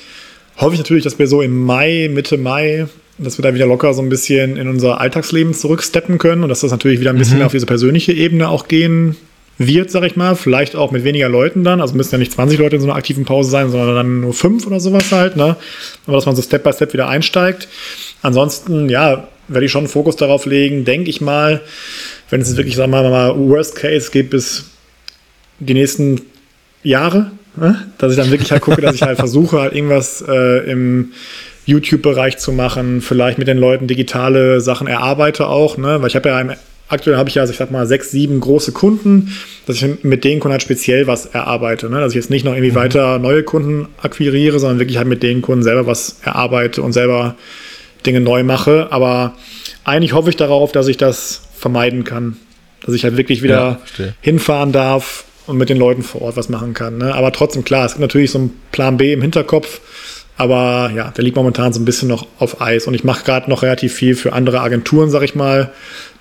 hoffe 0.56 0.74
ich 0.74 0.80
natürlich, 0.80 1.04
dass 1.04 1.20
wir 1.20 1.28
so 1.28 1.42
im 1.42 1.66
Mai, 1.66 2.10
Mitte 2.12 2.38
Mai 2.38 2.88
dass 3.18 3.38
wir 3.38 3.44
da 3.44 3.54
wieder 3.54 3.66
locker 3.66 3.94
so 3.94 4.02
ein 4.02 4.10
bisschen 4.10 4.58
in 4.58 4.68
unser 4.68 5.00
Alltagsleben 5.02 5.54
zurücksteppen 5.54 6.18
können 6.18 6.44
und 6.44 6.50
dass 6.50 6.62
das 6.62 6.72
natürlich 6.72 7.00
wieder 7.00 7.12
ein 7.12 7.18
bisschen 7.18 7.40
mhm. 7.40 7.46
auf 7.46 7.52
diese 7.52 7.66
persönliche 7.66 8.14
Ebene 8.14 8.50
auch 8.50 8.68
gehen 8.68 9.16
wird, 9.58 9.90
sag 9.90 10.04
ich 10.04 10.16
mal. 10.16 10.36
Vielleicht 10.36 10.76
auch 10.76 10.92
mit 10.92 11.04
weniger 11.04 11.30
Leuten 11.30 11.64
dann. 11.64 11.82
Also 11.82 11.96
müssen 11.96 12.14
ja 12.14 12.20
nicht 12.20 12.32
20 12.32 12.60
Leute 12.60 12.76
in 12.76 12.82
so 12.82 12.88
einer 12.88 12.96
aktiven 12.96 13.26
Pause 13.26 13.50
sein, 13.50 13.70
sondern 13.70 13.96
dann 13.96 14.22
nur 14.22 14.34
fünf 14.34 14.68
oder 14.68 14.80
sowas 14.80 15.12
halt. 15.12 15.36
Ne? 15.36 15.56
Aber 16.06 16.16
dass 16.16 16.26
man 16.26 16.36
so 16.36 16.42
Step 16.42 16.64
by 16.64 16.74
Step 16.74 16.94
wieder 16.94 17.08
einsteigt. 17.08 17.68
Ansonsten, 18.22 18.90
ja, 18.90 19.28
werde 19.48 19.66
ich 19.66 19.72
schon 19.72 19.80
einen 19.80 19.90
Fokus 19.90 20.16
darauf 20.16 20.46
legen, 20.46 20.86
denke 20.86 21.10
ich 21.10 21.22
mal, 21.22 21.62
wenn 22.30 22.42
es 22.42 22.56
wirklich, 22.58 22.76
sagen 22.76 22.92
wir 22.92 23.04
mal, 23.04 23.36
Worst 23.38 23.76
Case 23.76 24.12
geht 24.12 24.30
bis 24.30 24.66
die 25.60 25.74
nächsten 25.74 26.22
Jahre, 26.84 27.32
ne? 27.56 27.88
dass 27.98 28.12
ich 28.12 28.18
dann 28.18 28.30
wirklich 28.30 28.52
halt 28.52 28.62
gucke, 28.62 28.82
dass 28.82 28.96
ich 28.96 29.02
halt 29.02 29.18
versuche, 29.20 29.60
halt 29.62 29.74
irgendwas 29.74 30.24
äh, 30.28 30.70
im 30.70 31.14
YouTube-Bereich 31.68 32.38
zu 32.38 32.52
machen, 32.52 33.02
vielleicht 33.02 33.38
mit 33.38 33.48
den 33.48 33.58
Leuten 33.58 33.88
digitale 33.88 34.62
Sachen 34.62 34.88
erarbeite 34.88 35.48
auch, 35.48 35.78
ne? 35.78 36.02
weil 36.02 36.08
ich 36.08 36.16
habe 36.16 36.30
ja 36.30 36.42
im, 36.42 36.52
aktuell 36.88 37.18
habe 37.18 37.30
ich 37.30 37.36
ja, 37.36 37.42
also 37.42 37.52
ich 37.52 37.58
sag 37.58 37.72
mal, 37.72 37.86
sechs, 37.86 38.10
sieben 38.10 38.40
große 38.40 38.72
Kunden, 38.72 39.34
dass 39.66 39.76
ich 39.76 40.04
mit 40.04 40.24
den 40.24 40.40
Kunden 40.40 40.54
halt 40.54 40.62
speziell 40.62 41.08
was 41.08 41.26
erarbeite, 41.26 41.90
ne? 41.90 42.00
dass 42.00 42.14
ich 42.14 42.16
jetzt 42.16 42.30
nicht 42.30 42.46
noch 42.46 42.54
irgendwie 42.54 42.72
mhm. 42.72 42.76
weiter 42.76 43.20
neue 43.20 43.44
Kunden 43.44 43.90
akquiriere, 44.02 44.60
sondern 44.60 44.80
wirklich 44.80 44.98
halt 44.98 45.08
mit 45.08 45.22
den 45.22 45.42
Kunden 45.42 45.62
selber 45.62 45.86
was 45.86 46.18
erarbeite 46.24 46.82
und 46.82 46.94
selber 46.94 47.36
Dinge 48.06 48.22
neu 48.22 48.44
mache, 48.44 48.88
aber 48.92 49.34
eigentlich 49.84 50.14
hoffe 50.14 50.30
ich 50.30 50.38
darauf, 50.38 50.72
dass 50.72 50.88
ich 50.88 50.98
das 50.98 51.42
vermeiden 51.54 52.06
kann, 52.06 52.38
dass 52.86 52.96
ich 52.96 53.04
halt 53.04 53.18
wirklich 53.18 53.44
wieder 53.44 53.82
ja, 53.98 54.06
hinfahren 54.22 54.72
darf 54.72 55.26
und 55.48 55.58
mit 55.58 55.70
den 55.70 55.78
Leuten 55.78 56.04
vor 56.04 56.22
Ort 56.22 56.38
was 56.38 56.50
machen 56.50 56.74
kann. 56.74 56.98
Ne? 56.98 57.14
Aber 57.16 57.32
trotzdem, 57.32 57.64
klar, 57.64 57.86
es 57.86 57.94
gibt 57.94 58.02
natürlich 58.02 58.32
so 58.32 58.40
einen 58.40 58.62
Plan 58.72 58.98
B 58.98 59.14
im 59.14 59.22
Hinterkopf, 59.22 59.82
aber 60.38 60.92
ja, 60.94 61.10
der 61.10 61.24
liegt 61.24 61.36
momentan 61.36 61.74
so 61.74 61.80
ein 61.80 61.86
bisschen 61.86 62.08
noch 62.08 62.28
auf 62.38 62.62
Eis. 62.62 62.86
Und 62.86 62.94
ich 62.94 63.04
mache 63.04 63.26
gerade 63.26 63.50
noch 63.50 63.64
relativ 63.64 63.94
viel 63.94 64.16
für 64.16 64.34
andere 64.34 64.62
Agenturen, 64.62 65.10
sag 65.10 65.24
ich 65.24 65.34
mal, 65.34 65.72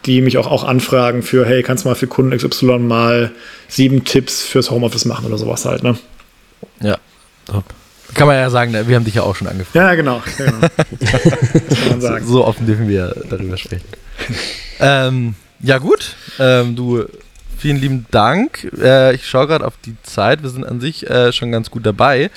die 0.06 0.22
mich 0.22 0.38
auch, 0.38 0.46
auch 0.46 0.64
anfragen 0.64 1.22
für, 1.22 1.44
hey, 1.44 1.62
kannst 1.62 1.84
du 1.84 1.88
mal 1.88 1.94
für 1.94 2.06
Kunden 2.06 2.36
XY 2.36 2.78
mal 2.78 3.30
sieben 3.68 4.04
Tipps 4.04 4.42
fürs 4.42 4.70
Homeoffice 4.70 5.04
machen 5.04 5.26
oder 5.26 5.36
sowas 5.36 5.66
halt, 5.66 5.82
ne? 5.82 5.98
Ja, 6.80 6.96
top. 7.44 7.64
Kann 8.14 8.26
man 8.28 8.36
ja 8.36 8.48
sagen, 8.48 8.72
wir 8.72 8.96
haben 8.96 9.04
dich 9.04 9.16
ja 9.16 9.22
auch 9.22 9.36
schon 9.36 9.48
angefragt. 9.48 9.74
Ja, 9.74 9.94
genau. 9.94 10.22
genau. 10.38 10.52
kann 10.60 11.88
man 11.90 12.00
sagen. 12.00 12.24
So, 12.24 12.32
so 12.32 12.44
offen 12.46 12.66
dürfen 12.66 12.88
wir 12.88 13.14
darüber 13.28 13.58
sprechen. 13.58 13.84
ähm, 14.80 15.34
ja, 15.60 15.76
gut. 15.78 16.14
Ähm, 16.38 16.76
du, 16.76 17.04
vielen 17.58 17.76
lieben 17.76 18.06
Dank. 18.10 18.70
Äh, 18.80 19.14
ich 19.14 19.28
schaue 19.28 19.46
gerade 19.48 19.66
auf 19.66 19.74
die 19.84 19.96
Zeit. 20.02 20.42
Wir 20.42 20.50
sind 20.50 20.64
an 20.64 20.80
sich 20.80 21.08
äh, 21.10 21.32
schon 21.32 21.52
ganz 21.52 21.70
gut 21.70 21.84
dabei. 21.84 22.30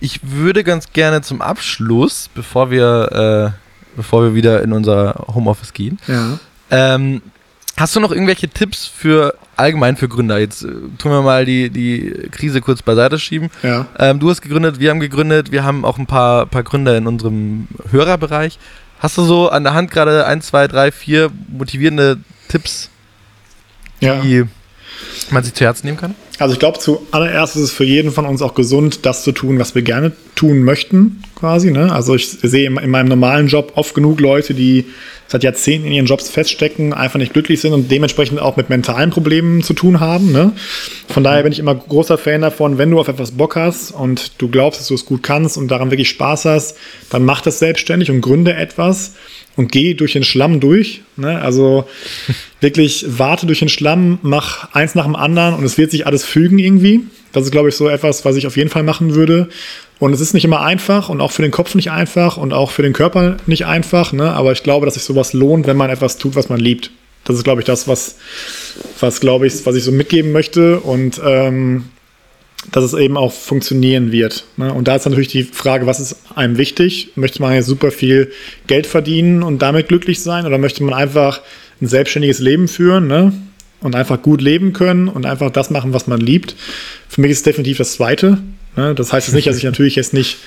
Ich 0.00 0.20
würde 0.22 0.62
ganz 0.64 0.92
gerne 0.92 1.22
zum 1.22 1.42
Abschluss, 1.42 2.30
bevor 2.34 2.70
wir, 2.70 3.54
äh, 3.54 3.96
bevor 3.96 4.22
wir 4.22 4.34
wieder 4.34 4.62
in 4.62 4.72
unser 4.72 5.26
Homeoffice 5.34 5.72
gehen, 5.72 5.98
ja. 6.06 6.38
ähm, 6.70 7.20
hast 7.76 7.96
du 7.96 8.00
noch 8.00 8.12
irgendwelche 8.12 8.48
Tipps 8.48 8.86
für 8.86 9.34
allgemein 9.56 9.96
für 9.96 10.08
Gründer? 10.08 10.38
Jetzt 10.38 10.62
äh, 10.62 10.68
tun 10.98 11.10
wir 11.10 11.22
mal 11.22 11.44
die, 11.44 11.70
die 11.70 12.28
Krise 12.30 12.60
kurz 12.60 12.82
beiseite 12.82 13.18
schieben. 13.18 13.50
Ja. 13.62 13.86
Ähm, 13.98 14.20
du 14.20 14.30
hast 14.30 14.40
gegründet, 14.40 14.78
wir 14.78 14.90
haben 14.90 15.00
gegründet, 15.00 15.50
wir 15.50 15.64
haben 15.64 15.84
auch 15.84 15.98
ein 15.98 16.06
paar, 16.06 16.46
paar 16.46 16.62
Gründer 16.62 16.96
in 16.96 17.06
unserem 17.08 17.66
Hörerbereich. 17.90 18.58
Hast 19.00 19.18
du 19.18 19.22
so 19.22 19.48
an 19.48 19.64
der 19.64 19.74
Hand 19.74 19.90
gerade 19.90 20.26
ein, 20.26 20.42
zwei, 20.42 20.68
drei, 20.68 20.92
vier 20.92 21.30
motivierende 21.48 22.18
Tipps, 22.48 22.90
die 24.00 24.06
ja. 24.06 24.44
man 25.30 25.44
sich 25.44 25.54
zu 25.54 25.64
Herzen 25.64 25.86
nehmen 25.86 25.98
kann? 25.98 26.14
Also 26.38 26.52
ich 26.52 26.60
glaube, 26.60 26.78
zuallererst 26.78 27.56
ist 27.56 27.62
es 27.62 27.72
für 27.72 27.84
jeden 27.84 28.12
von 28.12 28.24
uns 28.24 28.42
auch 28.42 28.54
gesund, 28.54 29.00
das 29.04 29.24
zu 29.24 29.32
tun, 29.32 29.58
was 29.58 29.74
wir 29.74 29.82
gerne 29.82 30.12
tun 30.36 30.62
möchten, 30.62 31.22
quasi. 31.34 31.72
Ne? 31.72 31.92
Also 31.92 32.14
ich 32.14 32.28
sehe 32.28 32.66
in 32.66 32.90
meinem 32.90 33.08
normalen 33.08 33.48
Job 33.48 33.72
oft 33.74 33.94
genug 33.94 34.20
Leute, 34.20 34.54
die 34.54 34.86
seit 35.26 35.42
Jahrzehnten 35.42 35.88
in 35.88 35.92
ihren 35.92 36.06
Jobs 36.06 36.30
feststecken, 36.30 36.94
einfach 36.94 37.18
nicht 37.18 37.32
glücklich 37.32 37.60
sind 37.60 37.74
und 37.74 37.90
dementsprechend 37.90 38.40
auch 38.40 38.56
mit 38.56 38.70
mentalen 38.70 39.10
Problemen 39.10 39.62
zu 39.62 39.74
tun 39.74 39.98
haben. 39.98 40.32
Ne? 40.32 40.52
Von 41.08 41.24
daher 41.24 41.42
bin 41.42 41.52
ich 41.52 41.58
immer 41.58 41.74
großer 41.74 42.16
Fan 42.16 42.40
davon, 42.40 42.78
wenn 42.78 42.90
du 42.90 43.00
auf 43.00 43.08
etwas 43.08 43.32
Bock 43.32 43.56
hast 43.56 43.90
und 43.90 44.40
du 44.40 44.48
glaubst, 44.48 44.80
dass 44.80 44.88
du 44.88 44.94
es 44.94 45.04
gut 45.04 45.24
kannst 45.24 45.58
und 45.58 45.68
daran 45.68 45.90
wirklich 45.90 46.08
Spaß 46.08 46.44
hast, 46.44 46.76
dann 47.10 47.24
mach 47.24 47.40
das 47.40 47.58
selbstständig 47.58 48.10
und 48.10 48.20
gründe 48.20 48.54
etwas 48.54 49.14
und 49.58 49.72
geh 49.72 49.94
durch 49.94 50.12
den 50.12 50.22
Schlamm 50.22 50.60
durch. 50.60 51.02
Ne? 51.16 51.42
Also 51.42 51.88
wirklich 52.60 53.04
warte 53.08 53.44
durch 53.44 53.58
den 53.58 53.68
Schlamm, 53.68 54.20
mach 54.22 54.72
eins 54.72 54.94
nach 54.94 55.04
dem 55.04 55.16
anderen 55.16 55.54
und 55.54 55.64
es 55.64 55.76
wird 55.76 55.90
sich 55.90 56.06
alles 56.06 56.24
fügen 56.24 56.60
irgendwie. 56.60 57.00
Das 57.32 57.44
ist, 57.44 57.50
glaube 57.50 57.68
ich, 57.68 57.74
so 57.74 57.88
etwas, 57.88 58.24
was 58.24 58.36
ich 58.36 58.46
auf 58.46 58.56
jeden 58.56 58.70
Fall 58.70 58.84
machen 58.84 59.16
würde. 59.16 59.48
Und 59.98 60.12
es 60.12 60.20
ist 60.20 60.32
nicht 60.32 60.44
immer 60.44 60.60
einfach 60.60 61.08
und 61.08 61.20
auch 61.20 61.32
für 61.32 61.42
den 61.42 61.50
Kopf 61.50 61.74
nicht 61.74 61.90
einfach 61.90 62.36
und 62.36 62.52
auch 62.52 62.70
für 62.70 62.82
den 62.82 62.92
Körper 62.92 63.36
nicht 63.46 63.66
einfach. 63.66 64.12
Ne? 64.12 64.32
Aber 64.32 64.52
ich 64.52 64.62
glaube, 64.62 64.86
dass 64.86 64.94
sich 64.94 65.02
sowas 65.02 65.32
lohnt, 65.32 65.66
wenn 65.66 65.76
man 65.76 65.90
etwas 65.90 66.18
tut, 66.18 66.36
was 66.36 66.48
man 66.48 66.60
liebt. 66.60 66.92
Das 67.24 67.36
ist, 67.36 67.42
glaube 67.42 67.60
ich, 67.60 67.66
das, 67.66 67.88
was, 67.88 68.14
was 69.00 69.18
glaube 69.18 69.48
ich, 69.48 69.66
was 69.66 69.74
ich 69.74 69.82
so 69.82 69.90
mitgeben 69.90 70.30
möchte. 70.30 70.78
Und 70.78 71.20
ähm, 71.24 71.86
dass 72.72 72.84
es 72.84 72.94
eben 72.94 73.16
auch 73.16 73.32
funktionieren 73.32 74.12
wird. 74.12 74.44
Ne? 74.56 74.72
Und 74.72 74.88
da 74.88 74.96
ist 74.96 75.06
natürlich 75.06 75.28
die 75.28 75.44
Frage, 75.44 75.86
was 75.86 76.00
ist 76.00 76.16
einem 76.34 76.58
wichtig? 76.58 77.12
Möchte 77.14 77.40
man 77.40 77.54
jetzt 77.54 77.66
super 77.66 77.90
viel 77.90 78.30
Geld 78.66 78.86
verdienen 78.86 79.42
und 79.42 79.62
damit 79.62 79.88
glücklich 79.88 80.20
sein 80.20 80.46
oder 80.46 80.58
möchte 80.58 80.82
man 80.82 80.94
einfach 80.94 81.40
ein 81.80 81.86
selbstständiges 81.86 82.38
Leben 82.38 82.68
führen 82.68 83.06
ne? 83.06 83.32
und 83.80 83.94
einfach 83.94 84.20
gut 84.22 84.42
leben 84.42 84.72
können 84.72 85.08
und 85.08 85.26
einfach 85.26 85.50
das 85.50 85.70
machen, 85.70 85.92
was 85.92 86.06
man 86.06 86.20
liebt? 86.20 86.56
Für 87.08 87.20
mich 87.20 87.30
ist 87.30 87.38
es 87.38 87.44
definitiv 87.44 87.78
das 87.78 87.92
Zweite. 87.92 88.38
Ne? 88.76 88.94
Das 88.94 89.12
heißt 89.12 89.28
jetzt 89.28 89.34
nicht, 89.34 89.46
dass 89.46 89.56
ich 89.56 89.64
natürlich 89.64 89.96
jetzt 89.96 90.12
nicht, 90.12 90.38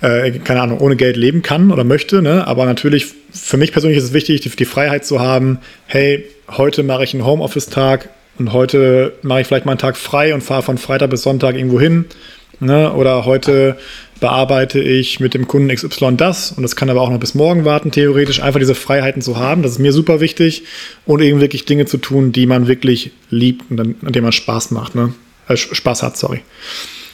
äh, 0.00 0.30
keine 0.30 0.62
Ahnung, 0.62 0.78
ohne 0.78 0.96
Geld 0.96 1.16
leben 1.16 1.42
kann 1.42 1.70
oder 1.70 1.84
möchte, 1.84 2.22
ne? 2.22 2.46
aber 2.46 2.64
natürlich 2.64 3.06
für 3.32 3.56
mich 3.56 3.72
persönlich 3.72 3.98
ist 3.98 4.04
es 4.04 4.12
wichtig, 4.12 4.40
die, 4.40 4.50
die 4.50 4.64
Freiheit 4.64 5.04
zu 5.04 5.20
haben, 5.20 5.58
hey, 5.86 6.24
heute 6.48 6.82
mache 6.82 7.04
ich 7.04 7.14
einen 7.14 7.24
Homeoffice-Tag, 7.24 8.08
und 8.40 8.54
heute 8.54 9.12
mache 9.20 9.42
ich 9.42 9.46
vielleicht 9.46 9.66
mal 9.66 9.72
einen 9.72 9.78
Tag 9.78 9.98
frei 9.98 10.32
und 10.32 10.40
fahre 10.40 10.62
von 10.62 10.78
Freitag 10.78 11.10
bis 11.10 11.22
Sonntag 11.22 11.56
irgendwo 11.56 11.78
hin. 11.78 12.06
Ne? 12.58 12.90
Oder 12.90 13.26
heute 13.26 13.76
bearbeite 14.18 14.80
ich 14.80 15.20
mit 15.20 15.34
dem 15.34 15.46
Kunden 15.46 15.68
XY 15.68 16.16
das 16.16 16.50
und 16.52 16.62
das 16.62 16.74
kann 16.74 16.88
aber 16.88 17.02
auch 17.02 17.10
noch 17.10 17.20
bis 17.20 17.34
morgen 17.34 17.66
warten, 17.66 17.90
theoretisch. 17.90 18.40
Einfach 18.40 18.58
diese 18.58 18.74
Freiheiten 18.74 19.20
zu 19.20 19.36
haben, 19.36 19.62
das 19.62 19.72
ist 19.72 19.78
mir 19.78 19.92
super 19.92 20.20
wichtig. 20.20 20.62
Und 21.04 21.20
eben 21.20 21.42
wirklich 21.42 21.66
Dinge 21.66 21.84
zu 21.84 21.98
tun, 21.98 22.32
die 22.32 22.46
man 22.46 22.66
wirklich 22.66 23.10
liebt 23.28 23.70
und 23.70 23.78
an, 23.78 23.96
denen 24.00 24.24
man 24.24 24.32
Spaß 24.32 24.70
macht. 24.70 24.94
Ne? 24.94 25.12
Äh, 25.46 25.58
Spaß 25.58 26.02
hat, 26.02 26.16
sorry. 26.16 26.40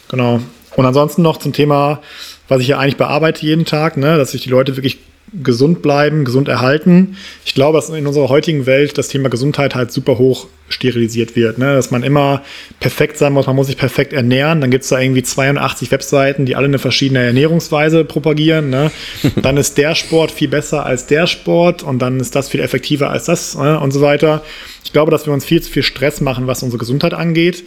Genau. 0.09 0.41
Und 0.77 0.87
ansonsten 0.87 1.23
noch 1.23 1.39
zum 1.39 1.53
Thema, 1.53 2.03
was 2.47 2.61
ich 2.61 2.69
ja 2.69 2.79
eigentlich 2.79 2.99
bearbeite 2.99 3.45
jeden 3.45 3.65
Tag, 3.65 3.97
ne? 3.97 4.17
dass 4.17 4.31
sich 4.31 4.43
die 4.43 4.51
Leute 4.51 4.77
wirklich 4.77 4.99
gesund 5.33 5.83
bleiben, 5.83 6.25
gesund 6.25 6.49
erhalten. 6.49 7.17
Ich 7.45 7.55
glaube, 7.55 7.79
dass 7.79 7.89
in 7.91 8.07
unserer 8.07 8.29
heutigen 8.29 8.67
Welt 8.67 8.97
das 8.97 9.09
Thema 9.09 9.29
Gesundheit 9.29 9.75
halt 9.75 9.91
super 9.91 10.19
hoch 10.19 10.47
sterilisiert 10.69 11.37
wird. 11.37 11.59
Ne? 11.59 11.75
Dass 11.75 11.91
man 11.91 12.03
immer 12.03 12.43
perfekt 12.81 13.19
sein 13.19 13.33
muss, 13.33 13.47
man 13.47 13.57
muss 13.57 13.67
sich 13.67 13.77
perfekt 13.77 14.13
ernähren. 14.13 14.61
Dann 14.61 14.71
gibt 14.71 14.85
es 14.85 14.91
da 14.91 15.01
irgendwie 15.01 15.23
82 15.23 15.91
Webseiten, 15.91 16.47
die 16.47 16.57
alle 16.57 16.67
eine 16.67 16.79
verschiedene 16.79 17.25
Ernährungsweise 17.25 18.05
propagieren. 18.05 18.71
Ne? 18.71 18.91
Dann 19.43 19.57
ist 19.57 19.79
der 19.79 19.95
Sport 19.95 20.31
viel 20.31 20.49
besser 20.49 20.85
als 20.85 21.07
der 21.07 21.27
Sport 21.27 21.83
und 21.83 22.01
dann 22.01 22.21
ist 22.21 22.35
das 22.35 22.49
viel 22.49 22.61
effektiver 22.61 23.11
als 23.11 23.25
das 23.27 23.57
ne? 23.57 23.79
und 23.79 23.93
so 23.93 24.01
weiter. 24.01 24.43
Ich 24.85 24.93
glaube, 24.93 25.11
dass 25.11 25.27
wir 25.27 25.33
uns 25.33 25.45
viel 25.45 25.63
zu 25.63 25.71
viel 25.71 25.83
Stress 25.83 26.21
machen, 26.21 26.47
was 26.47 26.63
unsere 26.63 26.79
Gesundheit 26.79 27.15
angeht. 27.15 27.65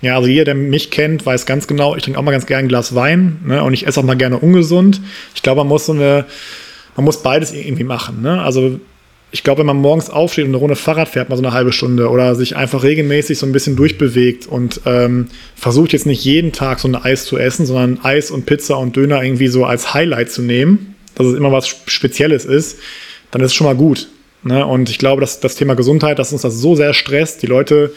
Ja, 0.00 0.16
also 0.16 0.28
jeder, 0.28 0.44
der 0.44 0.54
mich 0.54 0.90
kennt, 0.90 1.24
weiß 1.24 1.46
ganz 1.46 1.66
genau, 1.66 1.94
ich 1.96 2.02
trinke 2.02 2.18
auch 2.18 2.24
mal 2.24 2.32
ganz 2.32 2.46
gerne 2.46 2.64
ein 2.64 2.68
Glas 2.68 2.94
Wein 2.94 3.38
ne? 3.46 3.62
und 3.62 3.72
ich 3.72 3.86
esse 3.86 4.00
auch 4.00 4.04
mal 4.04 4.16
gerne 4.16 4.38
ungesund. 4.38 5.00
Ich 5.34 5.42
glaube, 5.42 5.60
man 5.60 5.68
muss 5.68 5.86
so 5.86 5.92
eine 5.92 6.26
man 6.96 7.04
muss 7.04 7.22
beides 7.22 7.52
irgendwie 7.52 7.84
machen. 7.84 8.22
Ne? 8.22 8.40
Also 8.42 8.78
ich 9.30 9.42
glaube, 9.42 9.60
wenn 9.60 9.66
man 9.66 9.78
morgens 9.78 10.10
aufsteht 10.10 10.44
und 10.44 10.50
eine 10.50 10.58
Runde 10.58 10.76
Fahrrad 10.76 11.08
fährt, 11.08 11.30
mal 11.30 11.36
so 11.36 11.42
eine 11.42 11.54
halbe 11.54 11.72
Stunde 11.72 12.10
oder 12.10 12.34
sich 12.34 12.54
einfach 12.54 12.82
regelmäßig 12.82 13.38
so 13.38 13.46
ein 13.46 13.52
bisschen 13.52 13.76
durchbewegt 13.76 14.46
und 14.46 14.82
ähm, 14.84 15.28
versucht 15.56 15.94
jetzt 15.94 16.04
nicht 16.04 16.22
jeden 16.22 16.52
Tag 16.52 16.80
so 16.80 16.88
ein 16.88 16.94
Eis 16.94 17.24
zu 17.24 17.38
essen, 17.38 17.64
sondern 17.64 18.04
Eis 18.04 18.30
und 18.30 18.44
Pizza 18.44 18.76
und 18.76 18.94
Döner 18.94 19.22
irgendwie 19.22 19.48
so 19.48 19.64
als 19.64 19.94
Highlight 19.94 20.30
zu 20.30 20.42
nehmen, 20.42 20.94
dass 21.14 21.26
es 21.26 21.34
immer 21.34 21.50
was 21.50 21.66
Spezielles 21.86 22.44
ist, 22.44 22.78
dann 23.30 23.40
ist 23.40 23.52
es 23.52 23.54
schon 23.54 23.66
mal 23.66 23.74
gut. 23.74 24.08
Ne? 24.42 24.66
Und 24.66 24.90
ich 24.90 24.98
glaube, 24.98 25.22
dass 25.22 25.40
das 25.40 25.56
Thema 25.56 25.74
Gesundheit, 25.74 26.18
dass 26.18 26.32
uns 26.32 26.42
das 26.42 26.58
so 26.58 26.74
sehr 26.74 26.92
stresst. 26.92 27.42
Die 27.42 27.46
Leute 27.46 27.92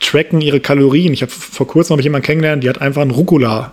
tracken 0.00 0.42
ihre 0.42 0.60
Kalorien. 0.60 1.14
Ich 1.14 1.22
habe 1.22 1.32
vor 1.32 1.66
kurzem 1.66 1.92
habe 1.92 2.02
ich 2.02 2.06
jemanden 2.06 2.26
kennengelernt, 2.26 2.62
die 2.62 2.68
hat 2.68 2.82
einfach 2.82 3.00
einen 3.00 3.12
Rucola 3.12 3.72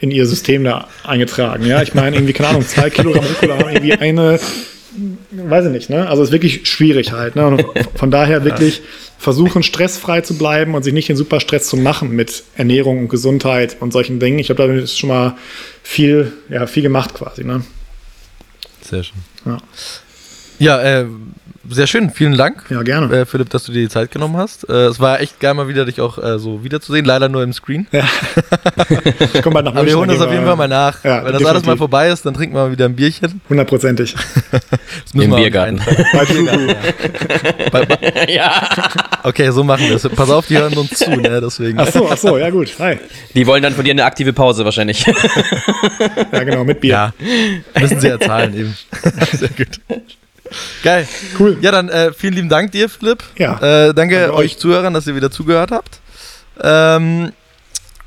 in 0.00 0.10
ihr 0.10 0.26
System 0.26 0.64
da 0.64 0.88
eingetragen. 1.04 1.66
Ja, 1.66 1.82
ich 1.82 1.94
meine, 1.94 2.16
irgendwie, 2.16 2.32
keine 2.32 2.50
Ahnung, 2.50 2.66
zwei 2.66 2.90
Kilogramm 2.90 3.24
Rucola 3.24 3.58
haben 3.58 3.68
irgendwie 3.68 3.92
eine, 3.92 4.40
weiß 5.30 5.66
ich 5.66 5.72
nicht, 5.72 5.90
ne? 5.90 6.08
Also 6.08 6.22
ist 6.22 6.32
wirklich 6.32 6.66
schwierig 6.66 7.12
halt. 7.12 7.36
Ne? 7.36 7.46
Und 7.46 7.64
von 7.94 8.10
daher 8.10 8.44
wirklich 8.44 8.82
versuchen, 9.18 9.62
stressfrei 9.62 10.22
zu 10.22 10.38
bleiben 10.38 10.74
und 10.74 10.82
sich 10.82 10.94
nicht 10.94 11.10
den 11.10 11.16
Superstress 11.16 11.68
zu 11.68 11.76
machen 11.76 12.10
mit 12.10 12.42
Ernährung 12.56 13.00
und 13.00 13.08
Gesundheit 13.08 13.76
und 13.80 13.92
solchen 13.92 14.18
Dingen. 14.18 14.38
Ich 14.38 14.46
glaube, 14.46 14.66
da 14.66 14.72
ist 14.72 14.98
schon 14.98 15.10
mal 15.10 15.36
viel, 15.82 16.32
ja, 16.48 16.66
viel 16.66 16.82
gemacht 16.82 17.14
quasi, 17.14 17.44
ne? 17.44 17.62
Sehr 18.80 19.04
schön. 19.04 19.18
Ja. 19.44 19.58
Ja, 20.60 20.78
äh, 20.80 21.06
sehr 21.70 21.86
schön, 21.86 22.10
vielen 22.10 22.36
Dank. 22.36 22.64
Ja, 22.68 22.82
gerne. 22.82 23.20
Äh, 23.20 23.24
Philipp, 23.24 23.48
dass 23.48 23.64
du 23.64 23.72
dir 23.72 23.82
die 23.82 23.88
Zeit 23.88 24.10
genommen 24.10 24.36
hast. 24.36 24.68
Äh, 24.68 24.86
es 24.86 25.00
war 25.00 25.20
echt 25.20 25.40
geil, 25.40 25.54
mal 25.54 25.68
wieder 25.68 25.86
dich 25.86 26.00
auch 26.00 26.18
äh, 26.18 26.38
so 26.38 26.64
wiederzusehen. 26.64 27.04
Leider 27.04 27.28
nur 27.28 27.42
im 27.42 27.52
Screen. 27.52 27.86
Ja. 27.92 28.04
ich 29.32 29.40
komme 29.40 29.54
bald 29.54 29.66
nach 29.66 29.74
Aber 29.74 29.86
wir 29.86 29.96
holen 29.96 30.08
das 30.08 30.20
auf 30.20 30.30
jeden 30.32 30.44
Fall 30.44 30.56
mal 30.56 30.68
nach. 30.68 31.02
Ja, 31.04 31.24
Wenn 31.24 31.32
das 31.32 31.44
alles 31.44 31.64
mal 31.64 31.76
vorbei 31.76 32.08
ist, 32.08 32.26
dann 32.26 32.34
trinken 32.34 32.54
wir 32.54 32.64
mal 32.64 32.72
wieder 32.72 32.86
ein 32.86 32.96
Bierchen. 32.96 33.40
Hundertprozentig. 33.48 34.16
Im 35.14 35.30
Biergarten. 35.34 35.80
Bei 36.12 36.24
Biergarten 36.26 36.68
ja. 38.28 38.28
ja. 38.28 38.62
Okay, 39.22 39.50
so 39.50 39.64
machen 39.64 39.88
wir 39.88 39.96
es. 39.96 40.08
Pass 40.08 40.30
auf, 40.30 40.46
die 40.46 40.58
hören 40.58 40.76
uns 40.76 40.90
zu, 40.90 41.10
ne? 41.10 41.40
Deswegen. 41.40 41.78
Ach 41.78 41.90
so, 41.90 42.08
ach 42.10 42.18
so, 42.18 42.36
ja 42.36 42.50
gut. 42.50 42.68
Hi. 42.80 42.98
Die 43.34 43.46
wollen 43.46 43.62
dann 43.62 43.74
von 43.74 43.84
dir 43.84 43.92
eine 43.92 44.04
aktive 44.04 44.32
Pause 44.32 44.64
wahrscheinlich. 44.64 45.06
ja, 46.32 46.44
genau, 46.44 46.64
mit 46.64 46.80
Bier. 46.80 46.90
Ja, 46.90 47.12
müssen 47.80 48.00
sie 48.00 48.08
ja 48.08 48.18
zahlen 48.18 48.54
eben. 48.54 48.76
Sehr 49.32 49.50
gut. 49.50 49.80
Geil. 50.82 51.06
Cool. 51.38 51.58
Ja, 51.60 51.70
dann 51.70 51.88
äh, 51.88 52.12
vielen 52.12 52.34
lieben 52.34 52.48
Dank 52.48 52.72
dir, 52.72 52.88
Philipp. 52.88 53.22
Ja. 53.36 53.56
Äh, 53.56 53.94
danke, 53.94 54.20
danke 54.20 54.34
euch 54.34 54.58
Zuhörern, 54.58 54.94
dass 54.94 55.06
ihr 55.06 55.14
wieder 55.14 55.30
zugehört 55.30 55.70
habt. 55.70 56.00
Ähm, 56.62 57.32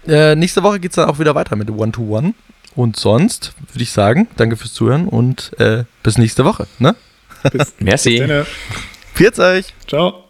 äh, 0.07 0.35
nächste 0.35 0.63
Woche 0.63 0.79
geht 0.79 0.91
es 0.91 0.95
dann 0.95 1.09
auch 1.09 1.19
wieder 1.19 1.35
weiter 1.35 1.55
mit 1.55 1.69
One-to-One. 1.69 2.29
-One. 2.29 2.33
und 2.75 2.97
sonst 2.97 3.53
würde 3.71 3.83
ich 3.83 3.91
sagen, 3.91 4.27
danke 4.37 4.57
fürs 4.57 4.73
Zuhören 4.73 5.07
und 5.07 5.51
äh, 5.59 5.85
bis 6.03 6.17
nächste 6.17 6.45
Woche. 6.45 6.67
Ne? 6.79 6.95
Bis, 7.51 7.73
Merci. 7.79 8.19
Bis 8.19 8.47
Pfiat 9.13 9.39
euch. 9.39 9.65
Ciao. 9.87 10.23